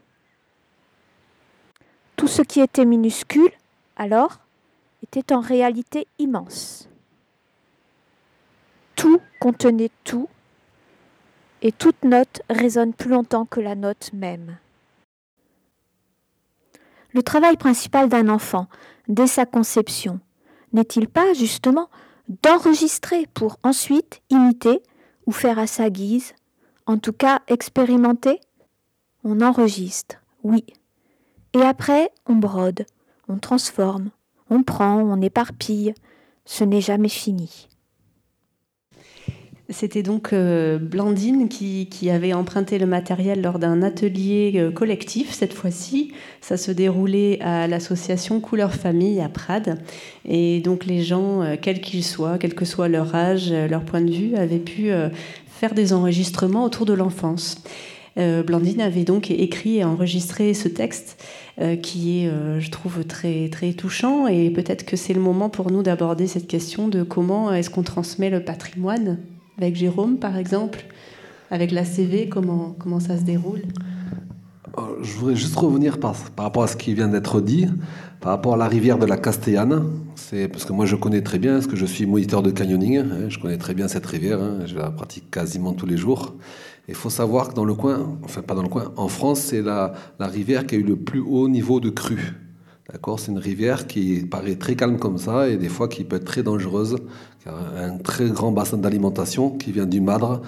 Tout 2.15 2.27
ce 2.27 2.41
qui 2.41 2.59
était 2.59 2.83
minuscule, 2.83 3.51
alors, 3.95 4.39
était 5.03 5.31
en 5.31 5.41
réalité 5.41 6.07
immense. 6.17 6.89
Tout 8.95 9.21
contenait 9.39 9.91
tout, 10.03 10.27
et 11.61 11.71
toute 11.71 12.03
note 12.03 12.41
résonne 12.49 12.95
plus 12.95 13.11
longtemps 13.11 13.45
que 13.45 13.59
la 13.59 13.75
note 13.75 14.09
même. 14.11 14.57
Le 17.13 17.23
travail 17.23 17.57
principal 17.57 18.09
d'un 18.09 18.27
enfant, 18.27 18.67
dès 19.07 19.27
sa 19.27 19.45
conception, 19.45 20.19
n'est-il 20.71 21.07
pas 21.07 21.33
justement 21.33 21.89
d'enregistrer 22.41 23.27
pour 23.33 23.57
ensuite 23.63 24.21
imiter 24.29 24.81
ou 25.27 25.31
faire 25.31 25.59
à 25.59 25.67
sa 25.67 25.89
guise, 25.89 26.33
en 26.85 26.97
tout 26.97 27.13
cas 27.13 27.41
expérimenter? 27.47 28.39
On 29.23 29.41
enregistre, 29.41 30.15
oui. 30.43 30.65
Et 31.53 31.61
après, 31.61 32.11
on 32.25 32.35
brode, 32.35 32.85
on 33.27 33.37
transforme, 33.37 34.09
on 34.49 34.63
prend, 34.63 34.97
on 34.97 35.21
éparpille. 35.21 35.93
Ce 36.45 36.63
n'est 36.63 36.81
jamais 36.81 37.09
fini. 37.09 37.69
C'était 39.73 40.03
donc 40.03 40.33
euh, 40.33 40.77
Blandine 40.77 41.49
qui, 41.49 42.09
avait 42.09 42.33
emprunté 42.33 42.77
le 42.77 42.85
matériel 42.85 43.41
lors 43.41 43.57
d'un 43.57 43.81
atelier 43.81 44.53
euh, 44.55 44.71
collectif 44.71 45.31
cette 45.33 45.53
fois-ci. 45.53 46.11
Ça 46.41 46.57
se 46.57 46.71
déroulait 46.71 47.41
à 47.41 47.67
l'association 47.67 48.39
Couleur 48.39 48.73
Famille 48.73 49.19
à 49.19 49.29
Prades. 49.29 49.79
Et 50.25 50.59
donc 50.59 50.85
les 50.85 51.01
gens, 51.01 51.41
euh, 51.41 51.55
quels 51.59 51.81
qu'ils 51.81 52.03
soient, 52.03 52.37
quel 52.37 52.53
que 52.53 52.65
soit 52.65 52.87
leur 52.87 53.15
âge, 53.15 53.51
leur 53.51 53.83
point 53.83 54.01
de 54.01 54.11
vue, 54.11 54.35
avaient 54.35 54.59
pu 54.59 54.91
faire 55.47 55.73
des 55.73 55.91
enregistrements 55.91 56.63
autour 56.63 56.85
de 56.85 56.93
l'enfance. 56.93 57.63
Blandine 58.15 58.81
avait 58.81 59.05
donc 59.05 59.31
écrit 59.31 59.77
et 59.77 59.83
enregistré 59.83 60.53
ce 60.53 60.67
texte 60.67 61.23
qui 61.81 62.19
est, 62.19 62.31
je 62.59 62.69
trouve, 62.69 63.05
très, 63.05 63.49
très 63.49 63.73
touchant. 63.73 64.27
Et 64.27 64.51
peut-être 64.51 64.85
que 64.85 64.95
c'est 64.95 65.13
le 65.13 65.21
moment 65.21 65.49
pour 65.49 65.71
nous 65.71 65.81
d'aborder 65.81 66.27
cette 66.27 66.47
question 66.47 66.87
de 66.89 67.01
comment 67.01 67.51
est-ce 67.51 67.71
qu'on 67.71 67.81
transmet 67.81 68.29
le 68.29 68.43
patrimoine 68.43 69.17
avec 69.57 69.75
Jérôme, 69.75 70.17
par 70.17 70.37
exemple 70.37 70.85
Avec 71.51 71.71
la 71.71 71.85
CV, 71.85 72.29
comment, 72.29 72.75
comment 72.79 72.99
ça 72.99 73.17
se 73.17 73.23
déroule? 73.23 73.61
Euh, 74.77 74.81
je 75.03 75.13
voudrais 75.17 75.35
juste 75.35 75.55
revenir 75.55 75.99
par, 75.99 76.15
par, 76.31 76.45
rapport 76.45 76.63
à 76.63 76.67
ce 76.67 76.75
qui 76.75 76.93
vient 76.93 77.07
d'être 77.07 77.41
dit, 77.41 77.67
par 78.21 78.31
rapport 78.31 78.55
à 78.55 78.57
la 78.57 78.67
rivière 78.67 78.97
de 78.97 79.05
la 79.05 79.17
Castellane. 79.17 79.83
C'est 80.15 80.47
parce 80.47 80.65
que 80.65 80.73
moi 80.73 80.85
je 80.85 80.95
connais 80.95 81.21
très 81.21 81.37
bien, 81.37 81.53
parce 81.53 81.67
que 81.67 81.75
je 81.75 81.85
suis 81.85 82.05
moniteur 82.07 82.41
de 82.41 82.49
canyoning, 82.49 82.97
hein, 82.97 83.29
je 83.29 83.37
connais 83.37 83.57
très 83.57 83.75
bien 83.75 83.87
cette 83.87 84.05
rivière, 84.05 84.41
hein, 84.41 84.65
je 84.65 84.75
la 84.75 84.89
pratique 84.89 85.29
quasiment 85.29 85.73
tous 85.73 85.85
les 85.85 85.97
jours. 85.97 86.33
Il 86.87 86.95
faut 86.95 87.11
savoir 87.11 87.49
que 87.49 87.53
dans 87.53 87.65
le 87.65 87.75
coin, 87.75 88.17
enfin 88.23 88.41
pas 88.41 88.55
dans 88.55 88.63
le 88.63 88.67
coin, 88.67 88.91
en 88.97 89.07
France, 89.07 89.39
c'est 89.39 89.61
la, 89.61 89.93
la 90.19 90.27
rivière 90.27 90.65
qui 90.65 90.75
a 90.75 90.77
eu 90.79 90.83
le 90.83 90.95
plus 90.95 91.21
haut 91.21 91.47
niveau 91.47 91.79
de 91.79 91.89
crue. 91.89 92.33
D'accord 92.91 93.19
C'est 93.19 93.31
une 93.31 93.37
rivière 93.37 93.87
qui 93.87 94.25
paraît 94.25 94.55
très 94.55 94.75
calme 94.75 94.99
comme 94.99 95.17
ça 95.17 95.47
et 95.47 95.57
des 95.57 95.69
fois 95.69 95.87
qui 95.87 96.03
peut 96.03 96.17
être 96.17 96.25
très 96.25 96.43
dangereuse. 96.43 96.97
Un 97.45 97.97
très 97.97 98.29
grand 98.29 98.51
bassin 98.51 98.77
d'alimentation 98.77 99.51
qui 99.51 99.71
vient 99.71 99.85
du 99.85 100.01
Madre, 100.01 100.41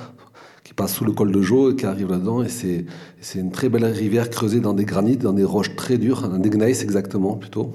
qui 0.63 0.73
passe 0.73 0.93
sous 0.93 1.05
le 1.05 1.13
col 1.13 1.31
de 1.31 1.41
Jaux 1.41 1.71
et 1.71 1.75
qui 1.75 1.85
arrive 1.85 2.09
là-dedans. 2.09 2.43
Et 2.43 2.49
c'est, 2.49 2.85
c'est 3.21 3.39
une 3.39 3.51
très 3.51 3.69
belle 3.69 3.85
rivière 3.85 4.29
creusée 4.29 4.59
dans 4.59 4.73
des 4.73 4.85
granites, 4.85 5.21
dans 5.21 5.33
des 5.33 5.45
roches 5.45 5.75
très 5.75 5.97
dures, 5.97 6.27
dans 6.27 6.37
des 6.37 6.49
gneiss 6.49 6.83
exactement 6.83 7.35
plutôt. 7.35 7.73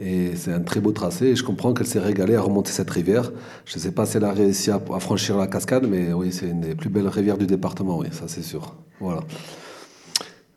Et 0.00 0.34
c'est 0.34 0.52
un 0.52 0.60
très 0.60 0.80
beau 0.80 0.92
tracé. 0.92 1.26
Et 1.26 1.36
je 1.36 1.44
comprends 1.44 1.74
qu'elle 1.74 1.86
s'est 1.86 2.00
régalée 2.00 2.34
à 2.34 2.40
remonter 2.40 2.72
cette 2.72 2.90
rivière. 2.90 3.30
Je 3.66 3.76
ne 3.76 3.80
sais 3.80 3.92
pas 3.92 4.06
si 4.06 4.16
elle 4.16 4.24
a 4.24 4.32
réussi 4.32 4.70
à, 4.70 4.80
franchir 4.98 5.36
la 5.36 5.46
cascade, 5.46 5.86
mais 5.88 6.12
oui, 6.12 6.32
c'est 6.32 6.48
une 6.48 6.62
des 6.62 6.74
plus 6.74 6.88
belles 6.88 7.08
rivières 7.08 7.38
du 7.38 7.46
département, 7.46 7.98
oui, 7.98 8.08
ça 8.10 8.24
c'est 8.26 8.42
sûr. 8.42 8.74
Voilà. 8.98 9.20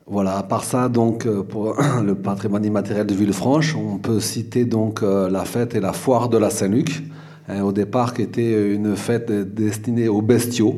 Voilà, 0.06 0.36
à 0.36 0.42
part 0.42 0.64
ça, 0.64 0.90
donc, 0.90 1.24
euh, 1.24 1.42
pour 1.42 1.76
le 2.04 2.14
patrimoine 2.14 2.62
immatériel 2.62 3.06
de 3.06 3.14
Villefranche, 3.14 3.74
on 3.74 3.96
peut 3.96 4.20
citer 4.20 4.66
donc 4.66 5.02
euh, 5.02 5.30
la 5.30 5.46
fête 5.46 5.74
et 5.74 5.80
la 5.80 5.94
foire 5.94 6.28
de 6.28 6.36
la 6.36 6.50
Saint-Luc, 6.50 7.04
hein, 7.48 7.62
au 7.62 7.72
départ 7.72 8.12
qui 8.12 8.20
était 8.20 8.74
une 8.74 8.96
fête 8.96 9.32
destinée 9.32 10.08
aux 10.08 10.20
bestiaux. 10.20 10.76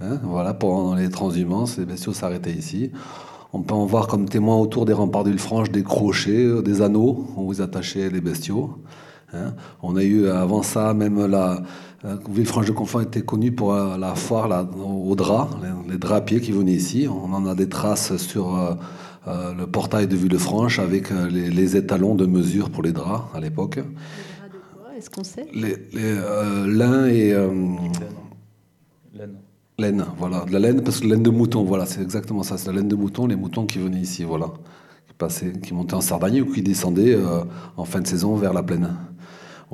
Hein, 0.00 0.18
voilà, 0.22 0.54
pendant 0.54 0.94
les 0.94 1.10
transhumances, 1.10 1.76
les 1.76 1.84
bestiaux 1.84 2.14
s'arrêtaient 2.14 2.52
ici. 2.52 2.90
On 3.52 3.60
peut 3.60 3.74
en 3.74 3.84
voir 3.84 4.06
comme 4.06 4.30
témoin 4.30 4.56
autour 4.56 4.86
des 4.86 4.94
remparts 4.94 5.24
de 5.24 5.28
Villefranche 5.28 5.70
des 5.70 5.82
crochets, 5.82 6.46
euh, 6.46 6.62
des 6.62 6.80
anneaux 6.80 7.26
où 7.36 7.44
vous 7.44 7.60
attachez 7.60 8.08
les 8.08 8.22
bestiaux. 8.22 8.78
Hein. 9.34 9.52
On 9.82 9.94
a 9.96 10.02
eu 10.02 10.26
avant 10.28 10.62
ça 10.62 10.94
même 10.94 11.26
la, 11.26 11.60
euh, 12.04 12.16
Villefranche 12.28 12.66
de 12.66 12.72
Conflans 12.72 13.00
était 13.00 13.22
connue 13.22 13.52
pour 13.52 13.72
euh, 13.72 13.96
la 13.96 14.14
foire 14.14 14.46
là, 14.46 14.68
aux 14.76 15.14
draps, 15.14 15.56
les, 15.88 15.96
drapiers 15.96 16.40
qui 16.40 16.52
venaient 16.52 16.72
ici. 16.72 17.08
On 17.08 17.32
en 17.32 17.46
a 17.46 17.54
des 17.54 17.68
traces 17.68 18.16
sur 18.16 18.56
euh, 18.56 19.54
le 19.54 19.66
portail 19.66 20.06
de 20.06 20.16
Villefranche 20.16 20.78
avec 20.78 21.10
les, 21.10 21.76
étalons 21.76 22.14
de 22.14 22.26
mesure 22.26 22.70
pour 22.70 22.82
les 22.82 22.92
draps 22.92 23.34
à 23.34 23.40
l'époque. 23.40 23.76
Les 23.76 23.82
draps 23.82 23.94
de 24.52 24.58
quoi? 24.76 24.96
Est-ce 24.98 25.10
qu'on 25.10 25.24
sait? 25.24 25.46
Les, 25.54 25.76
Lin 26.66 27.06
et. 27.06 27.32
laine. 29.14 29.38
Laine, 29.78 30.04
voilà. 30.18 30.44
De 30.44 30.52
la 30.52 30.58
laine, 30.58 30.82
parce 30.82 31.00
que 31.00 31.06
la 31.06 31.14
laine 31.14 31.22
de 31.22 31.30
mouton, 31.30 31.64
voilà, 31.64 31.86
c'est 31.86 32.02
exactement 32.02 32.42
ça. 32.42 32.58
C'est 32.58 32.68
la 32.68 32.76
laine 32.76 32.88
de 32.88 32.96
mouton, 32.96 33.26
les 33.26 33.34
moutons 33.34 33.66
qui 33.66 33.78
venaient 33.78 34.00
ici, 34.00 34.24
voilà. 34.24 34.52
Qui, 35.08 35.14
passaient, 35.14 35.52
qui 35.52 35.72
montaient 35.72 35.94
en 35.94 36.00
Sardaigne 36.00 36.42
ou 36.42 36.52
qui 36.52 36.62
descendaient 36.62 37.18
en 37.76 37.84
fin 37.84 38.00
de 38.00 38.06
saison 38.06 38.36
vers 38.36 38.52
la 38.52 38.62
plaine. 38.62 38.90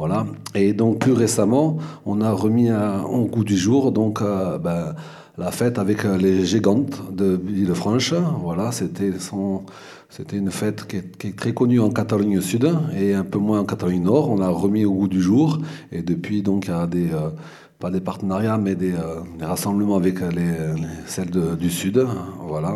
Voilà. 0.01 0.25
Et 0.55 0.73
donc 0.73 1.01
plus 1.01 1.13
récemment, 1.13 1.77
on 2.07 2.23
a 2.23 2.33
remis 2.33 2.71
au 2.73 3.27
goût 3.27 3.45
du 3.45 3.55
jour 3.55 3.93
donc 3.93 4.23
euh, 4.23 4.57
ben, 4.57 4.95
la 5.37 5.51
fête 5.51 5.79
avec 5.79 6.07
euh, 6.07 6.17
les 6.17 6.47
gigantes 6.47 7.03
de 7.13 7.39
Villefranche. 7.45 8.15
Voilà, 8.43 8.73
c'était 8.73 9.13
c'était 10.09 10.39
une 10.39 10.51
fête 10.51 10.87
qui 10.87 10.97
est, 10.97 11.37
très 11.37 11.53
connue 11.53 11.81
en 11.81 11.91
Catalogne 11.91 12.41
Sud 12.41 12.67
et 12.99 13.13
un 13.13 13.25
peu 13.25 13.39
moins 13.39 13.61
en 13.61 13.67
Catalogne 13.67 14.03
Nord. 14.03 14.31
On 14.31 14.41
a 14.41 14.49
remis 14.49 14.87
au 14.87 14.95
goût 14.95 15.09
du 15.09 15.21
jour 15.21 15.59
et 15.93 16.01
depuis 16.01 16.41
donc 16.41 16.69
il 16.69 16.71
y 16.71 16.73
a 16.73 16.87
des 16.87 17.13
euh, 17.13 17.29
pas 17.79 17.91
des 17.91 18.01
partenariats 18.01 18.57
mais 18.57 18.77
des, 18.77 18.95
rassemblements 19.43 19.97
avec 19.97 20.21
les, 20.21 20.55
celles 21.05 21.57
du 21.59 21.69
Sud. 21.69 22.07
Voilà. 22.49 22.73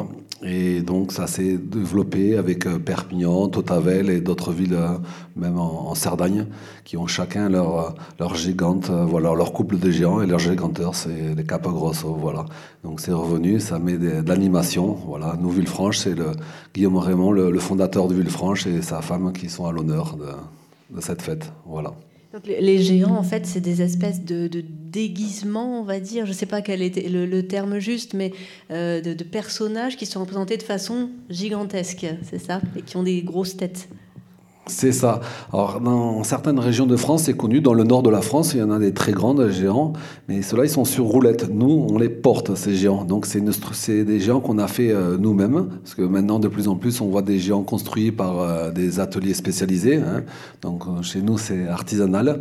Et 0.47 0.83
donc 0.83 1.13
ça 1.13 1.27
s'est 1.27 1.57
développé 1.57 2.37
avec 2.37 2.67
euh, 2.67 2.79
Perpignan, 2.79 3.49
Totavel 3.49 4.11
et 4.11 4.21
d'autres 4.21 4.53
villes, 4.53 4.75
euh, 4.75 4.99
même 5.37 5.59
en, 5.59 5.95
Cerdagne, 5.95 6.47
qui 6.85 6.99
ont 6.99 7.07
chacun 7.07 7.49
leur, 7.49 7.79
euh, 7.79 7.91
leur 8.21 8.35
gigante, 8.35 8.91
voilà, 8.91 9.35
leur 9.35 9.55
couple 9.55 9.79
de 9.79 9.91
géants 9.91 10.21
et 10.21 10.27
leur 10.27 10.39
giganteur, 10.39 10.95
c'est 10.95 11.35
les 11.35 11.45
Capagrosso, 11.45 12.15
voilà. 12.15 12.45
Donc 12.83 13.01
c'est 13.01 13.13
revenu, 13.13 13.59
ça 13.59 13.79
met 13.79 13.97
de, 13.97 14.23
l'animation, 14.27 14.99
voilà. 15.07 15.37
Nous, 15.41 15.51
Villefranche, 15.51 15.99
c'est 15.99 16.15
Guillaume 16.75 16.99
Raymond, 16.99 17.33
le, 17.33 17.59
fondateur 17.59 18.09
de 18.09 18.15
Villefranche 18.15 18.67
et 18.67 18.83
sa 18.83 19.01
femme 19.01 19.33
qui 19.33 19.49
sont 19.49 19.65
à 19.65 19.73
l'honneur 19.73 20.17
de, 20.17 20.97
de 20.97 21.01
cette 21.01 21.23
fête, 21.23 21.51
voilà 21.65 21.93
les 22.45 22.83
géants, 22.83 23.17
en 23.17 23.23
fait, 23.23 23.47
c'est 23.47 23.61
des 23.61 23.83
espèces 23.83 24.25
de, 24.25 24.49
déguisements, 24.49 25.81
on 25.81 25.83
va 25.83 25.99
dire, 25.99 26.25
je 26.25 26.31
ne 26.31 26.37
sais 26.37 26.47
pas 26.47 26.63
quel 26.63 26.81
est 26.81 27.09
le, 27.09 27.47
terme 27.47 27.79
juste, 27.79 28.15
mais 28.15 28.33
euh, 28.71 29.01
de, 29.01 29.13
de, 29.13 29.25
personnages 29.25 29.97
qui 29.97 30.07
sont 30.07 30.21
représentés 30.21 30.57
de 30.57 30.63
façon 30.63 31.11
gigantesque, 31.31 32.07
c'est 32.23 32.39
ça, 32.39 32.61
et 32.77 32.83
qui 32.83 32.97
ont 32.97 33.03
des 33.03 33.23
grosses 33.23 33.57
têtes. 33.57 33.89
C'est 34.67 34.93
ça. 34.93 35.21
Alors, 35.53 35.79
dans 35.81 36.25
certaines 36.25 36.59
régions 36.59 36.87
de 36.87 36.97
France, 36.97 37.25
c'est 37.25 37.37
connu. 37.37 37.61
Dans 37.61 37.75
le 37.75 37.85
nord 37.85 38.03
de 38.03 38.09
la 38.09 38.23
France, 38.23 38.55
il 38.55 38.61
y 38.61 38.63
en 38.63 38.71
a 38.71 38.79
des 38.79 38.95
très 38.95 39.13
grands 39.13 39.51
géants, 39.51 39.93
mais 40.27 40.41
ceux-là, 40.41 40.65
ils 40.65 40.71
sont 40.71 40.87
sur 40.87 41.05
roulette. 41.05 41.51
Nous, 41.51 41.87
on 41.91 41.99
les 41.99 42.09
porte, 42.09 42.55
ces 42.55 42.75
géants. 42.75 43.05
Donc, 43.05 43.27
c'est 43.27 44.05
des 44.05 44.21
géants 44.21 44.41
qu'on 44.41 44.59
a 44.59 44.67
fait 44.67 44.91
euh, 44.91 45.19
nous-mêmes, 45.19 45.69
parce 45.83 45.95
que 45.95 46.03
maintenant, 46.03 46.39
de 46.39 46.49
plus 46.49 46.69
en 46.69 46.77
plus, 46.77 47.03
on 47.03 47.09
voit 47.09 47.21
des 47.21 47.39
géants 47.39 47.63
construits 47.63 48.11
par 48.11 48.41
euh, 48.41 48.71
des 48.71 49.01
ateliers 49.01 49.35
spécialisés. 49.35 49.97
Hein. 49.97 50.23
Donc, 50.63 50.85
euh, 50.87 51.03
chez 51.03 51.21
nous, 51.21 51.37
c'est 51.37 51.69
artisanal. 51.69 52.41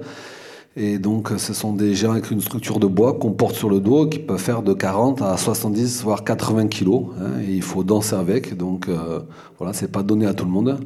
Et 0.78 1.00
donc, 1.00 1.30
ce 1.38 1.54
sont 1.54 1.74
des 1.74 1.94
géants 1.94 2.14
avec 2.14 2.32
une 2.32 2.42
structure 2.42 2.80
de 2.80 2.88
bois 2.88 3.14
qu'on 3.14 3.32
porte 3.32 3.56
sur 3.56 3.70
le 3.70 3.82
dos, 3.82 4.08
qui 4.08 4.20
peuvent 4.20 4.40
faire 4.40 4.64
de 4.64 4.74
40 4.74 5.22
à 5.22 5.36
70, 5.36 6.04
voire 6.04 6.24
80 6.24 6.68
kilos. 6.68 7.08
Hein. 7.20 7.42
et 7.46 7.52
il 7.52 7.62
faut 7.62 7.84
danser 7.84 8.16
avec. 8.16 8.58
Donc, 8.58 8.88
voilà, 9.60 9.74
c'est 9.74 9.92
pas 9.92 10.02
donné 10.02 10.26
à 10.26 10.34
tout 10.34 10.46
le 10.46 10.52
monde 10.52 10.80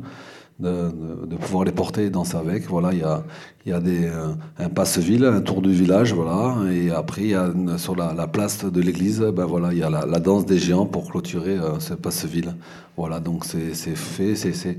de, 0.60 1.36
pouvoir 1.36 1.66
les 1.66 1.72
porter 1.72 2.06
et 2.06 2.10
danser 2.10 2.38
avec. 2.38 2.68
Voilà, 2.68 2.94
il 2.94 3.00
y 3.00 3.04
a, 3.04 3.24
y 3.66 3.72
a 3.72 3.80
des, 3.80 4.06
euh, 4.06 4.34
un 4.58 4.70
passe-ville, 4.70 5.26
un 5.26 5.42
tour 5.42 5.62
du 5.62 5.72
village, 5.72 6.14
voilà, 6.14 6.58
et 6.72 6.92
après 6.92 7.24
y 7.24 7.36
a 7.36 7.52
sur 7.78 7.96
la, 7.96 8.28
place 8.28 8.66
de 8.66 8.82
l'église, 8.82 9.20
ben 9.20 9.46
voilà, 9.46 9.72
il 9.72 9.80
y 9.80 9.84
a 9.84 9.90
la, 9.90 10.20
danse 10.20 10.46
des 10.46 10.58
géants 10.58 10.86
pour 10.86 11.10
clôturer 11.12 11.58
euh, 11.58 11.80
ce 11.80 11.94
passe-ville. 11.94 12.56
Voilà, 12.96 13.20
donc 13.20 13.46
c'est 13.46 13.74
fait, 13.74 14.36
c'est 14.36 14.78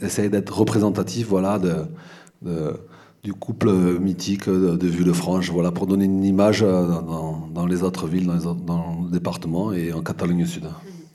essayer 0.00 0.28
d'être 0.28 0.56
représentatif, 0.56 1.26
voilà, 1.28 1.58
de, 1.58 2.76
du 3.24 3.32
couple 3.32 3.98
mythique 3.98 4.48
de, 4.48 4.86
Villefranche, 4.86 5.50
voilà, 5.50 5.72
pour 5.72 5.88
donner 5.88 6.04
une 6.04 6.24
image 6.24 6.62
euh, 6.62 6.86
dans, 6.86 7.48
dans 7.52 7.66
les 7.66 7.82
autres 7.82 8.06
villes, 8.06 8.26
dans, 8.26 8.34
les 8.34 8.64
dans 8.64 9.02
le 9.04 9.10
département 9.10 9.72
et 9.72 9.92
en 9.92 10.02
Catalogne 10.02 10.46
Sud. 10.46 10.66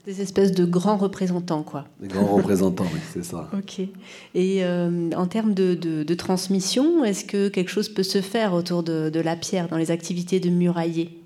Des 0.04 0.20
espèces 0.20 0.50
de 0.50 0.64
grands 0.64 0.96
représentants, 0.96 1.62
quoi. 1.62 1.84
Des 2.00 2.08
grands 2.08 2.34
représentants, 2.34 2.86
oui, 2.92 2.98
c'est 3.12 3.24
ça. 3.24 3.48
Ok. 3.56 3.78
Et 4.34 4.64
euh, 4.64 5.10
en 5.16 5.26
termes 5.26 5.54
de, 5.54 6.14
transmission, 6.14 7.04
est-ce 7.04 7.24
que 7.24 7.48
quelque 7.48 7.70
chose 7.70 7.88
peut 7.88 8.02
se 8.02 8.20
faire 8.20 8.52
autour 8.52 8.82
de, 8.82 9.20
la 9.20 9.36
pierre 9.36 9.68
dans 9.68 9.76
les 9.76 9.92
activités 9.92 10.40
de 10.40 10.50
murailler? 10.50 11.18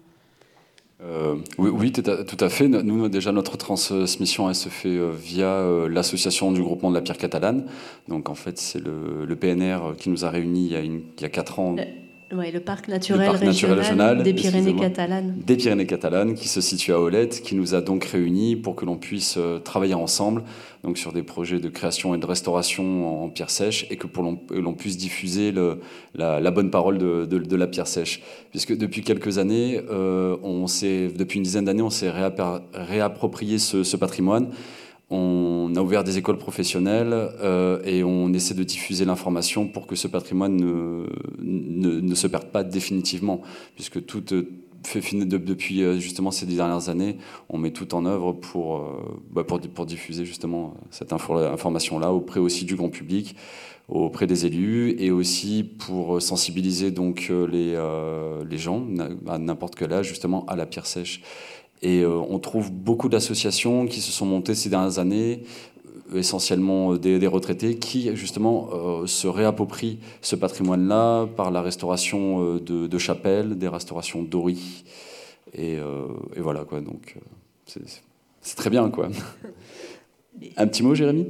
Euh, 1.02 1.36
oui, 1.56 1.90
tout, 1.90 2.04
à, 2.04 2.48
fait. 2.50 2.68
Nous, 2.68 3.08
déjà, 3.08 3.32
notre 3.32 3.56
transmission, 3.56 4.48
elle 4.50 4.54
se 4.54 4.68
fait 4.68 4.88
euh, 4.88 5.10
via 5.10 5.64
l'association 5.88 6.52
du 6.52 6.60
groupement 6.60 6.90
de 6.90 6.96
la 6.96 7.02
pierre 7.02 7.18
catalane. 7.18 7.64
Donc, 8.08 8.28
en 8.28 8.34
fait, 8.34 8.58
c'est 8.58 8.80
le, 8.80 9.36
PNR 9.36 9.94
qui 9.96 10.10
nous 10.10 10.26
a 10.26 10.30
réunis 10.30 10.66
il 10.66 10.72
y 10.72 10.76
a, 10.76 10.80
il 10.82 11.02
y 11.18 11.24
a 11.24 11.30
4 11.30 11.60
ans. 11.60 11.76
Oui, 12.32 12.50
le 12.50 12.58
parc 12.58 12.88
naturel, 12.88 13.30
régional, 13.30 14.24
des 14.24 14.34
Pyrénées 14.34 14.74
catalanes. 14.74 15.34
Des 15.46 15.56
Pyrénées 15.56 15.86
catalanes, 15.86 16.34
qui 16.34 16.48
se 16.48 16.60
situe 16.60 16.92
à 16.92 17.00
Olette, 17.00 17.40
qui 17.40 17.54
nous 17.54 17.76
a 17.76 17.80
donc 17.80 18.04
réunis 18.04 18.56
pour 18.56 18.74
que 18.74 18.84
l'on 18.84 18.96
puisse 18.96 19.36
euh, 19.38 19.60
travailler 19.60 19.94
ensemble 19.94 20.42
donc 20.82 20.98
sur 20.98 21.12
des 21.12 21.22
projets 21.22 21.60
de 21.60 21.68
création 21.68 22.14
et 22.14 22.18
de 22.18 22.26
restauration 22.26 23.24
en 23.24 23.28
pierre 23.28 23.50
sèche 23.50 23.86
et 23.90 23.96
que 23.96 24.06
pour 24.06 24.22
l'on 24.22 24.74
puisse 24.74 24.96
diffuser 24.96 25.50
le, 25.50 25.80
la, 26.14 26.50
bonne 26.50 26.70
parole 26.70 26.98
de, 26.98 27.24
de, 27.26 27.56
la 27.56 27.66
pierre 27.66 27.88
sèche. 27.88 28.22
Puisque 28.50 28.76
depuis 28.76 29.02
quelques 29.02 29.38
années, 29.38 29.80
euh, 29.90 30.36
on 30.42 30.66
depuis 30.66 31.38
une 31.38 31.42
dizaine 31.42 31.64
d'années, 31.64 31.82
on 31.82 31.90
s'est 31.90 32.10
réapproprié 32.10 33.58
ce, 33.58 33.82
ce 33.82 33.96
patrimoine 33.96 34.50
on 35.08 35.72
a 35.76 35.80
ouvert 35.80 36.02
des 36.02 36.18
écoles 36.18 36.38
professionnelles 36.38 37.12
euh, 37.12 37.80
et 37.84 38.02
on 38.02 38.32
essaie 38.32 38.54
de 38.54 38.64
diffuser 38.64 39.04
l'information 39.04 39.68
pour 39.68 39.86
que 39.86 39.94
ce 39.94 40.08
patrimoine 40.08 40.56
ne, 40.56 42.00
ne, 42.00 42.14
se 42.14 42.26
perde 42.26 42.46
pas 42.46 42.64
définitivement, 42.64 43.42
puisque 43.76 44.04
tout 44.04 44.34
euh, 44.34 44.50
fait 44.82 45.00
depuis 45.14 45.82
euh, 45.82 45.98
justement 45.98 46.32
ces 46.32 46.44
dix 46.44 46.56
dernières 46.56 46.88
années, 46.88 47.18
on 47.48 47.58
met 47.58 47.70
tout 47.70 47.94
en 47.94 48.04
œuvre 48.04 48.32
pour, 48.32 48.82
bah, 49.30 49.44
pour, 49.44 49.60
pour, 49.60 49.86
diffuser 49.86 50.24
justement 50.24 50.74
cette 50.90 51.12
information-là 51.12 52.12
auprès 52.12 52.40
aussi 52.40 52.64
du 52.64 52.74
grand 52.74 52.88
public, 52.88 53.36
auprès 53.88 54.26
des 54.26 54.46
élus 54.46 54.96
et 54.98 55.12
aussi 55.12 55.62
pour 55.62 56.20
sensibiliser 56.20 56.90
donc 56.90 57.30
les, 57.30 57.80
les 58.50 58.58
gens 58.58 58.84
à 59.28 59.38
n'importe 59.38 59.76
quel 59.76 59.92
âge 59.92 60.08
justement 60.08 60.44
à 60.46 60.56
la 60.56 60.66
pierre 60.66 60.86
sèche. 60.86 61.22
Et 61.82 62.00
euh, 62.00 62.10
on 62.10 62.38
trouve 62.38 62.72
beaucoup 62.72 63.08
d'associations 63.08 63.86
qui 63.86 64.00
se 64.00 64.10
sont 64.10 64.26
montées 64.26 64.54
ces 64.54 64.68
dernières 64.68 64.98
années, 64.98 65.42
euh, 66.12 66.18
essentiellement 66.18 66.94
euh, 66.94 66.98
des, 66.98 67.26
retraités, 67.26 67.76
qui 67.76 68.14
justement 68.16 69.06
se 69.06 69.26
réapproprient 69.26 69.98
ce 70.22 70.36
patrimoine-là 70.36 71.26
par 71.36 71.50
la 71.50 71.62
restauration 71.62 72.56
de, 72.56 72.98
chapelles, 72.98 73.58
des 73.58 73.68
restaurations 73.68 74.22
d'oris. 74.22 74.84
Et, 75.54 75.78
voilà, 76.36 76.64
quoi. 76.64 76.80
Donc, 76.80 77.16
c'est 77.66 78.56
très 78.56 78.70
bien, 78.70 78.90
quoi. 78.90 79.08
Un 80.56 80.66
petit 80.66 80.82
mot, 80.82 80.94
Jérémy? 80.94 81.26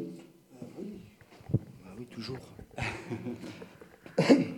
Oui, 1.98 2.06
toujours. 2.10 2.38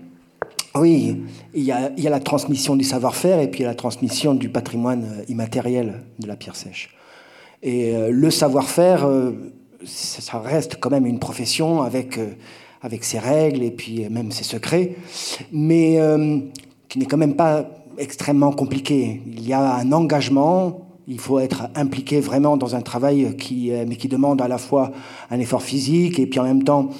Oui, 0.81 1.23
il 1.55 1.63
y, 1.63 1.73
a, 1.73 1.91
la 1.97 2.21
transmission 2.21 2.77
du 2.77 2.85
savoir-faire 2.85 3.41
et 3.41 3.49
puis 3.49 3.61
il 3.61 3.63
y 3.63 3.67
a 3.67 3.69
la 3.69 3.75
transmission 3.75 4.35
du 4.35 4.49
patrimoine 4.49 5.05
euh, 5.05 5.25
immatériel 5.29 6.03
de 6.21 6.27
la 6.27 6.37
pierre 6.37 6.55
sèche. 6.55 6.95
Et 7.63 7.97
euh, 7.97 8.11
le 8.13 8.31
savoir-faire, 8.31 9.05
euh, 9.05 9.33
ça 9.85 10.39
reste 10.39 10.77
quand 10.79 10.91
même 10.91 11.07
une 11.07 11.19
profession 11.19 11.83
avec, 11.83 12.21
avec 12.83 13.03
ses 13.03 13.19
règles 13.19 13.63
et 13.63 13.71
puis 13.71 14.09
même 14.09 14.31
ses 14.31 14.45
secrets, 14.45 14.97
mais 15.53 15.99
qui 16.89 16.99
n'est 16.99 17.07
quand 17.07 17.17
même 17.17 17.37
pas 17.37 17.65
extrêmement 17.97 18.53
compliqué. 18.53 19.23
Il 19.27 19.47
y 19.47 19.53
a 19.53 19.77
un 19.77 19.93
engagement, 19.93 20.89
il 21.07 21.21
faut 21.21 21.39
être 21.39 21.69
impliqué 21.77 22.21
vraiment 22.21 22.57
dans 22.57 22.75
un 22.75 22.81
travail 22.81 23.37
qui, 23.37 23.71
mais 23.87 23.95
qui 23.95 24.09
demande 24.09 24.43
à 24.43 24.49
la 24.49 24.59
fois 24.59 24.91
un 25.31 25.39
effort 25.39 25.63
physique 25.63 26.19
et 26.19 26.27
puis 26.27 26.41
en 26.41 26.45
même 26.45 26.65
temps 26.65 26.91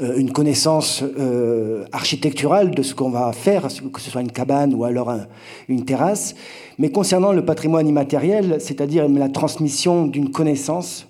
une 0.00 0.32
connaissance 0.32 1.02
euh, 1.02 1.84
architecturale 1.92 2.70
de 2.70 2.82
ce 2.82 2.94
qu'on 2.94 3.10
va 3.10 3.32
faire, 3.32 3.68
que 3.92 4.00
ce 4.00 4.10
soit 4.10 4.22
une 4.22 4.32
cabane 4.32 4.74
ou 4.74 4.84
alors 4.84 5.12
une 5.68 5.84
terrasse. 5.84 6.34
Mais 6.78 6.90
concernant 6.90 7.32
le 7.32 7.44
patrimoine 7.44 7.86
immatériel, 7.86 8.56
c'est-à-dire 8.60 9.08
la 9.08 9.28
transmission 9.28 10.06
d'une 10.06 10.30
connaissance, 10.30 11.06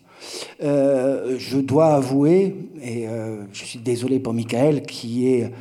je 0.61 1.59
dois 1.59 1.95
avouer, 1.95 2.57
et 2.83 3.07
je 3.53 3.65
suis 3.65 3.79
désolé 3.79 4.19
pour 4.19 4.35
Michael, 4.35 4.83
qui 4.83 5.29
est 5.29 5.53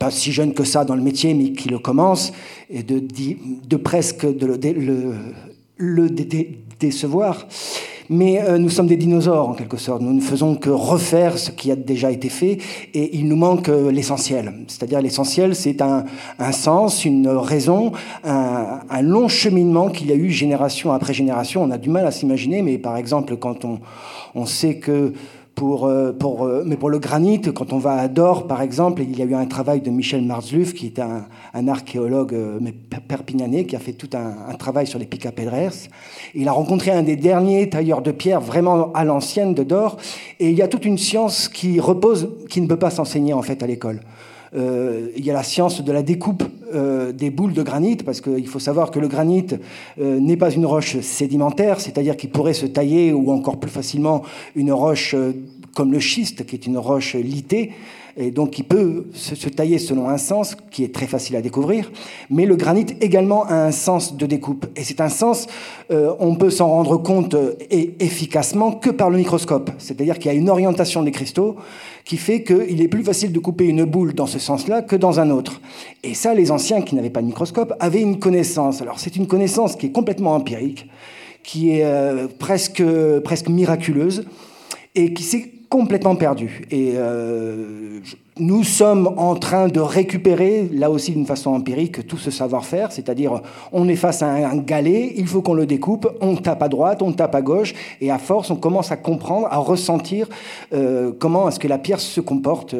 pas 0.00 0.10
si 0.10 0.32
jeune 0.32 0.54
que 0.54 0.64
ça 0.64 0.84
dans 0.86 0.96
le 0.96 1.02
métier, 1.02 1.34
mais 1.34 1.52
qui 1.52 1.68
le 1.68 1.78
commence, 1.78 2.32
et 2.70 2.82
de, 2.82 3.76
presque 3.76 4.26
de 4.26 4.46
le, 5.78 6.08
décevoir. 6.80 7.46
Mais 8.12 8.42
euh, 8.42 8.58
nous 8.58 8.70
sommes 8.70 8.88
des 8.88 8.96
dinosaures 8.96 9.50
en 9.50 9.54
quelque 9.54 9.76
sorte. 9.76 10.02
Nous 10.02 10.12
ne 10.12 10.20
faisons 10.20 10.56
que 10.56 10.68
refaire 10.68 11.38
ce 11.38 11.52
qui 11.52 11.70
a 11.70 11.76
déjà 11.76 12.10
été 12.10 12.28
fait 12.28 12.58
et 12.92 13.16
il 13.16 13.28
nous 13.28 13.36
manque 13.36 13.68
euh, 13.68 13.92
l'essentiel. 13.92 14.52
C'est-à-dire 14.66 15.00
l'essentiel, 15.00 15.54
c'est 15.54 15.80
un, 15.80 16.04
sens, 16.50 17.04
une 17.04 17.28
raison, 17.28 17.92
un, 18.24 18.80
un 18.90 19.02
long 19.02 19.28
cheminement 19.28 19.90
qu'il 19.90 20.08
y 20.08 20.12
a 20.12 20.16
eu 20.16 20.28
génération 20.28 20.90
après 20.92 21.14
génération. 21.14 21.62
On 21.62 21.70
a 21.70 21.78
du 21.78 21.88
mal 21.88 22.04
à 22.04 22.10
s'imaginer, 22.10 22.62
mais 22.62 22.78
par 22.78 22.96
exemple, 22.96 23.36
quand 23.36 23.64
on, 23.64 23.78
on 24.34 24.44
sait 24.44 24.78
que 24.78 25.12
euh, 25.62 26.12
euh, 26.22 26.62
mais 26.64 26.76
pour 26.76 26.90
le 26.90 26.98
granit, 26.98 27.40
quand 27.40 27.72
on 27.72 27.78
va 27.78 27.94
à 27.94 28.08
Dor, 28.08 28.46
par 28.46 28.62
exemple, 28.62 29.02
il 29.02 29.18
y 29.18 29.22
a 29.22 29.24
eu 29.24 29.34
un 29.34 29.46
travail 29.46 29.80
de 29.80 29.90
Michel 29.90 30.22
Marzluf, 30.22 30.74
qui 30.74 30.86
est 30.86 30.98
un, 30.98 31.68
archéologue 31.68 32.34
euh, 32.34 32.58
perpignanais, 33.08 33.64
qui 33.64 33.76
a 33.76 33.78
fait 33.78 33.92
tout 33.92 34.10
un, 34.14 34.54
travail 34.54 34.86
sur 34.86 34.98
les 34.98 35.06
Pica. 35.06 35.30
Il 36.34 36.48
a 36.48 36.52
rencontré 36.52 36.90
un 36.90 37.02
des 37.02 37.16
derniers 37.16 37.68
tailleurs 37.68 38.02
de 38.02 38.10
pierre 38.10 38.40
vraiment 38.40 38.92
à 38.92 39.04
l'ancienne 39.04 39.54
de 39.54 39.62
Dor, 39.62 39.96
et 40.38 40.50
il 40.50 40.56
y 40.56 40.62
a 40.62 40.68
toute 40.68 40.84
une 40.84 40.98
science 40.98 41.48
qui 41.48 41.80
repose, 41.80 42.30
qui 42.48 42.60
ne 42.60 42.66
peut 42.66 42.78
pas 42.78 42.90
s'enseigner 42.90 43.32
en 43.32 43.42
fait 43.42 43.62
à 43.62 43.66
l'école. 43.66 44.00
Il 44.52 45.24
y 45.24 45.30
a 45.30 45.34
la 45.34 45.44
science 45.44 45.80
de 45.80 45.92
la 45.92 46.02
découpe 46.02 46.42
euh, 46.72 47.12
des 47.12 47.30
boules 47.30 47.52
de 47.52 47.62
granit, 47.62 47.96
parce 47.96 48.20
qu'il 48.20 48.46
faut 48.46 48.58
savoir 48.58 48.90
que 48.90 48.98
le 48.98 49.08
granit 49.08 49.46
euh, 50.00 50.18
n'est 50.18 50.36
pas 50.36 50.50
une 50.50 50.66
roche 50.66 51.00
sédimentaire, 51.00 51.80
c'est-à-dire 51.80 52.16
qu'il 52.16 52.30
pourrait 52.30 52.54
se 52.54 52.66
tailler, 52.66 53.12
ou 53.12 53.30
encore 53.30 53.58
plus 53.58 53.70
facilement 53.70 54.22
une 54.54 54.72
roche 54.72 55.14
comme 55.74 55.92
le 55.92 56.00
schiste, 56.00 56.46
qui 56.46 56.56
est 56.56 56.66
une 56.66 56.78
roche 56.78 57.14
litée, 57.14 57.72
et 58.16 58.30
donc 58.30 58.50
qui 58.50 58.62
peut 58.62 59.06
se, 59.12 59.48
tailler 59.48 59.78
selon 59.78 60.08
un 60.08 60.18
sens 60.18 60.56
qui 60.70 60.82
est 60.82 60.92
très 60.92 61.06
facile 61.06 61.36
à 61.36 61.42
découvrir, 61.42 61.90
mais 62.28 62.44
le 62.44 62.56
granit 62.56 62.86
également 63.00 63.44
a 63.44 63.54
un 63.54 63.70
sens 63.70 64.16
de 64.16 64.26
découpe. 64.26 64.66
Et 64.76 64.82
c'est 64.82 65.00
un 65.00 65.08
sens, 65.08 65.46
on 65.90 66.34
peut 66.34 66.50
s'en 66.50 66.68
rendre 66.68 66.96
compte 66.96 67.36
efficacement 67.70 68.72
que 68.72 68.90
par 68.90 69.10
le 69.10 69.18
microscope, 69.18 69.70
c'est-à-dire 69.78 70.18
qu'il 70.18 70.30
y 70.30 70.34
a 70.34 70.36
une 70.36 70.50
orientation 70.50 71.02
des 71.02 71.12
cristaux 71.12 71.56
qui 72.10 72.16
fait 72.16 72.42
qu'il 72.42 72.82
est 72.82 72.88
plus 72.88 73.04
facile 73.04 73.30
de 73.30 73.38
couper 73.38 73.66
une 73.66 73.84
boule 73.84 74.14
dans 74.14 74.26
ce 74.26 74.40
sens-là 74.40 74.82
que 74.82 74.96
dans 74.96 75.20
un 75.20 75.30
autre. 75.30 75.60
Et 76.02 76.14
ça, 76.14 76.34
les 76.34 76.50
anciens 76.50 76.82
qui 76.82 76.96
n'avaient 76.96 77.08
pas 77.08 77.20
de 77.20 77.26
microscope 77.26 77.72
avaient 77.78 78.02
une 78.02 78.18
connaissance. 78.18 78.82
Alors 78.82 78.98
c'est 78.98 79.14
une 79.14 79.28
connaissance 79.28 79.76
qui 79.76 79.86
est 79.86 79.92
complètement 79.92 80.34
empirique, 80.34 80.88
qui 81.44 81.70
est 81.70 81.84
euh, 81.84 82.26
presque, 82.26 82.82
presque 83.22 83.48
miraculeuse, 83.48 84.26
et 84.96 85.14
qui 85.14 85.22
s'est 85.22 85.52
complètement 85.70 86.16
perdu. 86.16 86.66
Et 86.72 86.94
euh, 86.96 88.00
nous 88.38 88.64
sommes 88.64 89.14
en 89.16 89.36
train 89.36 89.68
de 89.68 89.78
récupérer, 89.78 90.68
là 90.72 90.90
aussi 90.90 91.12
d'une 91.12 91.26
façon 91.26 91.52
empirique, 91.52 92.06
tout 92.08 92.18
ce 92.18 92.32
savoir-faire, 92.32 92.90
c'est-à-dire 92.90 93.40
on 93.72 93.88
est 93.88 93.96
face 93.96 94.20
à 94.20 94.26
un, 94.26 94.56
galet, 94.56 95.14
il 95.16 95.28
faut 95.28 95.42
qu'on 95.42 95.54
le 95.54 95.66
découpe, 95.66 96.08
on 96.20 96.34
tape 96.34 96.62
à 96.62 96.68
droite, 96.68 97.02
on 97.02 97.12
tape 97.12 97.36
à 97.36 97.40
gauche, 97.40 97.72
et 98.00 98.10
à 98.10 98.18
force, 98.18 98.50
on 98.50 98.56
commence 98.56 98.90
à 98.90 98.96
comprendre, 98.96 99.46
à 99.48 99.58
ressentir 99.58 100.28
euh, 100.74 101.12
comment 101.16 101.48
est-ce 101.48 101.60
que 101.60 101.68
la 101.68 101.78
pierre 101.78 102.00
se 102.00 102.20
comporte. 102.20 102.74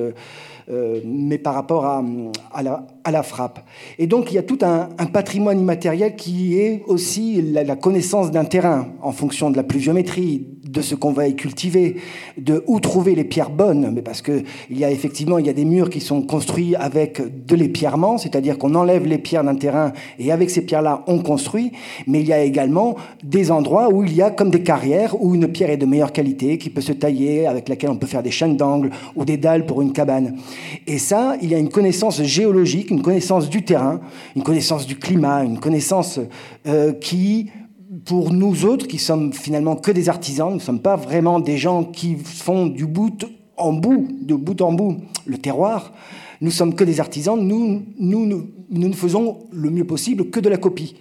Euh, 0.69 1.01
mais 1.05 1.39
par 1.39 1.55
rapport 1.55 1.85
à, 1.85 2.05
à, 2.53 3.11
la, 3.11 3.23
frappe. 3.25 3.59
Et 3.99 4.07
donc 4.07 4.31
il 4.31 4.37
y 4.37 4.39
a 4.39 4.45
tout 4.45 4.59
un, 4.63 4.87
patrimoine 5.07 5.59
immatériel 5.59 6.15
qui 6.15 6.61
est 6.61 6.85
aussi 6.87 7.43
la, 7.43 7.65
la 7.65 7.75
connaissance 7.75 8.31
d'un 8.31 8.45
terrain 8.45 8.87
en 9.03 9.11
fonction 9.11 9.51
de 9.51 9.57
la 9.57 9.65
pluviométrie, 9.65 10.47
de 10.71 10.83
ce 10.83 10.95
qu'on 10.95 11.13
va 11.13 11.27
y 11.27 11.35
cultiver, 11.35 11.97
de 12.39 12.63
où 12.67 12.81
trouver 12.81 13.15
les 13.15 13.25
pierres 13.25 13.51
bonnes, 13.51 13.91
mais 13.93 14.03
parce 14.03 14.23
que 14.23 14.43
il 14.71 14.79
y 14.79 14.85
a 14.85 14.91
effectivement 14.91 15.39
il 15.39 15.47
y 15.47 15.51
a 15.51 15.53
des 15.53 15.65
murs 15.65 15.91
qui 15.91 16.01
sont 16.01 16.23
construits 16.23 16.77
avec 16.77 17.21
de 17.47 17.57
l'épierrement, 17.57 18.19
c'est-à-dire 18.19 18.59
qu'on 18.59 18.75
enlève 18.75 19.07
les 19.07 19.19
pierres 19.19 19.45
d'un 19.45 19.57
terrain 19.57 19.93
et 20.19 20.31
avec 20.31 20.51
ces 20.51 20.63
pierres-là 20.63 21.03
on 21.07 21.19
construit, 21.19 21.73
mais 22.07 22.21
il 22.21 22.29
y 22.29 22.33
a 22.33 22.43
également 22.43 22.97
des 23.25 23.51
endroits 23.51 23.93
où 23.93 24.05
il 24.05 24.15
y 24.15 24.23
a 24.23 24.31
comme 24.31 24.51
des 24.51 24.63
carrières 24.63 25.21
où 25.21 25.35
une 25.35 25.49
pierre 25.49 25.71
est 25.71 25.77
de 25.77 25.87
meilleure 25.87 26.13
qualité, 26.13 26.59
qui 26.59 26.71
peut 26.71 26.81
se 26.81 26.93
tailler, 26.93 27.47
avec 27.47 27.69
laquelle 27.69 27.91
on 27.91 27.97
peut 27.97 28.07
faire 28.07 28.23
des 28.23 28.31
chaînes 28.31 28.57
d'angle 28.57 28.91
ou 29.17 29.25
des 29.25 29.37
dalles 29.37 29.67
pour 29.67 29.83
une 29.83 29.93
cabane. 29.93 30.37
Et 30.87 30.99
ça, 30.99 31.37
il 31.43 31.51
y 31.51 31.55
a 31.55 31.59
une 31.59 31.69
connaissance 31.69 32.23
géologique, 32.23 32.91
une 32.91 33.03
connaissance 33.03 33.49
du 33.49 33.63
terrain, 33.65 34.01
une 34.37 34.43
connaissance 34.43 34.87
du 34.87 34.97
climat, 34.97 35.45
une 35.45 35.59
connaissance 35.59 36.21
euh, 36.67 36.93
qui 36.93 37.51
pour 38.05 38.33
nous 38.33 38.65
autres, 38.65 38.87
qui 38.87 38.99
sommes 38.99 39.33
finalement 39.33 39.77
que 39.77 39.91
des 39.91 40.09
artisans, 40.09 40.49
nous 40.49 40.57
ne 40.57 40.61
sommes 40.61 40.81
pas 40.81 40.97
vraiment 40.97 41.41
des 41.41 41.57
gens 41.57 41.85
qui 41.85 42.17
font 42.17 42.67
du 42.67 42.87
bout 42.87 43.25
en 43.57 43.73
bout, 43.73 44.09
de 44.23 44.35
bout 44.35 44.61
en 44.63 44.73
bout, 44.73 44.99
le 45.27 45.39
terroir. 45.39 45.93
Nous 46.43 46.51
sommes 46.51 46.75
que 46.75 46.85
des 46.85 47.01
artisans, 47.01 47.39
nous, 47.39 47.83
nous, 47.99 48.25
nous, 48.25 48.49
ne 48.71 48.95
faisons 48.95 49.41
le 49.53 49.69
mieux 49.69 49.85
possible 49.85 50.31
que 50.31 50.41
de 50.41 50.49
la 50.49 50.57
copie. 50.57 50.97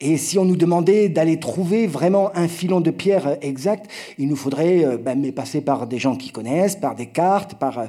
Et 0.00 0.16
si 0.16 0.36
on 0.36 0.44
nous 0.44 0.56
demandait 0.56 1.08
d'aller 1.08 1.38
trouver 1.38 1.86
vraiment 1.86 2.32
un 2.34 2.48
filon 2.48 2.80
de 2.80 2.90
pierre 2.90 3.36
exact, 3.40 3.88
il 4.18 4.26
nous 4.26 4.34
faudrait 4.34 4.84
euh, 4.84 4.96
ben, 4.96 5.30
passer 5.30 5.60
par 5.60 5.86
des 5.86 5.98
gens 5.98 6.16
qui 6.16 6.30
connaissent, 6.30 6.74
par 6.74 6.96
des 6.96 7.06
cartes, 7.06 7.54
par... 7.54 7.78
Euh, 7.78 7.84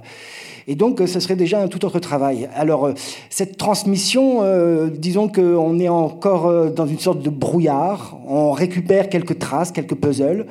et 0.68 0.76
donc, 0.76 1.02
ce 1.04 1.20
serait 1.20 1.36
déjà 1.36 1.60
un 1.60 1.68
tout 1.68 1.84
autre 1.86 1.98
travail. 1.98 2.48
Alors, 2.54 2.86
euh, 2.86 2.94
cette 3.32 3.58
transmission, 3.58 4.44
disons 4.92 5.28
qu'on 5.28 5.80
est 5.80 5.90
encore 5.90 6.72
dans 6.72 6.86
une 6.86 7.00
sorte 7.00 7.24
de 7.24 7.32
brouillard. 7.32 8.20
On 8.28 8.52
récupère 8.52 9.10
quelques 9.10 9.40
traces, 9.40 9.72
quelques 9.72 9.96
puzzles. 9.96 10.46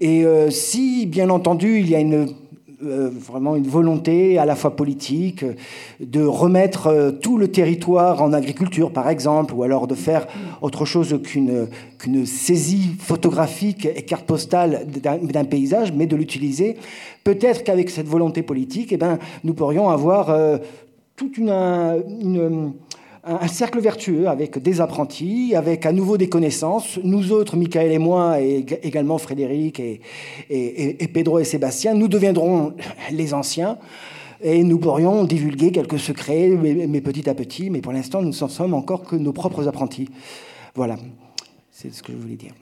Et 0.00 0.24
si, 0.48 1.04
bien 1.04 1.28
entendu, 1.28 1.78
il 1.80 1.90
y 1.90 1.94
a 1.94 2.00
une 2.00 2.26
euh, 2.82 3.10
vraiment 3.12 3.56
une 3.56 3.66
volonté 3.66 4.38
à 4.38 4.46
la 4.46 4.54
fois 4.56 4.74
politique 4.74 5.44
de 6.00 6.24
remettre 6.24 6.86
euh, 6.86 7.10
tout 7.10 7.36
le 7.36 7.48
territoire 7.48 8.22
en 8.22 8.32
agriculture, 8.32 8.90
par 8.90 9.10
exemple, 9.10 9.52
ou 9.52 9.62
alors 9.62 9.86
de 9.86 9.94
faire 9.94 10.26
autre 10.62 10.86
chose 10.86 11.20
qu'une 11.22 12.24
saisie 12.24 12.96
photographique 12.98 13.84
et 13.84 14.02
carte 14.02 14.24
postale 14.24 14.86
d'un 14.86 15.44
paysage, 15.44 15.92
mais 15.92 16.06
de 16.06 16.16
l'utiliser. 16.16 16.78
Peut-être 17.22 17.64
qu'avec 17.64 17.90
cette 17.90 18.08
volonté 18.08 18.42
politique, 18.42 18.92
eh 18.92 18.96
ben, 18.96 19.18
nous 19.44 19.52
pourrions 19.52 19.90
avoir 19.90 20.30
euh, 20.30 20.56
toute 21.16 21.36
une 21.36 22.72
un 23.22 23.48
cercle 23.48 23.80
vertueux 23.80 24.28
avec 24.28 24.58
des 24.58 24.80
apprentis, 24.80 25.54
avec 25.54 25.84
à 25.84 25.92
nouveau 25.92 26.16
des 26.16 26.28
connaissances. 26.28 26.98
Nous 27.04 27.32
autres, 27.32 27.56
Michael 27.56 27.92
et 27.92 27.98
moi, 27.98 28.40
et 28.40 28.64
également 28.82 29.18
Frédéric 29.18 29.80
et, 29.80 31.08
Pedro 31.12 31.38
et 31.38 31.44
Sébastien, 31.44 31.94
nous 31.94 32.08
deviendrons 32.08 32.74
les 33.12 33.34
anciens 33.34 33.78
et 34.42 34.64
nous 34.64 34.78
pourrions 34.78 35.24
divulguer 35.24 35.70
quelques 35.70 35.98
secrets, 35.98 36.48
mais, 36.48 37.00
petit 37.02 37.28
à 37.28 37.34
petit. 37.34 37.68
Mais 37.68 37.82
pour 37.82 37.92
l'instant, 37.92 38.22
nous 38.22 38.28
ne 38.28 38.32
sommes 38.32 38.74
encore 38.74 39.02
que 39.02 39.16
nos 39.16 39.32
propres 39.32 39.68
apprentis. 39.68 40.08
Voilà, 40.74 40.96
c'est 41.70 41.92
ce 41.92 42.02
que 42.02 42.12
je 42.12 42.16
voulais 42.16 42.36
dire. 42.36 42.52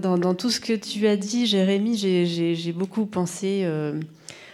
Dans, 0.00 0.34
tout 0.34 0.50
ce 0.50 0.58
que 0.58 0.72
tu 0.72 1.06
as 1.06 1.16
dit, 1.16 1.46
Jérémy, 1.46 1.96
j'ai 1.96 2.72
beaucoup 2.72 3.06
pensé. 3.06 3.60
Euh, 3.62 4.00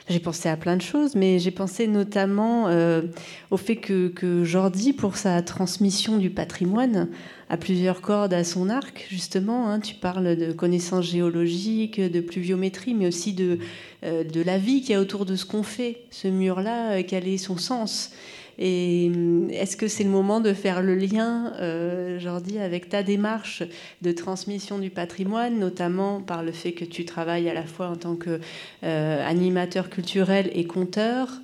j'ai 0.09 0.18
pensé 0.18 0.48
à 0.48 0.57
plein 0.57 0.76
de 0.76 0.82
choses, 0.82 1.14
mais 1.14 1.38
j'ai 1.38 1.53
pensé 1.53 1.86
notamment 1.86 2.68
euh, 2.68 3.03
au 3.50 3.57
fait 3.57 3.76
que, 3.76 4.42
Jordi, 4.44 4.92
pour 4.92 5.16
sa 5.16 5.42
transmission 5.42 6.16
du 6.16 6.30
patrimoine, 6.30 7.09
a 7.48 7.57
plusieurs 7.57 8.00
cordes 8.00 8.34
à 8.34 8.44
son 8.44 8.68
arc, 8.68 9.07
justement. 9.11 9.68
Hein. 9.68 9.80
tu 9.80 9.94
parles 9.94 10.36
de 10.36 10.53
connaissances 10.53 11.07
géologiques, 11.07 12.00
de 12.00 12.20
pluviométrie, 12.20 12.94
mais 12.94 13.07
aussi 13.07 13.32
de, 13.32 13.59
euh, 14.05 14.24
de 14.24 14.42
la 14.42 14.59
vie 14.59 14.80
qu'il 14.80 14.90
y 14.90 14.94
a 14.94 15.00
autour 15.00 15.24
de 15.24 15.36
ce 15.36 15.44
qu'on 15.44 15.62
fait. 15.62 16.00
Ce 16.11 16.26
mur-là, 16.26 16.92
euh, 16.92 17.03
quel 17.07 17.28
est 17.28 17.38
son 17.38 17.57
sens 17.57 18.11
et 18.59 19.11
hum, 19.14 19.48
est-ce 19.50 19.76
que 19.76 19.88
c'est 19.88 20.05
le 20.05 20.11
moment 20.11 20.40
de 20.40 20.53
faire 20.53 20.82
le 20.82 20.94
lien, 20.94 21.53
euh, 21.61 22.18
Jordi, 22.18 22.59
avec 22.59 22.88
ta 22.88 23.03
démarche 23.03 23.62
de 24.03 24.12
transmission 24.12 24.78
du 24.78 24.90
patrimoine, 24.90 25.59
notamment 25.59 26.20
par 26.20 26.42
le 26.42 26.53
fait 26.53 26.72
que 26.72 26.84
tu 26.84 27.05
travailles 27.05 27.48
à 27.48 27.55
la 27.55 27.64
fois 27.64 27.88
en 27.88 27.96
tant 27.96 28.16
qu'animateur 28.16 29.84
euh, 29.86 29.88
culturel 29.88 30.50
et 30.55 30.64
conteur? 30.64 31.40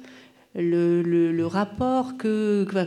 Le, 0.54 1.44
rapport 1.46 2.14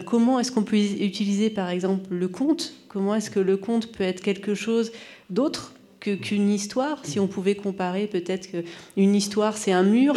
comment 0.05 0.39
est-ce 0.39 0.51
qu'on 0.51 0.63
peut 0.63 0.77
utiliser 0.77 1.49
par 1.49 1.69
exemple 1.69 2.13
le 2.13 2.27
conte? 2.27 2.73
Comment 2.89 3.15
est-ce 3.15 3.31
que 3.31 3.39
le 3.39 3.55
conte 3.55 3.91
peut 3.91 4.03
être 4.03 4.21
quelque 4.21 4.55
chose 4.55 4.91
d'autre 5.29 5.73
qu'une 6.01 6.49
histoire. 6.49 6.99
Si 7.03 7.19
on 7.19 7.27
pouvait 7.27 7.55
comparer, 7.55 8.07
peut-être 8.07 8.49
qu'une 8.51 9.15
histoire, 9.15 9.55
c'est 9.55 9.71
un 9.71 9.83
mur, 9.83 10.15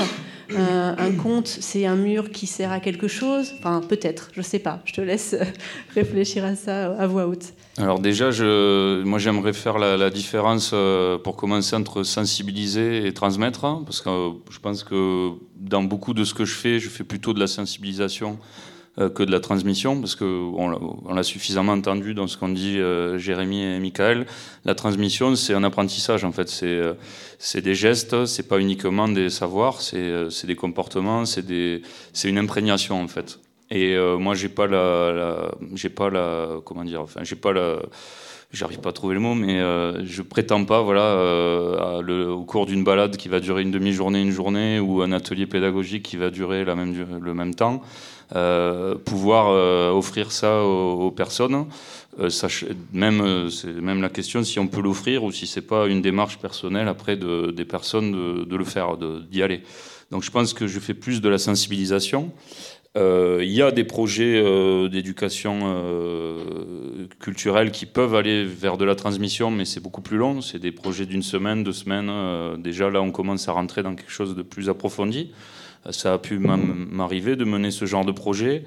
un, 0.51 1.13
conte, 1.13 1.47
c'est 1.47 1.87
un 1.87 1.97
mur 1.97 2.31
qui 2.31 2.47
sert 2.47 2.73
à 2.73 2.81
quelque 2.81 3.07
chose. 3.07 3.53
Enfin, 3.59 3.81
peut-être, 3.87 4.31
je 4.33 4.41
ne 4.41 4.45
sais 4.45 4.59
pas. 4.59 4.81
Je 4.85 4.95
te 4.95 5.01
laisse 5.01 5.37
réfléchir 5.95 6.45
à 6.45 6.57
ça 6.57 6.93
à 6.99 7.07
voix 7.07 7.27
haute. 7.27 7.53
Alors 7.77 7.99
déjà, 7.99 8.31
je, 8.31 9.03
moi 9.03 9.19
j'aimerais 9.19 9.53
faire 9.53 9.79
la, 9.79 10.11
différence 10.11 10.71
euh, 10.73 11.19
pour 11.19 11.37
commencer 11.37 11.75
entre 11.77 12.03
sensibiliser 12.03 13.07
et 13.07 13.13
transmettre, 13.13 13.65
hein, 13.65 13.83
parce 13.85 14.01
que 14.01 14.09
euh, 14.09 14.31
je 14.51 14.59
pense 14.61 14.85
que 14.85 15.31
dans 15.57 15.83
beaucoup 15.83 16.15
de 16.15 16.25
ce 16.25 16.35
que 16.35 16.45
je 16.45 16.55
fais, 16.55 16.79
je 16.79 16.89
fais 16.89 17.05
plutôt 17.05 17.33
de 17.33 17.41
la 17.41 17.47
sensibilisation 17.47 18.39
que 18.97 19.23
de 19.23 19.31
la 19.33 19.41
transmission, 19.41 20.01
parce 20.01 20.15
qu'on 20.15 21.13
l'a 21.13 21.23
suffisamment 21.23 21.73
entendu 21.73 22.15
dans 22.15 22.27
ce 22.27 22.37
qu'ont 22.37 22.49
dit 22.49 22.79
Jérémy 23.17 23.63
et 23.63 23.79
Michael. 23.81 24.27
La 24.65 24.75
transmission, 24.75 25.35
c'est 25.35 25.55
un 25.55 25.65
apprentissage, 25.65 26.25
en 26.25 26.33
fait. 26.33 26.49
C'est 27.39 27.61
des 27.61 27.75
gestes, 27.75 28.27
c'est 28.27 28.49
pas 28.49 28.59
uniquement 28.59 29.09
des 29.09 29.31
savoirs, 29.31 29.81
c'est 29.81 30.47
des 30.47 30.57
comportements, 30.57 31.25
c'est 31.25 31.43
une 32.25 32.39
imprégnation, 32.39 33.03
en 33.03 33.09
fait. 33.09 33.41
Et 33.71 33.97
moi, 34.19 34.35
j'ai 34.35 34.49
pas 34.49 34.67
la, 34.67 35.51
j'ai 35.75 35.89
pas 35.89 36.11
la, 36.11 36.61
comment 36.65 36.85
dire, 36.85 37.01
enfin, 37.01 37.25
j'ai 37.25 37.37
pas 37.37 37.53
la 37.53 37.79
j'arrive 38.55 38.79
pas 38.79 38.91
à 38.91 38.93
trouver 38.93 39.15
le 39.15 39.21
mot, 39.21 39.35
mais 39.35 39.61
euh, 39.61 40.05
je 40.05 40.23
prétends 40.23 40.65
pas, 40.65 40.81
voilà, 40.81 41.03
euh, 41.03 42.31
au 42.31 42.45
cours 42.45 42.67
d'une 42.67 42.85
balade 42.85 43.17
qui 43.17 43.29
va 43.29 43.41
durer 43.41 43.63
une 43.63 43.71
demi-journée, 43.71 44.23
une 44.23 44.31
journée, 44.31 44.79
ou 44.81 45.03
un 45.03 45.13
atelier 45.13 45.47
pédagogique 45.47 46.05
qui 46.05 46.17
va 46.17 46.31
durer 46.31 46.65
la 46.65 46.75
même, 46.75 46.95
le 47.21 47.35
même 47.35 47.55
temps, 47.55 47.83
euh, 47.83 48.14
pouvoir 49.05 49.95
offrir 49.95 50.33
ça 50.33 50.63
aux, 50.63 51.11
personnes. 51.11 51.67
même, 52.93 53.51
c'est 53.51 53.73
même 53.81 54.03
la 54.03 54.09
question 54.09 54.43
si 54.45 54.59
on 54.59 54.67
peut 54.67 54.81
l'offrir 54.81 55.25
ou 55.25 55.33
si 55.33 55.47
c'est 55.47 55.67
pas 55.67 55.87
une 55.87 56.03
démarche 56.03 56.39
personnelle 56.39 56.89
après 56.89 57.17
de, 57.17 57.51
des 57.51 57.65
personnes 57.65 58.45
de, 58.45 58.57
le 58.57 58.65
faire, 58.65 58.97
d'y 58.97 59.43
aller. 59.43 59.63
Donc 60.11 60.23
je 60.23 60.31
pense 60.31 60.55
que 60.55 60.67
je 60.67 60.79
fais 60.81 60.95
plus 60.95 61.21
de 61.21 61.29
la 61.29 61.39
sensibilisation. 61.39 62.33
Euh, 62.97 63.41
il 63.43 63.51
y 63.51 63.61
a 63.61 63.73
des 63.73 63.83
projets 63.83 64.37
euh, 64.37 64.89
d'éducation 64.89 65.63
euh, 65.65 67.09
culturelle 67.19 67.73
qui 67.73 67.87
peuvent 67.87 68.15
aller 68.15 68.45
vers 68.45 68.77
de 68.79 68.85
la 68.85 68.95
transmission, 68.95 69.51
mais 69.51 69.65
c'est 69.65 69.81
beaucoup 69.81 70.03
plus 70.03 70.17
long. 70.17 70.41
C'est 70.41 70.61
des 70.61 70.71
projets 70.71 71.05
d'une 71.05 71.23
semaine, 71.23 71.65
deux 71.65 71.73
semaines. 71.73 72.11
déjà 72.63 72.91
là, 72.91 73.03
on 73.03 73.11
commence 73.11 73.49
à 73.49 73.53
rentrer 73.53 73.83
dans 73.83 73.95
quelque 73.95 74.13
chose 74.13 74.37
de 74.37 74.43
plus 74.43 74.69
approfondi. 74.69 75.33
Ça 75.91 76.15
a 76.15 76.19
pu 76.19 76.39
m'arriver 76.39 77.37
de 77.37 77.45
mener 77.45 77.71
ce 77.71 77.85
genre 77.85 78.05
de 78.05 78.13
projet. 78.13 78.65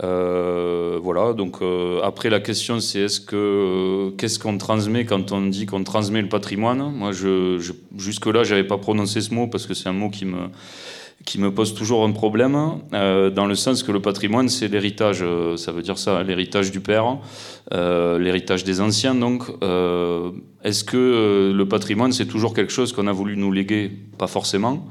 voilà. 0.00 1.32
Donc 1.34 1.56
après, 2.02 2.30
la 2.30 2.40
question 2.40 2.80
c'est 2.80 3.00
est-ce 3.00 3.20
que 3.20 4.10
qu'est-ce 4.16 4.38
qu'on 4.38 4.58
transmet 4.58 5.04
quand 5.04 5.32
on 5.32 5.42
dit 5.46 5.66
qu'on 5.66 5.84
transmet 5.84 6.22
le 6.22 6.28
patrimoine? 6.28 6.92
Moi, 6.92 7.12
je, 7.12 7.58
je 7.58 7.72
jusque 7.98 8.26
là, 8.26 8.44
j'avais 8.44 8.64
pas 8.64 8.78
prononcé 8.78 9.20
ce 9.20 9.34
mot 9.34 9.46
parce 9.46 9.66
que 9.66 9.74
c'est 9.74 9.88
un 9.88 9.92
mot 9.92 10.10
qui 10.10 10.24
me 10.24 10.48
qui 11.24 11.40
me 11.40 11.52
pose 11.52 11.74
toujours 11.74 12.04
un 12.04 12.12
problème, 12.12 12.80
euh, 12.92 13.30
dans 13.30 13.46
le 13.46 13.54
sens 13.54 13.82
que 13.82 13.92
le 13.92 14.00
patrimoine, 14.00 14.48
c'est 14.48 14.68
l'héritage, 14.68 15.20
euh, 15.22 15.56
ça 15.56 15.72
veut 15.72 15.82
dire 15.82 15.98
ça, 15.98 16.22
l'héritage 16.22 16.70
du 16.70 16.80
père, 16.80 17.18
euh, 17.72 18.18
l'héritage 18.18 18.64
des 18.64 18.80
anciens. 18.80 19.14
Donc, 19.14 19.44
est-ce 20.62 20.84
que 20.84 21.52
le 21.54 21.68
patrimoine, 21.68 22.12
c'est 22.12 22.26
toujours 22.26 22.54
quelque 22.54 22.72
chose 22.72 22.92
qu'on 22.92 23.06
a 23.06 23.12
voulu 23.12 23.36
nous 23.36 23.52
léguer? 23.52 23.90
Pas 24.18 24.26
forcément. 24.26 24.86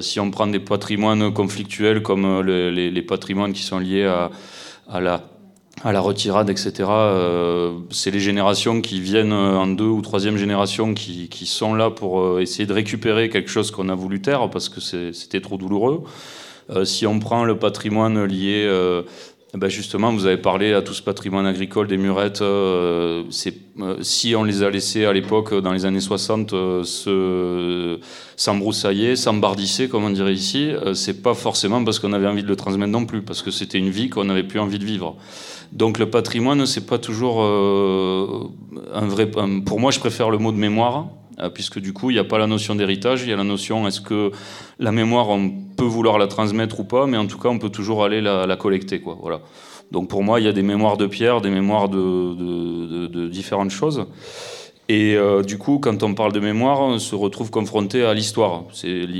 Si 0.00 0.18
on 0.20 0.30
prend 0.30 0.46
des 0.46 0.60
patrimoines 0.60 1.32
conflictuels 1.32 2.02
comme 2.02 2.40
les, 2.40 2.90
les, 2.90 3.02
patrimoines 3.02 3.52
qui 3.52 3.62
sont 3.62 3.78
liés 3.78 4.04
à, 4.04 4.30
la 5.92 6.00
retirade, 6.00 6.50
etc. 6.50 6.72
Euh, 6.88 7.78
c'est 7.90 8.10
les 8.10 8.20
générations 8.20 8.80
qui 8.80 9.00
viennent 9.00 9.32
en 9.32 9.66
deux 9.66 9.84
ou 9.84 10.00
troisième 10.02 10.36
génération 10.36 10.94
qui, 10.94 11.46
sont 11.46 11.74
là 11.74 11.90
pour 11.90 12.20
euh, 12.20 12.40
essayer 12.40 12.66
de 12.66 12.72
récupérer 12.72 13.28
quelque 13.28 13.50
chose 13.50 13.70
qu'on 13.70 13.88
a 13.88 13.94
voulu 13.94 14.20
taire 14.22 14.48
parce 14.50 14.68
que 14.68 14.80
c'était 14.80 15.40
trop 15.40 15.56
douloureux. 15.56 16.04
Euh, 16.70 16.84
si 16.84 17.06
on 17.06 17.18
prend 17.18 17.44
le 17.44 17.58
patrimoine 17.58 18.24
lié, 18.24 18.66
ben 19.56 19.68
justement, 19.68 20.12
vous 20.12 20.26
avez 20.26 20.36
parlé 20.36 20.72
à 20.72 20.82
tout 20.82 20.94
ce 20.94 21.02
patrimoine 21.02 21.46
agricole 21.46 21.86
des 21.86 21.96
murettes. 21.96 22.42
si 23.30 24.34
on 24.36 24.44
les 24.44 24.62
a 24.62 24.70
laissés 24.70 25.04
à 25.04 25.12
l'époque, 25.12 25.54
dans 25.54 25.72
les 25.72 25.84
années 25.86 26.00
60, 26.00 26.50
se 26.50 27.98
s'embroussailler, 28.36 29.14
s'embardisser, 29.14 29.88
comme 29.88 30.04
on 30.04 30.10
dirait 30.10 30.34
ici, 30.34 30.72
c'est 30.94 31.22
pas 31.22 31.34
forcément 31.34 31.84
parce 31.84 31.98
qu'on 31.98 32.12
avait 32.12 32.26
envie 32.26 32.42
de 32.42 32.48
le 32.48 32.56
transmettre 32.56 32.90
non 32.90 33.06
plus, 33.06 33.22
parce 33.22 33.42
que 33.42 33.50
c'était 33.50 33.78
une 33.78 33.90
vie 33.90 34.08
qu'on 34.10 34.24
n'avait 34.24 34.42
plus 34.42 34.58
envie 34.58 34.78
de 34.78 34.84
vivre. 34.84 35.16
Donc 35.74 35.98
le 35.98 36.08
patrimoine, 36.08 36.66
c'est 36.66 36.86
pas 36.86 36.98
toujours 36.98 37.42
euh, 37.42 38.48
un 38.92 39.06
vrai. 39.06 39.28
pour 39.66 39.80
moi, 39.80 39.90
je 39.90 39.98
préfère 39.98 40.30
le 40.30 40.38
mot 40.38 40.52
de 40.52 40.56
mémoire, 40.56 40.98
euh, 40.98 41.23
puisque 41.54 41.78
du 41.78 41.92
coup, 41.92 42.10
il 42.10 42.14
n'y 42.14 42.20
a 42.20 42.24
pas 42.24 42.38
la 42.38 42.46
notion 42.46 42.74
d'héritage, 42.74 43.22
il 43.22 43.30
y 43.30 43.32
a 43.32 43.36
la 43.36 43.44
notion 43.44 43.86
est-ce 43.86 44.00
que 44.00 44.30
la 44.78 44.92
mémoire, 44.92 45.28
on 45.28 45.50
peut 45.76 45.84
vouloir 45.84 46.18
la 46.18 46.26
transmettre 46.26 46.80
ou 46.80 46.84
pas, 46.84 47.06
mais 47.06 47.16
en 47.16 47.26
tout 47.26 47.38
cas, 47.38 47.48
on 47.48 47.58
peut 47.58 47.70
toujours 47.70 48.04
aller 48.04 48.20
la, 48.20 48.56
collecter, 48.56 49.00
quoi. 49.00 49.18
Voilà. 49.20 49.40
Donc 49.90 50.08
pour 50.08 50.22
moi, 50.22 50.40
il 50.40 50.46
y 50.46 50.48
a 50.48 50.52
des 50.52 50.62
mémoires 50.62 50.96
de 50.96 51.06
pierre, 51.06 51.40
des 51.40 51.50
mémoires 51.50 51.88
de 51.88 53.28
différentes 53.28 53.70
choses. 53.70 54.06
Et 54.90 55.16
euh, 55.16 55.42
du 55.42 55.56
coup, 55.56 55.78
quand 55.78 56.02
on 56.02 56.12
parle 56.12 56.32
de 56.32 56.40
mémoire, 56.40 56.80
on 56.80 56.98
se 56.98 57.14
retrouve 57.14 57.50
confronté 57.50 58.04
à 58.04 58.12
l'histoire. 58.12 58.64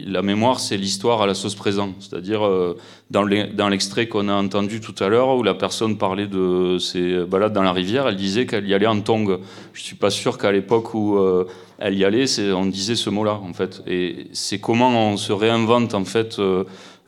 La 0.07 0.21
mémoire, 0.21 0.61
c'est 0.61 0.77
l'histoire 0.77 1.23
à 1.23 1.27
la 1.27 1.33
sauce 1.33 1.55
présent. 1.55 1.95
C'est-à-dire, 2.01 2.45
euh, 2.45 2.77
dans 3.11 3.69
l'extrait 3.69 4.07
qu'on 4.07 4.29
a 4.29 4.35
entendu 4.35 4.81
tout 4.81 4.95
à 5.03 5.09
l'heure, 5.09 5.35
où 5.37 5.43
la 5.43 5.55
personne 5.55 5.97
parlait 5.97 6.27
de 6.27 6.77
ses 6.79 7.25
balades 7.25 7.55
dans 7.55 7.63
la 7.63 7.73
rivière, 7.73 8.07
elle 8.07 8.17
disait 8.17 8.45
qu'elle 8.45 8.69
y 8.69 8.75
allait 8.75 8.87
en 8.87 9.01
tongue. 9.01 9.39
Je 9.73 9.81
ne 9.81 9.85
suis 9.85 9.97
pas 9.97 10.11
sûr 10.11 10.37
qu'à 10.37 10.53
l'époque 10.53 10.93
où 10.93 11.17
euh, 11.17 11.47
elle 11.79 11.95
y 11.95 12.05
allait, 12.05 12.27
on 12.53 12.67
disait 12.67 12.97
ce 12.97 13.09
mot-là, 13.09 13.41
en 13.43 13.55
fait. 13.55 13.83
Et 13.87 14.27
c'est 14.35 14.59
comment 14.59 15.13
on 15.13 15.17
se 15.17 15.33
réinvente, 15.33 15.95
en 15.95 16.05
fait, 16.05 16.39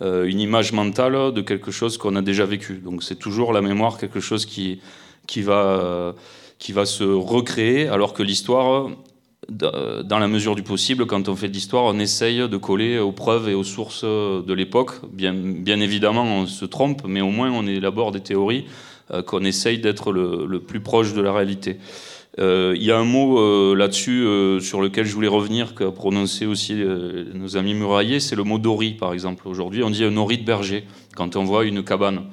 une 0.00 0.40
image 0.40 0.72
mentale 0.72 1.32
de 1.32 1.40
quelque 1.42 1.70
chose 1.70 1.98
qu'on 1.98 2.16
a 2.16 2.22
déjà 2.22 2.46
vécu. 2.46 2.80
Donc 2.82 3.02
c'est 3.02 3.18
toujours 3.18 3.52
la 3.52 3.60
mémoire, 3.60 3.98
quelque 3.98 4.20
chose 4.20 4.46
qui, 4.46 4.80
qui 5.26 5.42
va 5.42 6.14
qui 6.58 6.72
va 6.72 6.86
se 6.86 7.04
recréer, 7.04 7.88
alors 7.88 8.12
que 8.12 8.22
l'histoire, 8.22 8.90
dans 9.48 10.18
la 10.18 10.28
mesure 10.28 10.54
du 10.54 10.62
possible, 10.62 11.06
quand 11.06 11.28
on 11.28 11.36
fait 11.36 11.48
de 11.48 11.52
l'histoire, 11.52 11.84
on 11.84 11.98
essaye 11.98 12.48
de 12.48 12.56
coller 12.56 12.98
aux 12.98 13.12
preuves 13.12 13.48
et 13.48 13.54
aux 13.54 13.64
sources 13.64 14.04
de 14.04 14.52
l'époque. 14.52 14.92
Bien, 15.12 15.34
bien 15.34 15.80
évidemment, 15.80 16.24
on 16.24 16.46
se 16.46 16.64
trompe, 16.64 17.02
mais 17.06 17.20
au 17.20 17.30
moins 17.30 17.50
on 17.50 17.66
élabore 17.66 18.12
des 18.12 18.20
théories 18.20 18.64
euh, 19.12 19.22
qu'on 19.22 19.44
essaye 19.44 19.78
d'être 19.78 20.10
le, 20.10 20.58
plus 20.58 20.80
proche 20.80 21.14
de 21.14 21.20
la 21.20 21.32
réalité. 21.32 21.76
Euh, 22.40 22.74
il 22.76 22.82
y 22.82 22.90
a 22.90 22.98
un 22.98 23.04
mot 23.04 23.38
euh, 23.38 23.74
là-dessus 23.76 24.26
sur 24.60 24.80
lequel 24.80 25.06
je 25.06 25.14
voulais 25.14 25.28
revenir, 25.28 25.76
qu'a 25.76 25.92
prononcé 25.92 26.44
aussi 26.44 26.74
nos 27.34 27.56
amis 27.56 27.74
muraillés, 27.74 28.18
c'est 28.18 28.34
le 28.34 28.42
mot 28.42 28.58
d'ori, 28.58 28.94
par 28.94 29.12
exemple. 29.12 29.46
Aujourd'hui, 29.46 29.84
on 29.84 29.90
dit 29.90 30.02
un 30.02 30.16
ori 30.16 30.38
de 30.38 30.44
berger 30.44 30.84
quand 31.14 31.36
on 31.36 31.44
voit 31.44 31.64
une 31.64 31.84
cabane. 31.84 32.24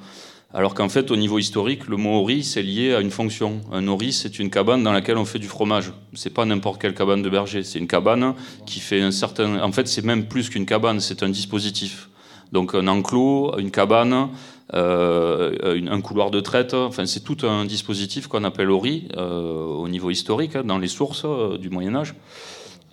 Alors 0.56 0.74
qu'en 0.74 0.88
fait, 0.88 1.10
au 1.10 1.16
niveau 1.16 1.40
historique, 1.40 1.88
le 1.88 1.96
mot 1.96 2.20
ori, 2.20 2.44
c'est 2.44 2.62
lié 2.62 2.94
à 2.94 3.00
une 3.00 3.10
fonction. 3.10 3.60
Un 3.72 3.88
ori, 3.88 4.12
c'est 4.12 4.38
une 4.38 4.50
cabane 4.50 4.84
dans 4.84 4.92
laquelle 4.92 5.16
on 5.16 5.24
fait 5.24 5.40
du 5.40 5.48
fromage. 5.48 5.92
C'est 6.12 6.32
pas 6.32 6.44
n'importe 6.44 6.80
quelle 6.80 6.94
cabane 6.94 7.22
de 7.22 7.28
berger. 7.28 7.64
C'est 7.64 7.80
une 7.80 7.88
cabane 7.88 8.34
qui 8.64 8.78
fait 8.78 9.00
un 9.00 9.10
certain. 9.10 9.60
En 9.60 9.72
fait, 9.72 9.88
c'est 9.88 10.04
même 10.04 10.26
plus 10.26 10.48
qu'une 10.50 10.64
cabane, 10.64 11.00
c'est 11.00 11.24
un 11.24 11.28
dispositif. 11.28 12.08
Donc 12.52 12.76
un 12.76 12.86
enclos, 12.86 13.58
une 13.58 13.72
cabane, 13.72 14.28
euh, 14.74 15.80
un 15.90 16.00
couloir 16.00 16.30
de 16.30 16.38
traite. 16.38 16.72
Enfin, 16.72 17.04
c'est 17.04 17.24
tout 17.24 17.44
un 17.44 17.64
dispositif 17.64 18.28
qu'on 18.28 18.44
appelle 18.44 18.70
ori 18.70 19.08
euh, 19.16 19.64
au 19.64 19.88
niveau 19.88 20.10
historique, 20.10 20.54
hein, 20.54 20.62
dans 20.64 20.78
les 20.78 20.86
sources 20.86 21.24
euh, 21.24 21.58
du 21.58 21.68
Moyen 21.68 21.96
Âge. 21.96 22.14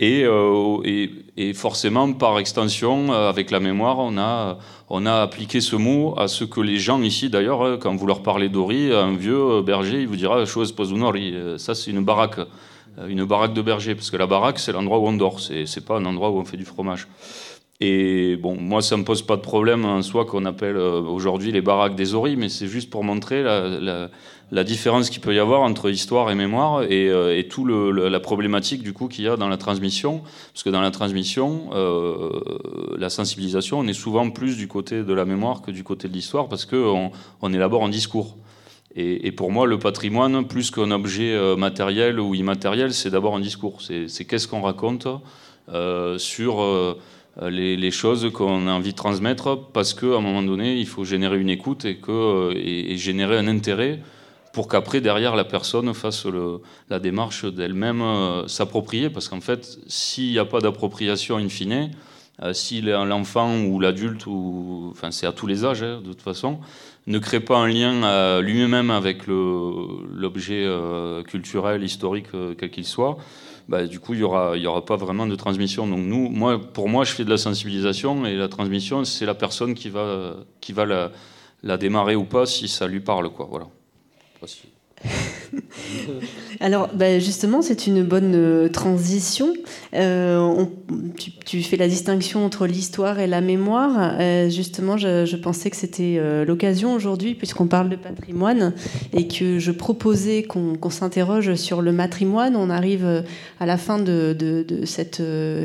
Euh, 0.01 0.81
et, 0.83 1.11
et, 1.37 1.53
forcément, 1.53 2.11
par 2.13 2.39
extension, 2.39 3.13
euh, 3.13 3.29
avec 3.29 3.51
la 3.51 3.59
mémoire, 3.59 3.99
on 3.99 4.17
a, 4.17 4.57
on 4.89 5.05
a 5.05 5.21
appliqué 5.21 5.61
ce 5.61 5.75
mot 5.75 6.15
à 6.17 6.27
ce 6.27 6.43
que 6.43 6.59
les 6.59 6.77
gens 6.77 7.01
ici, 7.01 7.29
d'ailleurs, 7.29 7.61
euh, 7.61 7.77
quand 7.77 7.95
vous 7.95 8.07
leur 8.07 8.23
parlez 8.23 8.49
d'Ori, 8.49 8.91
un 8.91 9.15
vieux 9.15 9.61
berger, 9.61 10.01
il 10.01 10.07
vous 10.07 10.15
dira 10.15 10.43
chose 10.45 10.73
Ori. 11.03 11.35
Ça, 11.57 11.75
c'est 11.75 11.91
une 11.91 12.03
baraque, 12.03 12.39
une 13.07 13.25
baraque 13.25 13.53
de 13.53 13.61
berger, 13.61 13.93
parce 13.93 14.09
que 14.09 14.17
la 14.17 14.27
baraque, 14.27 14.57
c'est 14.57 14.71
l'endroit 14.71 14.97
où 14.97 15.07
on 15.07 15.13
dort, 15.13 15.39
c'est 15.39 15.85
pas 15.85 15.97
un 15.97 16.05
endroit 16.05 16.31
où 16.31 16.39
on 16.39 16.45
fait 16.45 16.57
du 16.57 16.65
fromage. 16.65 17.07
Et 17.83 18.35
bon, 18.35 18.55
moi, 18.61 18.83
ça 18.83 18.95
me 18.95 19.03
pose 19.03 19.23
pas 19.23 19.37
de 19.37 19.41
problème 19.41 19.85
en 19.85 20.03
soi 20.03 20.25
qu'on 20.25 20.45
appelle 20.45 20.77
aujourd'hui 20.77 21.51
les 21.51 21.61
baraques 21.61 21.95
des 21.95 22.13
oris, 22.13 22.37
mais 22.37 22.47
c'est 22.47 22.67
juste 22.67 22.91
pour 22.91 23.03
montrer 23.03 23.41
la, 23.41 24.63
différence 24.63 25.09
qu'il 25.09 25.19
peut 25.19 25.33
y 25.33 25.39
avoir 25.39 25.61
entre 25.61 25.89
histoire 25.89 26.29
et 26.29 26.35
mémoire 26.35 26.83
et, 26.83 27.09
euh, 27.09 27.35
et 27.35 27.47
tout 27.47 27.65
la 27.65 28.19
problématique 28.19 28.83
du 28.83 28.93
coup 28.93 29.07
qu'il 29.07 29.25
y 29.25 29.27
a 29.27 29.35
dans 29.35 29.49
la 29.49 29.57
transmission. 29.57 30.21
Parce 30.53 30.61
que 30.61 30.69
dans 30.69 30.81
la 30.81 30.91
transmission 30.91 31.69
euh, 31.73 32.29
la 32.99 33.09
sensibilisation 33.09 33.79
on 33.79 33.87
est 33.87 33.93
souvent 33.93 34.29
plus 34.29 34.57
du 34.57 34.67
côté 34.67 35.03
de 35.03 35.13
la 35.13 35.25
mémoire 35.25 35.63
que 35.63 35.71
du 35.71 35.83
côté 35.83 36.07
de 36.07 36.13
l'histoire 36.13 36.49
parce 36.49 36.65
qu'on 36.65 37.11
on 37.41 37.53
élabore 37.53 37.83
un 37.83 37.89
discours. 37.89 38.37
Et, 38.95 39.31
pour 39.31 39.51
moi 39.51 39.65
le 39.65 39.79
patrimoine 39.79 40.45
plus 40.45 40.69
qu'un 40.69 40.91
objet 40.91 41.33
euh, 41.33 41.55
matériel 41.55 42.19
ou 42.19 42.35
immatériel 42.35 42.93
c'est 42.93 43.09
d'abord 43.09 43.35
un 43.35 43.39
discours. 43.39 43.81
C'est 43.81 44.25
qu'est-ce 44.25 44.47
qu'on 44.47 44.61
raconte 44.61 45.07
euh, 45.69 46.17
sur 46.17 46.61
euh, 46.61 46.97
les, 47.41 47.77
les, 47.77 47.91
choses 47.91 48.29
qu'on 48.33 48.67
a 48.67 48.71
envie 48.71 48.91
de 48.91 48.97
transmettre 48.97 49.57
parce 49.71 49.93
qu'à 49.93 50.17
un 50.17 50.19
moment 50.19 50.43
donné 50.43 50.75
il 50.75 50.87
faut 50.87 51.05
générer 51.05 51.39
une 51.39 51.49
écoute 51.49 51.85
et, 51.85 51.95
que, 51.95 52.53
et, 52.55 52.91
et 52.91 52.97
générer 52.97 53.37
un 53.37 53.47
intérêt 53.47 53.99
pour 54.51 54.67
qu'après, 54.67 55.01
derrière, 55.01 55.35
la 55.35 55.43
personne 55.43 55.93
fasse 55.93 56.25
la 56.89 56.99
démarche 56.99 57.45
d'elle-même 57.45 58.01
euh, 58.01 58.47
s'approprier. 58.47 59.09
Parce 59.09 59.29
qu'en 59.29 59.41
fait, 59.41 59.79
s'il 59.87 60.31
n'y 60.31 60.39
a 60.39 60.45
pas 60.45 60.59
d'appropriation 60.59 61.37
in 61.37 61.49
fine, 61.49 61.91
euh, 62.41 62.53
si 62.53 62.81
l'enfant 62.81 63.61
ou 63.61 63.79
l'adulte, 63.79 64.25
ou, 64.25 64.89
enfin 64.91 65.11
c'est 65.11 65.27
à 65.27 65.31
tous 65.31 65.47
les 65.47 65.63
âges 65.63 65.83
hein, 65.83 66.01
de 66.03 66.09
toute 66.09 66.21
façon, 66.21 66.59
ne 67.07 67.19
crée 67.19 67.39
pas 67.39 67.57
un 67.57 67.67
lien 67.67 68.03
euh, 68.03 68.41
lui-même 68.41 68.89
avec 68.89 69.27
l'objet 69.27 70.67
culturel, 71.27 71.83
historique, 71.83 72.27
quel 72.57 72.69
qu'il 72.69 72.85
soit, 72.85 73.17
bah, 73.67 73.85
du 73.85 73.99
coup, 73.99 74.13
il 74.13 74.17
n'y 74.17 74.23
aura, 74.23 74.57
y 74.57 74.67
aura 74.67 74.85
pas 74.85 74.95
vraiment 74.95 75.27
de 75.27 75.35
transmission. 75.35 75.87
Donc 75.87 75.99
nous, 75.99 76.29
moi, 76.29 76.59
pour 76.59 76.89
moi, 76.89 77.03
je 77.03 77.13
fais 77.13 77.23
de 77.23 77.29
la 77.29 77.37
sensibilisation 77.37 78.25
et 78.25 78.35
la 78.35 78.47
transmission, 78.47 79.05
c'est 79.05 79.25
la 79.25 79.35
personne 79.35 79.73
qui 79.73 79.89
va, 79.89 80.35
qui 80.59 80.73
va 80.73 81.11
la, 81.63 81.77
démarrer 81.77 82.15
ou 82.15 82.25
pas 82.25 82.45
si 82.45 82.67
ça 82.67 82.87
lui 82.87 82.99
parle, 82.99 83.29
quoi. 83.29 83.47
Voilà. 83.49 83.67
Alors, 86.59 86.89
bah, 86.93 87.19
justement, 87.19 87.61
c'est 87.61 87.87
une 87.87 88.03
bonne 88.03 88.33
euh, 88.35 88.69
transition. 88.69 89.53
Euh, 89.93 90.65
tu, 91.45 91.63
fais 91.63 91.77
la 91.77 91.87
distinction 91.87 92.45
entre 92.45 92.67
l'histoire 92.67 93.19
et 93.19 93.27
la 93.27 93.41
mémoire. 93.41 94.15
Euh, 94.19 94.49
justement, 94.49 94.97
je, 94.97 95.35
pensais 95.35 95.69
que 95.69 95.75
c'était 95.75 96.21
l'occasion 96.45 96.93
aujourd'hui, 96.93 97.33
puisqu'on 97.35 97.67
parle 97.67 97.89
de 97.89 97.95
patrimoine, 97.95 98.73
et 99.13 99.27
que 99.27 99.59
je 99.59 99.71
proposais 99.71 100.43
qu'on 100.43 100.89
s'interroge 100.89 101.55
sur 101.55 101.81
le 101.81 101.91
matrimoine. 101.91 102.55
On 102.55 102.69
arrive 102.69 103.23
à 103.59 103.65
la 103.65 103.77
fin 103.77 103.97
de, 103.97 104.65
cette 104.85 105.21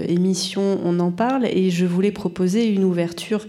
émission, 0.08 0.78
on 0.84 0.98
en 0.98 1.10
parle, 1.10 1.46
et 1.46 1.70
je 1.70 1.84
voulais 1.84 2.12
proposer 2.12 2.66
une 2.68 2.84
ouverture 2.84 3.46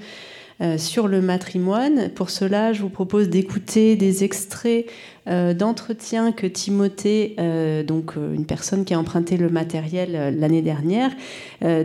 sur 0.78 1.08
le 1.08 1.22
matrimoine. 1.22 2.10
Pour 2.10 2.30
cela, 2.30 2.74
je 2.74 2.82
vous 2.82 2.90
propose 2.90 3.30
d'écouter 3.30 3.96
des 3.96 4.24
extraits 4.24 4.86
euh, 5.28 5.54
d'entretiens 5.54 6.32
que 6.32 6.48
Timothée, 6.48 7.36
euh, 7.40 7.84
donc 7.84 8.16
une 8.16 8.46
personne 8.46 8.86
qui 8.86 8.94
a 8.94 9.00
emprunté 9.00 9.38
le 9.38 9.50
matériel 9.50 10.38
l'année 10.40 10.62
dernière, 10.62 11.12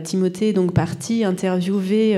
Timothée 0.03 0.49
est 0.49 0.53
donc 0.53 0.73
parti 0.73 1.23
interviewer 1.23 2.15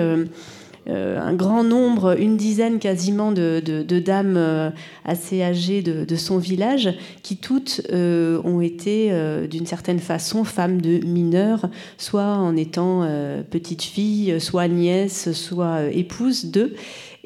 euh, 0.87 1.19
un 1.19 1.33
grand 1.33 1.63
nombre, 1.63 2.19
une 2.19 2.37
dizaine 2.37 2.77
quasiment 2.77 3.31
de, 3.31 3.59
dames 3.99 4.35
euh, 4.37 4.69
assez 5.03 5.41
âgées 5.41 5.81
de, 5.81 6.15
son 6.15 6.37
village, 6.37 6.93
qui 7.23 7.37
toutes 7.37 7.81
euh, 7.91 8.39
ont 8.43 8.61
été 8.61 9.11
d'une 9.49 9.65
certaine 9.65 9.99
façon 9.99 10.43
femmes 10.43 10.81
de 10.81 11.03
mineurs, 11.05 11.69
soit 11.97 12.23
en 12.23 12.55
étant 12.55 13.07
petites 13.49 13.83
filles, 13.83 14.39
soit 14.39 14.67
nièces, 14.67 15.31
soit 15.31 15.83
épouses 15.91 16.45
d'eux. 16.45 16.73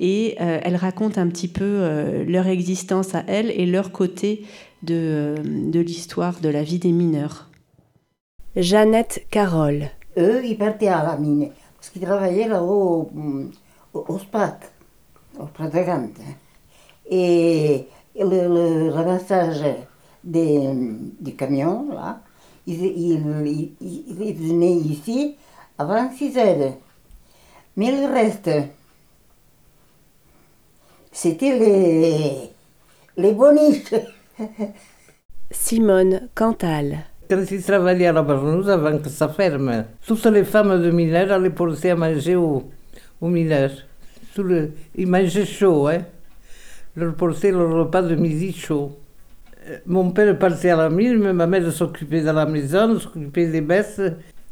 Et 0.02 0.36
elles 0.40 0.78
racontent 0.78 1.20
un 1.20 1.28
petit 1.28 1.50
peu 1.50 2.24
leur 2.26 2.48
existence 2.48 3.16
à 3.16 3.24
elles 3.28 3.52
et 3.52 3.66
leur 3.66 3.92
côté 3.92 4.46
de, 4.82 5.36
de 5.44 5.80
l'histoire 5.82 6.40
de 6.40 6.48
la 6.48 6.64
vie 6.64 6.80
des 6.80 6.94
mineurs. 6.94 7.50
Jeannette 8.56 9.28
Carole. 9.30 9.90
Eux, 10.18 10.42
ils 10.46 10.58
partaient 10.58 10.88
à 10.88 11.04
la 11.04 11.18
mine 11.18 11.50
parce 11.76 11.90
qu'il 11.90 12.02
travaillait 12.02 12.48
là-haut 12.48 13.10
au, 13.94 14.00
au 14.00 14.20
SPAT, 14.20 14.60
au 15.40 15.46
Pratagante. 15.46 16.18
Et 17.10 17.86
le, 18.16 18.26
le 18.26 18.90
ramassage 18.90 19.64
des, 20.24 20.70
des 21.20 21.34
camions, 21.34 21.88
là, 21.94 22.22
ils, 22.68 22.84
ils, 22.84 23.72
ils, 23.82 24.34
venaient 24.34 24.76
ici 24.76 25.36
avant 25.78 26.12
6 26.12 26.38
heures. 26.38 26.74
Mais 27.78 27.92
le 27.92 28.12
reste, 28.12 28.50
c'était 31.22 31.60
les, 31.60 32.50
les 33.18 33.34
boniches. 33.34 33.94
Simone 35.52 36.30
Cantal. 36.34 37.00
Quand 37.30 37.44
ils 37.52 37.62
travaillaient 37.62 38.08
à 38.08 38.14
la 38.14 38.22
Barnouze 38.22 38.70
avant 38.70 38.98
que 39.00 39.10
ça 39.10 39.28
ferme, 39.28 39.84
toutes 40.08 40.26
les 40.28 40.46
femmes 40.46 40.82
de 40.82 40.90
mineurs 40.92 41.30
allaient 41.34 41.50
porter 41.50 41.92
à 41.92 41.96
manger 41.98 42.38
au, 42.38 42.70
aux 43.20 43.28
mineurs. 43.28 43.72
Sous 44.34 44.44
le, 44.44 44.72
ils 44.96 45.08
mangeaient 45.08 45.46
chaud, 45.46 45.88
hein. 45.88 46.04
Leur 46.96 47.14
portait 47.16 47.52
le 47.52 47.66
repas 47.66 48.02
de 48.02 48.16
midi 48.16 48.54
chaud. 48.54 48.98
Euh, 49.68 49.78
mon 49.88 50.12
père 50.12 50.40
partait 50.40 50.70
à 50.70 50.78
la 50.78 50.90
mine, 50.90 51.18
mais 51.18 51.34
ma 51.34 51.48
mère 51.48 51.70
s'occupait 51.74 52.22
de 52.22 52.32
la 52.32 52.46
maison, 52.46 52.98
s'occupait 52.98 53.48
des 53.48 53.62
bêtes. 53.62 54.02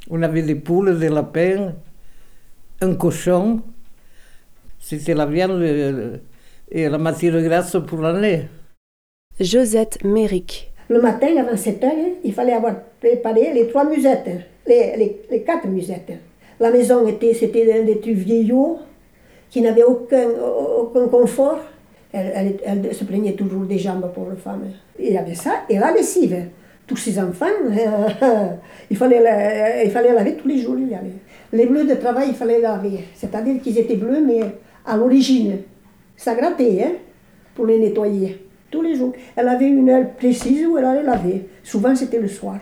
On 0.09 0.21
avait 0.21 0.41
des 0.41 0.55
poules, 0.55 0.99
des 0.99 1.09
lapins, 1.09 1.73
un 2.81 2.95
cochon. 2.95 3.61
C'était 4.79 5.13
la 5.13 5.25
viande 5.25 5.61
euh, 5.61 6.17
et 6.69 6.89
la 6.89 6.97
matière 6.97 7.41
grasse 7.41 7.77
pour 7.87 7.99
l'année. 7.99 8.47
Josette 9.39 10.03
Méric. 10.03 10.71
Le 10.89 11.01
matin, 11.01 11.27
avant 11.37 11.55
7 11.55 11.83
heures, 11.83 11.91
il 12.23 12.33
fallait 12.33 12.53
avoir 12.53 12.75
préparé 12.99 13.53
les 13.53 13.67
trois 13.67 13.85
musettes, 13.85 14.29
les, 14.65 14.95
les, 14.97 15.21
les 15.29 15.41
quatre 15.43 15.67
musettes. 15.67 16.11
La 16.59 16.71
maison 16.71 17.07
était, 17.07 17.33
c'était 17.33 17.83
des 17.83 17.99
trucs 17.99 18.15
vieillots 18.15 18.79
qui 19.49 19.61
n'avaient 19.61 19.83
aucun, 19.83 20.27
aucun 20.79 21.07
confort. 21.07 21.59
Elle, 22.11 22.57
elle, 22.65 22.95
se 22.95 23.03
plaignait 23.03 23.33
toujours 23.33 23.65
des 23.65 23.77
jambes, 23.77 24.09
pour 24.13 24.29
les 24.29 24.37
femmes. 24.37 24.71
Il 24.97 25.13
y 25.13 25.17
avait 25.17 25.35
ça, 25.35 25.65
et 25.69 25.77
la 25.77 25.91
lessive. 25.91 26.35
Tous 26.87 26.95
ces 26.95 27.19
enfants, 27.19 27.45
il, 28.89 28.95
fallait 28.95 29.83
il 29.83 29.91
fallait 29.91 30.13
laver 30.13 30.35
tous 30.35 30.47
les 30.47 30.57
jours. 30.57 30.77
Il 30.79 30.89
y 30.89 30.95
avait. 30.95 31.11
Les 31.51 31.65
bleus 31.65 31.85
de 31.85 31.95
travail, 31.95 32.29
il 32.29 32.35
fallait 32.35 32.61
laver. 32.61 32.99
C'est-à-dire 33.13 33.61
qu'ils 33.61 33.77
étaient 33.77 33.97
bleus, 33.97 34.23
mais 34.25 34.39
à 34.85 34.95
l'origine. 34.95 35.57
Ça 36.17 36.35
grattait, 36.35 36.83
hein, 36.83 36.91
pour 37.55 37.65
les 37.67 37.79
nettoyer. 37.79 38.43
Tous 38.69 38.81
les 38.81 38.95
jours. 38.95 39.13
Elle 39.35 39.47
avait 39.47 39.69
une 39.69 39.89
heure 39.89 40.09
précise 40.17 40.65
où 40.67 40.77
elle 40.77 40.83
allait 40.83 41.03
laver. 41.03 41.47
Souvent, 41.63 41.95
c'était 41.95 42.19
le 42.19 42.27
soir. 42.27 42.57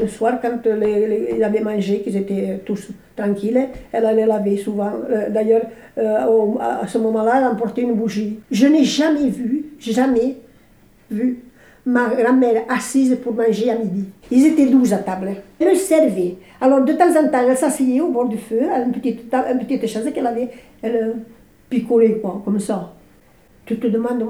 Le 0.00 0.08
soir, 0.08 0.40
quand 0.42 0.66
les, 0.66 1.34
ils 1.36 1.44
avaient 1.44 1.60
mangé, 1.60 2.00
qu'ils 2.00 2.16
étaient 2.16 2.60
tous 2.66 2.88
tranquilles, 3.14 3.68
elle 3.92 4.04
allait 4.04 4.26
laver 4.26 4.56
souvent. 4.56 4.92
Euh, 5.08 5.30
d'ailleurs, 5.30 5.62
euh, 5.98 6.54
à 6.60 6.86
ce 6.86 6.98
moment-là, 6.98 7.34
elle 7.38 7.44
emportait 7.44 7.82
une 7.82 7.94
bougie. 7.94 8.40
Je 8.50 8.66
n'ai 8.66 8.84
jamais 8.84 9.28
vu, 9.28 9.66
jamais 9.78 10.36
vu 11.10 11.38
ma 11.86 12.08
grand-mère 12.08 12.64
assise 12.68 13.16
pour 13.22 13.32
manger 13.32 13.70
à 13.70 13.78
midi. 13.78 14.06
Ils 14.30 14.46
étaient 14.46 14.66
douze 14.66 14.92
à 14.92 14.98
table. 14.98 15.36
Elle 15.60 15.76
servait. 15.76 16.34
Alors, 16.60 16.84
de 16.84 16.92
temps 16.92 17.10
en 17.10 17.28
temps, 17.28 17.48
elle 17.48 17.56
s'asseyait 17.56 18.00
au 18.00 18.10
bord 18.10 18.28
du 18.28 18.36
feu, 18.36 18.62
à 18.70 18.80
une 18.80 18.90
petite, 18.90 19.32
une 19.32 20.12
qu'elle 20.12 20.26
avait. 20.26 20.48
Elle 20.82 21.14
picolait, 21.80 22.18
quoi, 22.18 22.40
comme 22.44 22.60
ça. 22.60 22.92
Tu 23.64 23.78
te 23.78 23.86
demandes, 23.86 24.24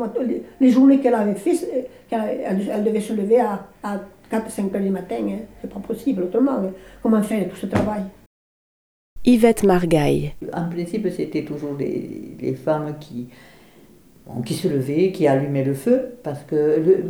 les 0.60 0.70
journées 0.70 0.98
qu'elle 1.00 1.14
avait 1.14 1.34
fait, 1.34 1.88
elle, 2.10 2.84
devait 2.84 3.00
se 3.00 3.12
lever 3.12 3.40
à, 3.40 3.66
à 3.82 4.00
4-5 4.32 4.74
heures 4.74 4.82
du 4.82 4.90
matin, 4.90 5.16
hein. 5.20 5.38
c'est 5.60 5.72
pas 5.72 5.80
possible 5.80 6.24
autrement. 6.24 6.52
Hein. 6.52 6.72
Comment 7.02 7.22
faire 7.22 7.48
tout 7.48 7.56
ce 7.56 7.66
travail? 7.66 8.02
Yvette 9.24 9.64
Margaille. 9.64 10.32
En 10.52 10.68
principe, 10.68 11.08
c'était 11.10 11.44
toujours 11.44 11.76
les, 11.78 12.54
femmes 12.54 12.94
qui, 13.00 13.28
qui 14.44 14.54
se 14.54 14.68
levaient, 14.68 15.12
qui 15.12 15.26
allumaient 15.26 15.64
le 15.64 15.74
feu, 15.74 16.16
parce 16.22 16.42
que 16.44 16.54
le, 16.54 17.04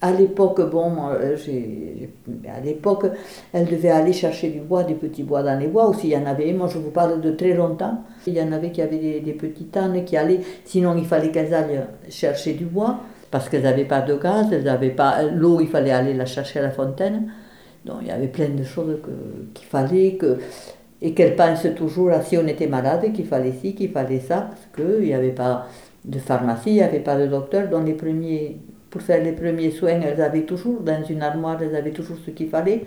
à 0.00 0.12
l'époque, 0.12 0.60
bon, 0.70 0.92
à 1.06 2.60
l'époque, 2.64 3.06
elle 3.52 3.66
devait 3.66 3.90
aller 3.90 4.12
chercher 4.12 4.50
du 4.50 4.60
bois, 4.60 4.84
des 4.84 4.94
petits 4.94 5.22
bois 5.22 5.42
dans 5.42 5.58
les 5.58 5.68
bois, 5.68 5.88
aussi 5.88 6.08
il 6.08 6.12
y 6.12 6.16
en 6.16 6.26
avait, 6.26 6.52
moi 6.52 6.68
je 6.68 6.78
vous 6.78 6.90
parle 6.90 7.20
de 7.20 7.30
très 7.30 7.54
longtemps, 7.54 8.02
il 8.26 8.34
y 8.34 8.42
en 8.42 8.52
avait 8.52 8.70
qui 8.70 8.82
avaient 8.82 8.98
des, 8.98 9.20
des 9.20 9.32
petites 9.32 9.76
ânes 9.76 10.04
qui 10.04 10.16
allaient, 10.16 10.40
sinon 10.64 10.94
il 10.96 11.06
fallait 11.06 11.30
qu'elles 11.30 11.54
aillent 11.54 11.86
chercher 12.10 12.52
du 12.52 12.66
bois 12.66 12.98
parce 13.30 13.48
qu'elles 13.48 13.62
n'avaient 13.62 13.84
pas 13.84 14.02
de 14.02 14.14
gaz, 14.16 14.46
elles 14.52 14.64
n'avaient 14.64 14.90
pas 14.90 15.22
l'eau, 15.22 15.60
il 15.60 15.68
fallait 15.68 15.90
aller 15.90 16.14
la 16.14 16.26
chercher 16.26 16.60
à 16.60 16.62
la 16.62 16.70
fontaine. 16.70 17.30
Donc 17.84 17.98
il 18.02 18.08
y 18.08 18.10
avait 18.10 18.28
plein 18.28 18.48
de 18.48 18.64
choses 18.64 18.98
qu'il 19.54 19.66
fallait 19.66 20.14
que 20.14 20.38
et 21.02 21.12
qu'elles 21.12 21.36
pensent 21.36 21.66
toujours 21.76 22.10
à 22.10 22.22
si 22.22 22.38
on 22.38 22.46
était 22.46 22.66
malade 22.66 23.12
qu'il 23.12 23.26
fallait 23.26 23.52
ci, 23.52 23.74
qu'il 23.74 23.90
fallait 23.90 24.20
ça, 24.20 24.48
parce 24.48 24.66
qu'il 24.74 25.04
n'y 25.04 25.14
avait 25.14 25.30
pas 25.30 25.66
de 26.04 26.18
pharmacie, 26.18 26.70
il 26.70 26.74
n'y 26.74 26.82
avait 26.82 27.00
pas 27.00 27.16
de 27.16 27.26
docteur. 27.26 27.68
Donc 27.68 27.86
les 27.86 27.92
premiers, 27.92 28.56
pour 28.96 29.04
faire 29.04 29.22
les 29.22 29.32
premiers 29.32 29.70
soins, 29.72 30.00
elles 30.00 30.22
avaient 30.22 30.46
toujours 30.46 30.80
dans 30.80 31.04
une 31.04 31.20
armoire, 31.20 31.62
elles 31.62 31.76
avaient 31.76 31.92
toujours 31.92 32.16
ce 32.24 32.30
qu'il 32.30 32.48
fallait. 32.48 32.86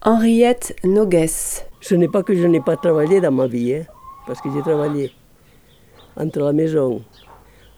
Henriette 0.00 0.74
Nogues. 0.84 1.26
Ce 1.82 1.94
n'est 1.94 2.08
pas 2.08 2.22
que 2.22 2.34
je 2.34 2.46
n'ai 2.46 2.62
pas 2.62 2.76
travaillé 2.76 3.20
dans 3.20 3.30
ma 3.30 3.46
vie, 3.46 3.74
hein, 3.74 3.82
parce 4.26 4.40
que 4.40 4.48
j'ai 4.50 4.62
travaillé 4.62 5.12
entre 6.16 6.38
la 6.38 6.54
maison, 6.54 7.02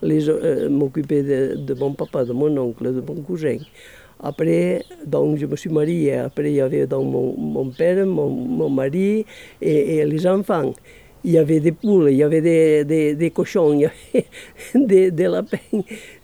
euh, 0.05 0.69
m'occuper 0.69 1.25
de, 1.25 1.75
mon 1.75 1.93
papa, 1.93 2.25
de 2.25 2.33
mon 2.33 2.57
oncle, 2.57 2.85
de 2.85 3.01
mon 3.01 3.21
cousin. 3.23 3.59
Après, 4.21 4.85
donc, 5.05 5.39
je 5.39 5.47
me 5.47 5.57
suis 5.57 5.71
mariée. 5.71 6.15
Après, 6.19 6.53
il 6.53 6.57
y 6.57 6.61
avait 6.61 6.87
donc 6.87 7.13
mon, 7.13 7.71
père, 7.71 8.07
mon, 8.07 8.71
mari 8.71 9.27
et, 9.61 10.05
les 10.05 10.27
enfants. 10.29 10.73
Il 11.25 11.33
y 11.33 11.39
avait 11.39 11.61
des 11.61 11.73
poules, 11.73 12.11
il 12.11 12.17
y 12.17 12.23
avait 12.23 12.41
des, 12.41 13.15
des, 13.15 13.31
cochons, 13.31 13.73
il 13.73 13.81
y 13.81 13.87
avait 13.87 15.11
des, 15.11 15.25
lapins, 15.25 15.59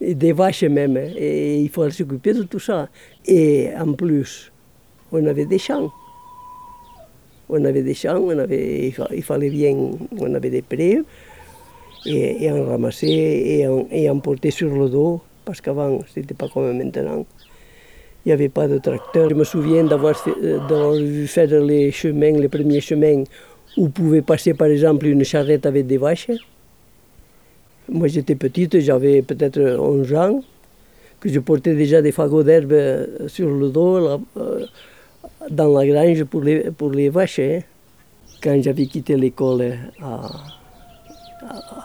des 0.00 0.32
vaches 0.32 0.62
même. 0.64 0.96
Et 0.96 1.60
il 1.60 1.68
fallait 1.70 1.90
s'occuper 1.90 2.32
de 2.34 2.44
tout 2.44 2.60
ça. 2.60 2.88
Et 3.26 3.70
en 3.76 3.92
plus, 3.94 4.52
on 5.10 5.26
avait 5.26 5.46
des 5.46 5.58
champs. 5.58 5.90
On 7.48 7.64
avait 7.64 7.82
des 7.82 7.94
champs, 7.94 8.20
on 8.20 8.38
avait, 8.38 8.94
il 9.10 9.22
fallait 9.22 9.50
bien, 9.50 9.90
on 10.18 10.34
avait 10.34 10.50
des 10.50 10.62
prés 10.62 11.02
et, 12.06 12.44
et 12.44 12.50
en 12.50 12.64
ramasser 12.64 13.06
et 13.06 13.66
en, 13.66 13.86
et 13.90 14.08
en 14.08 14.18
porter 14.18 14.50
sur 14.50 14.70
le 14.70 14.88
dos, 14.88 15.20
parce 15.44 15.60
qu'avant, 15.60 15.98
c'était 16.14 16.34
pas 16.34 16.48
comme 16.48 16.76
maintenant. 16.76 17.26
Il 18.24 18.28
n'y 18.28 18.32
avait 18.32 18.48
pas 18.48 18.68
de 18.68 18.78
tracteur. 18.78 19.28
Je 19.28 19.34
me 19.34 19.42
souviens 19.42 19.82
d'avoir 19.82 20.14
vu 20.94 21.26
faire 21.26 21.48
les 21.60 21.90
chemins, 21.90 22.38
les 22.38 22.48
premiers 22.48 22.80
chemins, 22.80 23.24
où 23.76 23.88
pouvait 23.88 24.22
passer 24.22 24.54
par 24.54 24.68
exemple 24.68 25.06
une 25.06 25.24
charrette 25.24 25.66
avec 25.66 25.86
des 25.86 25.98
vaches. 25.98 26.30
Moi 27.88 28.08
j'étais 28.08 28.34
petite, 28.34 28.80
j'avais 28.80 29.22
peut-être 29.22 29.60
11 29.78 30.14
ans, 30.14 30.42
que 31.20 31.28
je 31.28 31.40
portais 31.40 31.74
déjà 31.74 32.02
des 32.02 32.12
fagots 32.12 32.42
d'herbe 32.42 32.74
sur 33.28 33.48
le 33.48 33.68
dos 33.68 34.20
euh, 34.36 34.66
dans 35.50 35.72
la 35.76 35.86
grange 35.86 36.24
pour 36.24 36.42
les, 36.42 36.70
pour 36.70 36.90
les 36.90 37.08
vaches. 37.08 37.40
Hein. 37.40 37.60
Quand 38.42 38.60
j'avais 38.62 38.86
quitté 38.86 39.16
l'école 39.16 39.74
à 40.00 40.28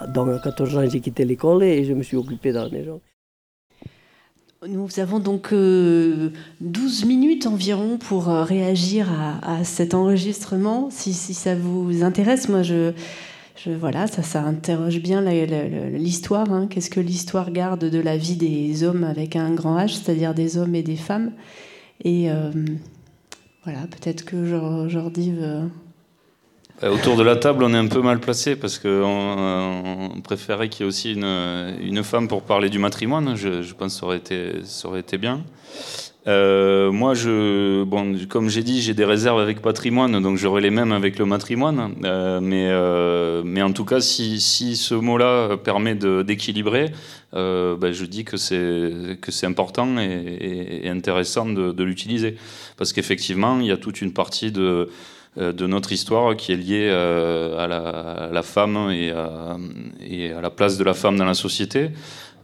Donc 0.08 0.30
à 0.30 0.40
14 0.40 0.78
ans, 0.78 0.90
j'ai 0.90 1.00
quitté 1.00 1.26
l'école 1.26 1.64
et 1.64 1.84
je 1.84 1.94
me 1.94 2.04
suis 2.04 2.18
occupé 2.18 2.52
dans 2.52 2.64
la 2.64 2.70
maison. 2.70 3.02
Nous 4.66 5.00
avons 5.00 5.20
donc 5.20 5.54
12 5.54 7.06
minutes 7.06 7.46
environ 7.46 7.98
pour 7.98 8.26
réagir 8.26 9.08
à, 9.44 9.64
cet 9.64 9.94
enregistrement. 9.94 10.90
Si, 10.90 11.14
ça 11.14 11.54
vous 11.56 12.04
intéresse, 12.04 12.50
moi 12.50 12.64
je, 12.64 12.92
voilà, 13.68 14.08
ça, 14.08 14.42
interroge 14.42 15.00
bien 15.00 15.22
l'histoire. 15.22 16.52
Hein. 16.52 16.68
Qu'est-ce 16.68 16.90
que 16.90 17.00
l'histoire 17.00 17.52
garde 17.52 17.86
de 17.86 18.00
la 18.00 18.18
vie 18.18 18.36
des 18.36 18.84
hommes 18.84 19.04
avec 19.04 19.36
un 19.36 19.54
grand 19.54 19.78
H, 19.78 20.02
c'est-à-dire 20.02 20.34
des 20.34 20.58
hommes 20.58 20.74
et 20.74 20.84
des 20.84 20.96
femmes 20.96 21.34
Et 22.04 22.30
voilà, 23.68 23.86
peut-être 23.88 24.24
que 24.24 24.88
Jordi 24.88 25.32
veut 25.32 25.44
euh, 25.44 25.66
autour 26.84 27.18
de 27.18 27.24
la 27.24 27.36
table, 27.36 27.64
on 27.64 27.74
est 27.74 27.78
un 27.78 27.88
peu 27.88 28.02
mal 28.02 28.20
placé 28.20 28.56
parce 28.56 28.78
qu'on 28.80 30.12
on 30.16 30.22
préférait 30.22 30.70
qu'il 30.70 30.82
y 30.82 30.84
ait 30.86 30.88
aussi 30.88 31.14
une, 31.14 31.76
une, 31.82 32.04
femme 32.04 32.28
pour 32.28 32.44
parler 32.44 32.70
du 32.70 32.80
matrimoine. 32.80 33.36
Je, 33.36 33.74
pense 33.74 33.94
que 33.94 34.00
ça 34.00 34.06
aurait 34.06 34.18
été, 34.18 34.52
ça 34.64 34.88
aurait 34.88 35.00
été 35.00 35.18
bien. 35.18 35.44
Euh, 36.28 36.92
moi, 36.92 37.14
je, 37.14 37.84
bon, 37.84 38.18
comme 38.28 38.50
j'ai 38.50 38.62
dit, 38.62 38.82
j'ai 38.82 38.94
des 38.94 39.06
réserves 39.06 39.40
avec 39.40 39.62
patrimoine, 39.62 40.22
donc 40.22 40.38
j'aurai 40.38 40.62
les 40.62 40.72
mêmes 40.72 40.92
avec 40.92 41.18
le 41.20 41.26
matrimoine. 41.26 41.96
Euh, 42.04 42.42
mais, 42.42 42.68
euh, 42.70 43.44
mais 43.46 43.62
en 43.62 43.72
tout 43.72 43.86
cas, 43.86 44.02
si, 44.02 44.42
si 44.42 44.76
ce 44.76 44.94
mot-là 44.94 45.56
permet 45.58 45.96
d'équilibrer, 45.96 46.92
euh, 47.34 47.76
ben, 47.76 47.92
je 47.92 48.06
dis 48.06 48.24
que 48.24 48.38
c'est 48.38 49.46
important 49.46 49.98
et, 50.00 50.82
et, 50.84 50.90
intéressant 50.90 51.46
de, 51.46 51.84
l'utiliser, 51.84 52.36
parce 52.78 52.94
qu'effectivement, 52.94 53.60
il 53.60 53.68
y 53.68 53.72
a 53.72 53.78
toute 53.78 54.02
une 54.02 54.14
partie 54.14 54.52
de 54.52 54.62
euh, 54.62 54.86
de 55.38 55.68
notre 55.68 55.92
histoire 55.92 56.36
qui 56.36 56.52
est 56.52 56.58
liée 56.58 56.90
euh, 56.90 57.58
à 57.58 58.32
la, 58.32 58.42
femme 58.42 58.90
et 58.92 59.12
à, 59.12 59.58
et 60.02 60.32
à, 60.32 60.42
la 60.42 60.50
place 60.50 60.78
de 60.78 60.84
la 60.84 60.94
femme 60.94 61.18
dans 61.18 61.26
la 61.26 61.34
société. 61.34 61.92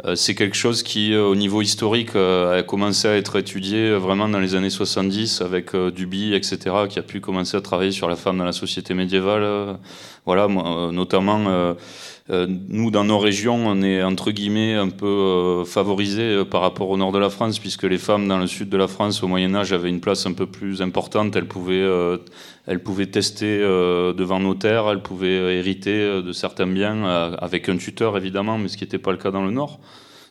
Euh, 0.05 0.15
c'est 0.15 0.35
quelque 0.35 0.55
chose 0.55 0.83
qui, 0.83 1.15
au 1.15 1.35
niveau 1.35 1.61
historique, 1.61 2.15
a 2.15 2.63
commencé 2.63 3.07
à 3.07 3.15
être 3.15 3.37
étudié 3.37 3.91
vraiment 3.91 4.27
dans 4.29 4.39
les 4.39 4.55
années 4.55 4.69
70 4.69 5.41
avec 5.41 5.75
Duby, 5.75 6.33
etc., 6.33 6.57
qui 6.89 6.99
a 6.99 7.03
pu 7.03 7.19
commencer 7.19 7.57
à 7.57 7.61
travailler 7.61 7.91
sur 7.91 8.07
la 8.07 8.15
femme 8.15 8.37
dans 8.37 8.45
la 8.45 8.53
société 8.53 8.93
médiévale. 8.93 9.77
Voilà, 10.25 10.47
notamment 10.47 11.45
euh, 11.49 11.73
nous, 12.30 12.89
dans 12.89 13.03
nos 13.03 13.19
régions, 13.19 13.67
on 13.67 13.82
est 13.82 14.01
entre 14.01 14.32
guillemets 14.32 14.76
un 14.76 14.89
peu 14.89 15.05
euh, 15.05 15.65
favorisés 15.65 16.21
euh, 16.21 16.45
par 16.45 16.61
rapport 16.61 16.89
au 16.89 16.97
nord 16.97 17.11
de 17.11 17.19
la 17.19 17.30
France, 17.30 17.59
puisque 17.59 17.84
les 17.84 17.97
femmes 17.97 18.28
dans 18.28 18.38
le 18.38 18.47
sud 18.47 18.69
de 18.69 18.78
la 18.78 18.88
France, 18.88 19.24
au 19.24 19.28
Moyen 19.28 19.53
Âge, 19.55 19.74
avaient 19.74 19.89
une 19.89 19.99
place 19.99 20.26
un 20.26 20.34
peu 20.34 20.45
plus 20.45 20.82
importante. 20.82 21.36
Elles 21.36 21.47
pouvaient, 21.47 21.86
elles 22.65 22.82
pouvaient 22.82 23.07
tester 23.07 23.59
devant 23.59 24.39
notaire, 24.39 24.89
elles 24.89 25.01
pouvaient 25.01 25.57
hériter 25.57 26.21
de 26.21 26.32
certains 26.32 26.67
biens 26.67 27.03
avec 27.39 27.67
un 27.67 27.78
tuteur, 27.78 28.17
évidemment, 28.17 28.57
mais 28.57 28.69
ce 28.69 28.78
qui 28.78 28.84
n'était 28.84 28.99
pas 28.99 29.11
le 29.11 29.17
cas 29.17 29.32
dans 29.32 29.43
le 29.43 29.51
nord. 29.51 29.80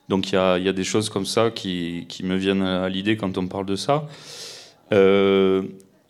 Donc 0.08 0.30
il 0.32 0.34
y 0.34 0.38
a, 0.38 0.58
y 0.58 0.68
a, 0.68 0.72
des 0.72 0.84
choses 0.84 1.08
comme 1.08 1.26
ça 1.26 1.50
qui, 1.50 2.06
qui 2.08 2.24
me 2.24 2.36
viennent 2.36 2.62
à 2.62 2.88
l'idée 2.88 3.16
quand 3.16 3.38
on 3.38 3.46
parle 3.46 3.66
de 3.66 3.76
ça. 3.76 4.06
Euh, 4.92 5.62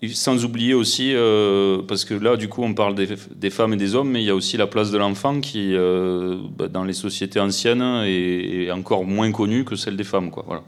sans 0.08 0.44
oublier 0.44 0.74
aussi, 0.74 1.12
euh, 1.14 1.80
parce 1.86 2.04
que 2.04 2.14
là, 2.14 2.36
du 2.36 2.48
coup, 2.48 2.62
on 2.62 2.74
parle 2.74 2.94
des, 2.94 3.50
femmes 3.50 3.74
et 3.74 3.76
des 3.76 3.94
hommes, 3.94 4.10
mais 4.10 4.22
il 4.22 4.26
y 4.26 4.30
a 4.30 4.34
aussi 4.34 4.56
la 4.56 4.66
place 4.66 4.90
de 4.90 4.98
l'enfant 4.98 5.40
qui, 5.40 5.74
euh, 5.74 6.38
bah, 6.56 6.68
dans 6.68 6.84
les 6.84 6.92
sociétés 6.92 7.38
anciennes, 7.38 7.82
est, 8.04 8.70
encore 8.72 9.04
moins 9.04 9.30
connue 9.30 9.64
que 9.64 9.76
celle 9.76 9.96
des 9.96 10.04
femmes. 10.04 10.30
Quoi, 10.30 10.44
voilà. 10.46 10.62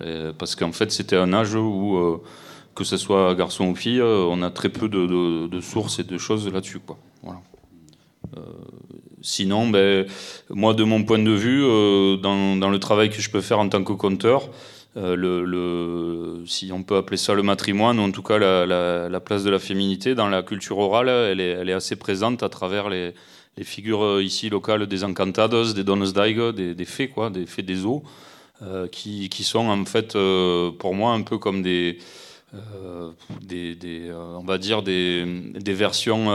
Euh, 0.00 0.32
parce 0.36 0.56
qu'en 0.56 0.72
fait, 0.72 0.90
c'était 0.90 1.16
un 1.16 1.32
âge 1.32 1.54
où, 1.54 2.20
que 2.74 2.82
ce 2.82 2.96
soit 2.96 3.34
garçon 3.36 3.66
ou 3.66 3.74
fille, 3.76 4.02
on 4.02 4.42
a 4.42 4.50
très 4.50 4.68
peu 4.68 4.88
de, 4.88 5.60
sources 5.60 6.00
et 6.00 6.04
de 6.04 6.18
choses 6.18 6.52
là-dessus. 6.52 6.80
Quoi. 6.80 6.98
Voilà. 7.22 7.40
sinon, 9.20 9.68
ben, 9.68 10.06
moi, 10.50 10.74
de 10.74 10.82
mon 10.82 11.04
point 11.04 11.20
de 11.20 11.30
vue, 11.30 11.62
dans, 12.20 12.56
dans, 12.56 12.70
le 12.70 12.78
travail 12.80 13.10
que 13.10 13.20
je 13.20 13.30
peux 13.30 13.42
faire 13.42 13.60
en 13.60 13.68
tant 13.68 13.84
que 13.84 13.92
conteur, 13.92 14.48
euh, 14.96 16.44
si 16.46 16.70
on 16.72 16.82
peut 16.82 16.96
appeler 16.96 17.16
ça 17.16 17.34
le 17.34 17.42
matrimoine, 17.42 17.98
ou 17.98 18.02
en 18.02 18.10
tout 18.10 18.22
cas 18.22 18.38
la, 18.38 19.20
place 19.20 19.44
de 19.44 19.50
la 19.50 19.58
féminité 19.58 20.14
dans 20.14 20.28
la 20.28 20.42
culture 20.42 20.78
orale, 20.78 21.08
elle 21.08 21.40
est, 21.40 21.72
assez 21.72 21.96
présente 21.96 22.42
à 22.42 22.48
travers 22.48 22.90
les, 22.90 23.14
figures 23.62 24.04
euh, 24.04 24.22
ici 24.22 24.50
locales 24.50 24.86
des 24.86 25.04
encantados, 25.04 25.72
des 25.72 25.84
donnes 25.84 26.04
des, 26.04 26.74
des 26.74 26.84
fées, 26.84 27.10
des 27.32 27.46
fées 27.46 27.62
des 27.62 27.86
eaux, 27.86 28.02
euh, 28.62 28.86
qui, 28.88 29.44
sont 29.44 29.68
en 29.68 29.84
fait 29.84 30.12
pour 30.78 30.94
moi 30.94 31.12
un 31.12 31.22
peu 31.22 31.38
comme 31.38 31.62
des, 31.62 31.98
on 32.52 34.44
va 34.44 34.58
dire 34.58 34.82
des 34.82 35.24
versions 35.68 36.26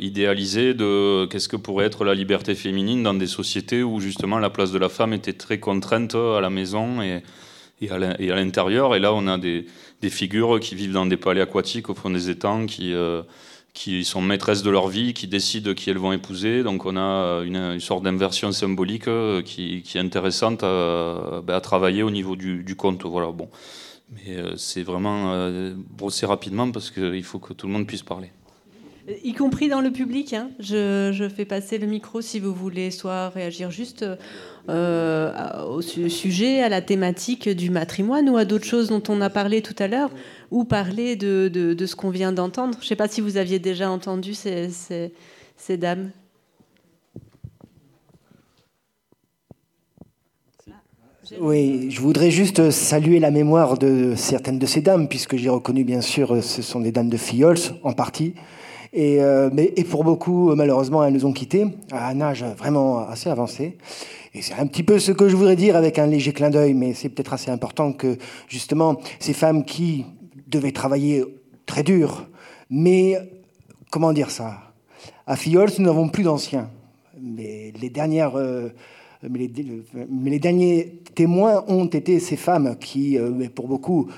idéalisées 0.00 0.72
de 0.72 1.26
qu'est-ce 1.26 1.48
que 1.48 1.56
pourrait 1.56 1.84
être 1.84 2.04
la 2.04 2.14
liberté 2.14 2.54
féminine 2.54 3.02
dans 3.02 3.12
des 3.12 3.26
sociétés 3.26 3.82
où 3.82 4.00
justement 4.00 4.38
la 4.38 4.48
place 4.48 4.72
de 4.72 4.78
la 4.78 4.88
femme 4.88 5.12
était 5.12 5.34
très 5.34 5.60
contrainte 5.60 6.14
à 6.14 6.40
la 6.40 6.48
maison 6.48 7.02
et 7.02 7.22
et 7.80 7.90
à 7.90 8.36
l'intérieur. 8.36 8.94
Et 8.94 8.98
là, 8.98 9.12
on 9.12 9.26
a 9.26 9.38
des, 9.38 9.66
figures 10.08 10.60
qui 10.60 10.74
vivent 10.74 10.92
dans 10.92 11.06
des 11.06 11.16
palais 11.16 11.40
aquatiques 11.40 11.90
au 11.90 11.94
fond 11.94 12.10
des 12.10 12.30
étangs, 12.30 12.66
qui, 12.66 12.94
euh, 12.94 13.22
qui 13.74 14.04
sont 14.04 14.22
maîtresses 14.22 14.62
de 14.62 14.70
leur 14.70 14.88
vie, 14.88 15.14
qui 15.14 15.26
décident 15.26 15.74
qui 15.74 15.90
elles 15.90 15.98
vont 15.98 16.12
épouser. 16.12 16.62
Donc 16.62 16.86
on 16.86 16.96
a 16.96 17.00
euh, 17.00 17.42
une, 17.44 17.80
sorte 17.80 18.04
d'inversion 18.04 18.52
symbolique 18.52 19.08
euh, 19.08 19.42
qui, 19.42 19.82
est 19.94 19.98
intéressante 19.98 20.62
à, 20.62 21.42
ben, 21.44 21.54
à, 21.54 21.60
travailler 21.60 22.02
au 22.02 22.10
niveau 22.10 22.36
du, 22.36 22.62
du 22.62 22.76
conte. 22.76 23.04
Voilà, 23.04 23.32
bon. 23.32 23.48
Mais 24.12 24.36
c'est 24.56 24.84
vraiment 24.84 25.50
brosser 25.90 26.26
rapidement 26.26 26.70
parce 26.70 26.92
qu'il 26.92 27.24
faut 27.24 27.40
que 27.40 27.52
tout 27.52 27.66
le 27.66 27.72
monde 27.72 27.88
puisse 27.88 28.04
parler. 28.04 28.30
Y 29.22 29.34
compris 29.34 29.68
dans 29.68 29.80
le 29.80 29.92
public. 29.92 30.32
Hein. 30.32 30.50
Je, 30.58 31.28
fais 31.34 31.44
passer 31.44 31.78
le 31.78 31.86
micro 31.86 32.20
si 32.20 32.40
vous 32.40 32.52
voulez 32.52 32.90
soit 32.90 33.28
réagir 33.28 33.70
juste 33.70 34.04
euh, 34.68 35.64
au 35.64 35.80
sujet, 35.80 36.60
à 36.60 36.68
la 36.68 36.82
thématique 36.82 37.48
du 37.48 37.70
matrimoine 37.70 38.28
ou 38.28 38.36
à 38.36 38.44
d'autres 38.44 38.64
choses 38.64 38.88
dont 38.88 39.02
on 39.08 39.20
a 39.20 39.30
parlé 39.30 39.62
tout 39.62 39.76
à 39.78 39.86
l'heure, 39.86 40.10
ou 40.50 40.64
parler 40.64 41.14
de, 41.14 41.76
ce 41.86 41.94
qu'on 41.94 42.10
vient 42.10 42.32
d'entendre. 42.32 42.74
Je 42.80 42.84
ne 42.84 42.88
sais 42.88 42.96
pas 42.96 43.06
si 43.06 43.20
vous 43.20 43.36
aviez 43.36 43.60
déjà 43.60 43.90
entendu 43.90 44.34
ces 44.34 45.12
dames. 45.70 46.10
Oui, 51.40 51.90
je 51.90 52.00
voudrais 52.00 52.30
juste 52.30 52.70
saluer 52.70 53.18
la 53.18 53.32
mémoire 53.32 53.78
de 53.78 54.14
certaines 54.16 54.60
de 54.60 54.66
ces 54.66 54.80
dames, 54.80 55.08
puisque 55.08 55.36
j'ai 55.36 55.48
reconnu 55.48 55.84
bien 55.84 56.00
sûr 56.00 56.42
ce 56.42 56.62
sont 56.62 56.80
des 56.80 56.92
dames 56.92 57.08
de 57.08 57.16
Fiols 57.16 57.58
en 57.82 57.92
partie. 57.92 58.34
Et, 58.92 59.22
euh, 59.22 59.50
mais, 59.52 59.72
pour 59.88 60.04
beaucoup, 60.04 60.54
malheureusement, 60.54 61.04
elles 61.04 61.12
nous 61.12 61.26
ont 61.26 61.32
quittés 61.32 61.66
à 61.92 62.08
un 62.08 62.20
âge 62.20 62.44
vraiment 62.56 63.00
assez 63.00 63.30
avancé. 63.30 63.76
Et 64.34 64.42
c'est 64.42 64.54
un 64.54 64.66
petit 64.66 64.82
peu 64.82 64.98
ce 64.98 65.12
que 65.12 65.28
je 65.28 65.36
voudrais 65.36 65.56
dire 65.56 65.76
avec 65.76 65.98
un 65.98 66.06
léger 66.06 66.32
clin 66.32 66.50
d'œil, 66.50 66.74
mais 66.74 66.92
c'est 66.92 67.08
peut-être 67.08 67.32
assez 67.32 67.50
important 67.50 67.92
que 67.92 68.18
justement 68.48 69.00
ces 69.18 69.32
femmes 69.32 69.64
qui 69.64 70.04
devaient 70.46 70.72
travailler 70.72 71.24
très 71.64 71.82
dur, 71.82 72.26
mais 72.70 73.16
comment 73.90 74.12
dire 74.12 74.30
ça? 74.30 74.58
À 75.26 75.36
Fiols, 75.36 75.70
nous 75.78 75.86
n'avons 75.86 76.08
plus 76.08 76.22
d'anciens. 76.22 76.70
Mais 77.20 77.72
les 77.80 77.90
dernières. 77.90 78.36
Euh, 78.36 78.68
mais 79.28 79.50
les, 80.20 80.38
derniers 80.38 81.00
témoins 81.14 81.64
ont 81.68 81.86
été 81.86 82.20
ces 82.20 82.36
femmes 82.36 82.76
qui, 82.78 83.18
euh, 83.18 83.48
pour 83.54 83.66
beaucoup, 83.66 84.08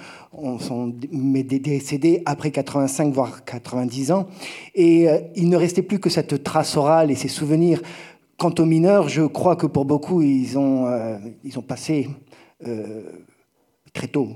sont 0.58 0.88
décédées 0.88 2.22
après 2.26 2.50
85, 2.50 3.12
voire 3.12 3.44
90 3.44 4.12
ans. 4.12 4.26
Et 4.74 5.08
euh, 5.08 5.18
il 5.36 5.48
ne 5.48 5.56
restait 5.56 5.82
plus 5.82 5.98
que 5.98 6.10
cette 6.10 6.42
trace 6.42 6.76
orale 6.76 7.10
et 7.10 7.14
ces 7.14 7.28
souvenirs 7.28 7.80
Quant 8.38 8.54
aux 8.60 8.66
mineurs, 8.66 9.08
je 9.08 9.22
crois 9.22 9.56
que 9.56 9.66
pour 9.66 9.84
beaucoup, 9.84 10.22
ils 10.22 10.56
ont, 10.56 10.86
euh, 10.86 11.18
ils 11.42 11.58
ont 11.58 11.62
passé 11.62 12.08
euh, 12.64 13.02
très 13.92 14.06
tôt. 14.06 14.28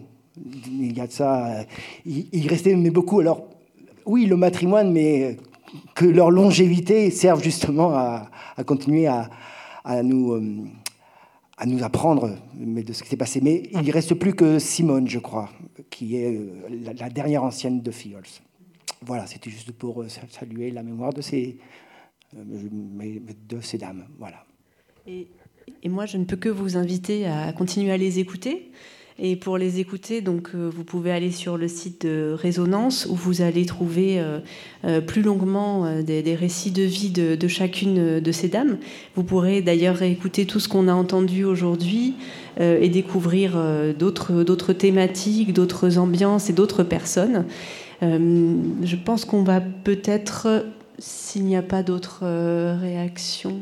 Il 0.66 0.96
y 0.96 1.00
a 1.00 1.06
de 1.06 1.12
ça. 1.12 1.64
Il, 2.04 2.48
restait 2.48 2.74
mais 2.74 2.90
beaucoup. 2.90 3.20
Alors, 3.20 3.46
oui, 4.04 4.26
le 4.26 4.36
matrimoine, 4.36 4.90
mais 4.90 5.36
que 5.94 6.04
leur 6.04 6.32
longévité 6.32 7.12
serve 7.12 7.44
justement 7.44 7.94
à, 7.94 8.28
continuer 8.66 9.06
à, 9.06 10.02
nous, 10.02 10.66
à 11.56 11.64
nous 11.64 11.84
apprendre 11.84 12.30
de 12.56 12.92
ce 12.92 13.04
qui 13.04 13.08
s'est 13.08 13.16
passé. 13.16 13.40
Mais 13.40 13.62
il 13.70 13.82
ne 13.82 13.92
reste 13.92 14.14
plus 14.14 14.34
que 14.34 14.58
Simone, 14.58 15.06
je 15.06 15.20
crois, 15.20 15.48
qui 15.92 16.16
est 16.16 16.40
la, 16.70 17.10
dernière 17.10 17.44
ancienne 17.44 17.82
de 17.82 17.90
Fiols. 17.90 18.22
Voilà, 19.02 19.26
c'était 19.26 19.50
juste 19.50 19.72
pour 19.72 20.04
saluer 20.30 20.70
la 20.70 20.82
mémoire 20.82 21.12
de 21.12 21.20
ces, 21.20 21.58
de 22.34 23.60
ces 23.60 23.78
dames. 23.78 24.06
Voilà. 24.18 24.46
Et, 25.06 25.28
moi, 25.84 26.06
je 26.06 26.16
ne 26.16 26.24
peux 26.24 26.36
que 26.36 26.48
vous 26.48 26.76
inviter 26.76 27.26
à 27.26 27.52
continuer 27.52 27.92
à 27.92 27.96
les 27.96 28.18
écouter. 28.18 28.72
Et 29.18 29.36
pour 29.36 29.58
les 29.58 29.78
écouter, 29.78 30.20
donc, 30.22 30.50
euh, 30.54 30.70
vous 30.74 30.84
pouvez 30.84 31.12
aller 31.12 31.30
sur 31.30 31.58
le 31.58 31.68
site 31.68 32.06
de 32.06 32.34
Résonance 32.36 33.06
où 33.10 33.14
vous 33.14 33.42
allez 33.42 33.66
trouver 33.66 34.18
euh, 34.18 34.38
euh, 34.84 35.00
plus 35.00 35.22
longuement 35.22 36.00
des, 36.02 36.34
récits 36.34 36.70
de 36.70 36.82
vie 36.82 37.10
de, 37.10 37.34
de, 37.34 37.48
chacune 37.48 38.20
de 38.20 38.32
ces 38.32 38.48
dames. 38.48 38.78
Vous 39.14 39.22
pourrez 39.22 39.60
d'ailleurs 39.60 40.00
écouter 40.02 40.46
tout 40.46 40.60
ce 40.60 40.68
qu'on 40.68 40.88
a 40.88 40.94
entendu 40.94 41.44
aujourd'hui 41.44 42.14
et 42.58 42.88
découvrir 42.88 43.56
d'autres 43.98 44.72
thématiques, 44.72 45.52
d'autres 45.52 45.98
ambiances 45.98 46.50
et 46.50 46.52
d'autres 46.52 46.82
personnes. 46.82 47.46
je 48.00 48.96
pense 49.04 49.24
qu'on 49.24 49.42
va 49.42 49.60
peut-être 49.60 50.66
s'il 50.98 51.44
n'y 51.44 51.56
a 51.56 51.62
pas 51.62 51.82
d'autres 51.82 52.24
réactions 52.80 53.60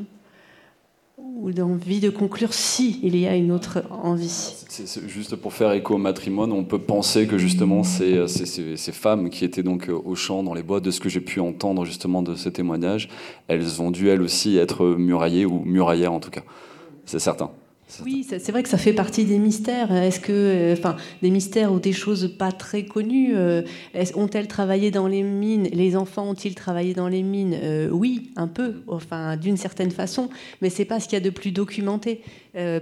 ou 1.22 1.52
d'envie 1.52 2.00
de 2.00 2.10
conclure 2.10 2.52
si 2.52 3.00
il 3.02 3.16
y 3.16 3.26
a 3.26 3.34
une 3.34 3.50
autre 3.52 3.82
envie. 3.90 4.28
C'est 4.28 5.08
juste 5.08 5.36
pour 5.36 5.52
faire 5.52 5.72
écho 5.72 5.94
au 5.94 5.98
matrimoine, 5.98 6.52
on 6.52 6.64
peut 6.64 6.78
penser 6.78 7.26
que 7.26 7.38
justement 7.38 7.82
ces, 7.82 8.26
ces, 8.28 8.76
ces, 8.76 8.92
femmes 8.92 9.30
qui 9.30 9.44
étaient 9.44 9.62
donc 9.62 9.88
au 9.88 10.14
champ 10.14 10.42
dans 10.42 10.54
les 10.54 10.62
bois, 10.62 10.80
de 10.80 10.90
ce 10.90 11.00
que 11.00 11.08
j'ai 11.08 11.20
pu 11.20 11.40
entendre 11.40 11.84
justement 11.84 12.22
de 12.22 12.34
ces 12.34 12.52
témoignages, 12.52 13.08
elles 13.48 13.82
ont 13.82 13.90
dû 13.90 14.08
elles 14.08 14.22
aussi 14.22 14.56
être 14.56 14.86
muraillées 14.86 15.46
ou 15.46 15.62
muraillères 15.64 16.12
en 16.12 16.20
tout 16.20 16.30
cas, 16.30 16.42
c'est 17.04 17.18
certain. 17.18 17.50
Oui, 18.04 18.26
c'est 18.28 18.50
vrai 18.50 18.62
que 18.62 18.68
ça 18.68 18.78
fait 18.78 18.92
partie 18.92 19.24
des 19.24 19.38
mystères. 19.38 19.92
Est-ce 19.92 20.20
que, 20.20 20.32
euh, 20.32 20.72
enfin, 20.72 20.96
des 21.22 21.30
mystères 21.30 21.72
ou 21.72 21.80
des 21.80 21.92
choses 21.92 22.34
pas 22.38 22.52
très 22.52 22.84
connues. 22.84 23.32
Euh, 23.34 23.62
ont-elles 24.14 24.48
travaillé 24.48 24.90
dans 24.90 25.06
les 25.06 25.22
mines? 25.22 25.68
Les 25.72 25.96
enfants 25.96 26.30
ont-ils 26.30 26.54
travaillé 26.54 26.94
dans 26.94 27.08
les 27.08 27.22
mines? 27.22 27.58
Euh, 27.60 27.88
Oui, 27.90 28.30
un 28.36 28.46
peu, 28.46 28.82
enfin, 28.86 29.36
d'une 29.36 29.56
certaine 29.56 29.90
façon, 29.90 30.30
mais 30.62 30.70
c'est 30.70 30.84
pas 30.84 31.00
ce 31.00 31.08
qu'il 31.08 31.14
y 31.14 31.20
a 31.20 31.24
de 31.24 31.30
plus 31.30 31.52
documenté. 31.52 32.20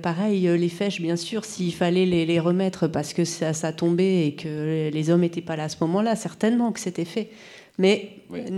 pareil, 0.03 0.49
les 0.59 0.69
fèches, 0.69 1.01
bien 1.01 1.17
sûr, 1.17 1.45
s'il 1.45 1.75
fallait 1.75 2.07
les, 2.07 2.41
remettre 2.41 2.87
parce 2.87 3.13
que 3.13 3.25
ça, 3.25 3.53
ça 3.53 3.73
tombait 3.73 4.27
et 4.27 4.35
que 4.35 4.91
les 4.91 5.11
hommes 5.11 5.23
n'étaient 5.23 5.41
pas 5.41 5.57
là 5.57 5.65
à 5.65 5.69
ce 5.69 5.77
moment-là, 5.81 6.17
certainement 6.17 6.73
que 6.73 6.81
c'était 6.81 7.05
fait 7.05 7.31
mais 7.79 8.11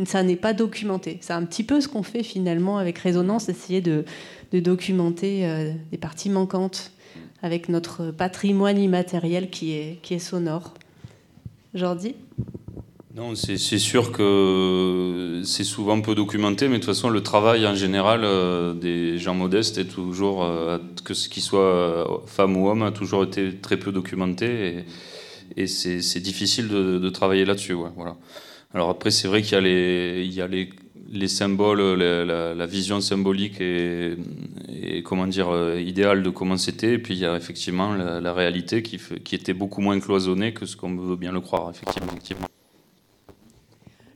ça 0.07 0.23
n'est 0.23 0.37
pas 0.37 0.55
documenté. 0.55 1.19
C'est 1.21 1.35
un 1.35 1.45
petit 1.45 1.63
peu 1.63 1.81
ce 1.83 1.89
qu'on 1.89 2.03
fait 2.03 2.23
finalement 2.23 2.79
avec 2.79 2.99
Résonance, 2.99 3.51
essayer 3.51 3.83
de, 3.83 4.05
de 4.53 4.61
documenter 4.61 5.47
euh, 5.47 5.73
des 5.91 5.99
parties 5.99 6.31
manquantes 6.31 6.93
avec 7.43 7.69
notre 7.69 8.11
patrimoine 8.11 8.79
immatériel 8.79 9.51
qui 9.51 9.73
est, 9.73 9.99
qui 10.03 10.15
est 10.15 10.19
sonore. 10.19 10.75
Jordi? 11.75 12.15
Non, 13.15 13.35
c'est 13.35 13.57
sûr 13.57 14.13
que 14.13 15.43
c'est 15.45 15.65
souvent 15.65 16.01
peu 16.01 16.15
documenté, 16.15 16.69
mais 16.69 16.75
de 16.75 16.79
toute 16.79 16.95
façon, 16.95 17.09
le 17.09 17.23
travail 17.23 17.67
en 17.67 17.75
général 17.75 18.21
euh, 18.23 18.73
des 18.73 19.19
gens 19.19 19.35
modestes 19.35 19.79
est 19.79 19.87
toujours, 19.87 20.45
euh, 20.45 20.79
que 21.05 21.13
ce 21.13 21.29
qui 21.29 21.41
soit 21.41 22.23
femme 22.27 22.57
ou 22.57 22.69
homme, 22.69 22.83
a 22.83 22.93
toujours 22.93 23.25
été 23.25 23.57
très 23.57 23.79
peu 23.79 23.91
documenté 23.91 24.85
et, 25.57 25.63
et 25.63 25.67
c'est 25.67 26.21
difficile 26.21 26.69
de, 26.69 27.09
travailler 27.11 27.45
là-dessus. 27.45 27.73
voilà. 27.73 28.17
Alors 28.73 28.91
après, 28.91 29.11
c'est 29.11 29.27
vrai 29.27 29.43
qu'il 29.43 29.53
y 29.53 29.57
a 29.57 29.61
les, 29.61 30.23
il 30.25 30.33
y 30.33 30.41
a 30.41 30.47
les 30.47 30.71
les 31.11 31.29
symboles, 31.29 31.81
la, 31.81 32.67
vision 32.67 33.01
symbolique 33.01 33.61
et, 33.61 34.17
comment 35.05 35.27
dire 35.27 35.49
euh, 35.51 35.81
idéale 35.81 36.23
de 36.23 36.31
comment 36.31 36.57
c'était. 36.57 36.95
Et 36.95 36.99
puis 36.99 37.15
il 37.15 37.21
y 37.21 37.27
a 37.27 37.37
effectivement 37.37 37.95
la, 37.95 38.33
réalité 38.33 38.83
qui, 38.83 39.35
était 39.35 39.55
beaucoup 39.55 39.81
moins 39.81 39.99
cloisonnée 39.99 40.53
que 40.53 40.67
ce 40.67 40.77
qu'on 40.77 40.95
veut 40.97 41.17
bien 41.17 41.33
le 41.33 41.41
croire. 41.41 41.73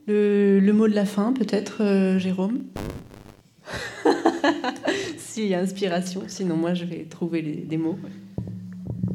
Le, 0.07 0.73
mot 0.73 0.87
de 0.87 0.95
la 0.95 1.07
fin, 1.07 1.33
peut-être, 1.33 1.83
euh, 1.83 2.19
Jérôme? 2.19 2.61
S'il 5.17 5.47
y 5.47 5.55
a 5.55 5.61
inspiration, 5.61 6.23
sinon 6.27 6.57
moi 6.57 6.75
je 6.75 6.85
vais 6.85 7.05
trouver 7.05 7.43
des 7.43 7.77
mots. 7.77 7.99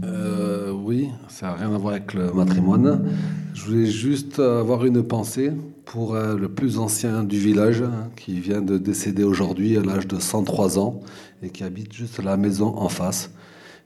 Euh, 0.04 0.72
oui, 0.72 1.10
ça 1.28 1.48
n'a 1.48 1.54
rien 1.54 1.74
à 1.74 1.78
voir 1.78 1.94
avec 1.94 2.14
le 2.14 2.32
matrimoine. 2.32 3.10
Je 3.54 3.66
voulais 3.66 3.86
juste 3.86 4.40
avoir 4.40 4.86
une 4.86 5.04
pensée 5.04 5.52
pour 5.86 6.16
euh, 6.16 6.38
le 6.38 6.50
plus 6.50 6.78
ancien 6.78 7.24
du 7.24 7.40
village, 7.40 7.82
hein, 7.82 8.10
qui 8.16 8.40
vient 8.40 8.62
de 8.62 8.78
décéder 8.78 9.24
aujourd'hui 9.24 9.78
à 9.78 9.82
l'âge 9.82 10.08
de 10.08 10.20
103 10.20 10.80
ans 10.80 11.02
et 11.42 11.50
qui 11.50 11.64
habite 11.64 11.94
juste 11.94 12.22
la 12.24 12.38
maison 12.38 12.78
en 12.78 12.90
face 12.90 13.32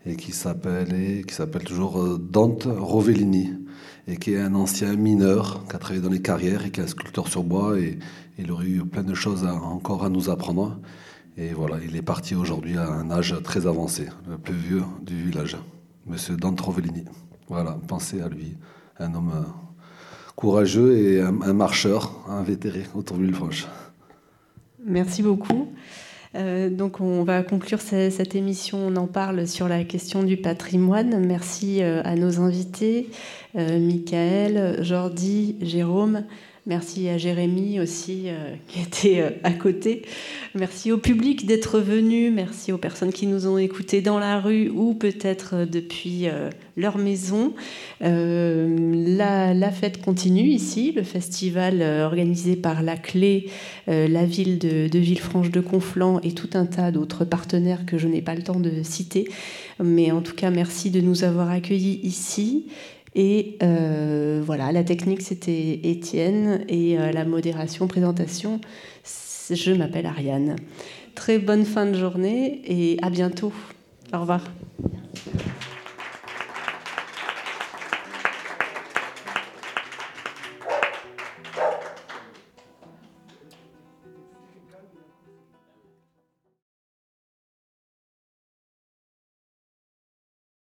et 0.06 0.16
qui 0.16 0.32
s'appelle 0.34 1.64
toujours 1.66 2.00
euh, 2.00 2.20
Dante 2.20 2.68
Rovellini 2.70 3.52
et 4.08 4.18
qui 4.18 4.34
est 4.34 4.40
un 4.40 4.54
ancien 4.54 4.96
mineur 4.96 5.64
qui 5.70 5.76
a 5.76 5.80
travaillé 5.80 6.02
dans 6.02 6.12
les 6.12 6.22
carrières 6.22 6.66
et 6.66 6.72
qui 6.72 6.82
est 6.82 6.84
un 6.84 6.88
sculpteur 6.88 7.28
sur 7.30 7.44
bois 7.44 7.80
et 7.80 7.98
il 8.38 8.52
aurait 8.52 8.68
eu 8.68 8.84
plein 8.84 9.04
de 9.04 9.14
choses 9.14 9.46
encore 9.46 10.04
à 10.04 10.10
nous 10.10 10.30
apprendre. 10.30 10.78
Et 11.38 11.54
voilà, 11.54 11.78
il 11.84 11.96
est 11.96 12.02
parti 12.04 12.36
aujourd'hui 12.36 12.78
à 12.78 12.88
un 12.92 13.10
âge 13.10 13.36
très 13.44 13.66
avancé, 13.66 14.08
le 14.30 14.38
plus 14.38 14.54
vieux 14.54 14.84
du 15.02 15.16
village, 15.16 15.58
Monsieur 16.06 16.36
Dante 16.36 16.60
Rovellini. 16.60 17.06
Voilà, 17.48 17.78
pensez 17.88 18.22
à 18.22 18.28
lui, 18.28 18.58
un 19.00 19.14
homme 19.14 19.32
euh, 19.36 19.44
courageux 20.36 20.98
et 20.98 21.22
un, 21.22 21.32
marcheur 21.32 22.12
invétéré 22.28 22.84
autour 22.96 23.18
de 23.18 23.24
Villefranche. 23.24 23.68
Merci 24.86 25.24
beaucoup. 25.24 25.70
Euh, 26.36 26.70
donc 26.70 27.00
on 27.00 27.24
va 27.24 27.44
conclure 27.44 27.80
cette, 27.80 28.36
émission. 28.36 28.80
On 28.80 28.96
en 28.96 29.08
parle 29.08 29.48
sur 29.48 29.68
la 29.68 29.84
question 29.84 30.24
du 30.24 30.38
patrimoine. 30.38 31.26
Merci 31.26 31.84
euh, 31.84 32.02
à 32.04 32.16
nos 32.16 32.40
invités, 32.42 33.10
euh, 33.56 33.80
Michael, 33.80 34.84
Jordi, 34.84 35.58
Jérôme. 35.62 36.24
Merci 36.66 37.10
à 37.10 37.18
Jérémy 37.18 37.82
aussi 37.82 38.24
euh, 38.28 38.56
qui 38.70 38.80
était 38.80 39.20
euh, 39.20 39.32
à 39.44 39.52
côté. 39.52 40.04
Merci 40.56 40.94
au 40.94 40.98
public 40.98 41.46
d'être 41.46 41.78
venu. 41.78 42.32
Merci 42.32 42.72
aux 42.72 42.78
personnes 42.78 43.12
qui 43.12 43.28
nous 43.28 43.48
ont 43.48 43.58
écoutés 43.58 44.00
dans 44.00 44.18
la 44.18 44.40
rue 44.40 44.70
ou 44.70 44.94
peut-être 44.94 45.56
euh, 45.56 45.66
depuis 45.66 46.28
leur 46.78 46.98
maison. 46.98 47.54
La, 48.00 49.72
fête 49.72 50.02
continue 50.02 50.48
ici, 50.48 50.94
le 50.94 51.04
festival 51.04 51.82
organisé 51.82 52.56
par 52.56 52.82
La 52.82 52.96
Clé, 52.96 53.50
la 53.88 54.26
ville 54.26 54.58
de, 54.58 54.88
de 54.88 55.00
Villefranche 55.00 55.52
de 55.52 55.60
Conflans 55.60 56.20
et 56.22 56.32
tout 56.32 56.50
un 56.54 56.66
tas 56.66 56.92
d'autres 56.92 57.26
partenaires 57.26 57.86
que 57.86 57.98
je 57.98 58.08
n'ai 58.08 58.22
pas 58.22 58.36
le 58.36 58.44
temps 58.44 58.60
de 58.60 58.84
citer. 58.84 59.28
Mais 59.84 60.12
en 60.12 60.22
tout 60.22 60.36
cas, 60.36 60.50
merci 60.50 60.92
de 60.92 61.02
nous 61.02 61.24
avoir 61.24 61.50
accueillis 61.50 62.00
ici. 62.04 62.66
Et 63.16 63.58
euh, 63.62 64.42
voilà, 64.44 64.72
la 64.72 64.84
technique, 64.84 65.22
c'était 65.22 65.80
Étienne 65.84 66.66
et 66.68 66.98
euh, 66.98 67.12
la 67.12 67.26
modération, 67.26 67.88
présentation, 67.88 68.60
je 69.50 69.72
m'appelle 69.72 70.06
Ariane. 70.06 70.56
Très 71.14 71.38
bonne 71.38 71.66
fin 71.66 71.86
de 71.86 71.94
journée 71.94 72.62
et 72.66 72.98
à 73.04 73.10
bientôt. 73.10 73.54
Au 74.14 74.20
revoir. 74.20 74.44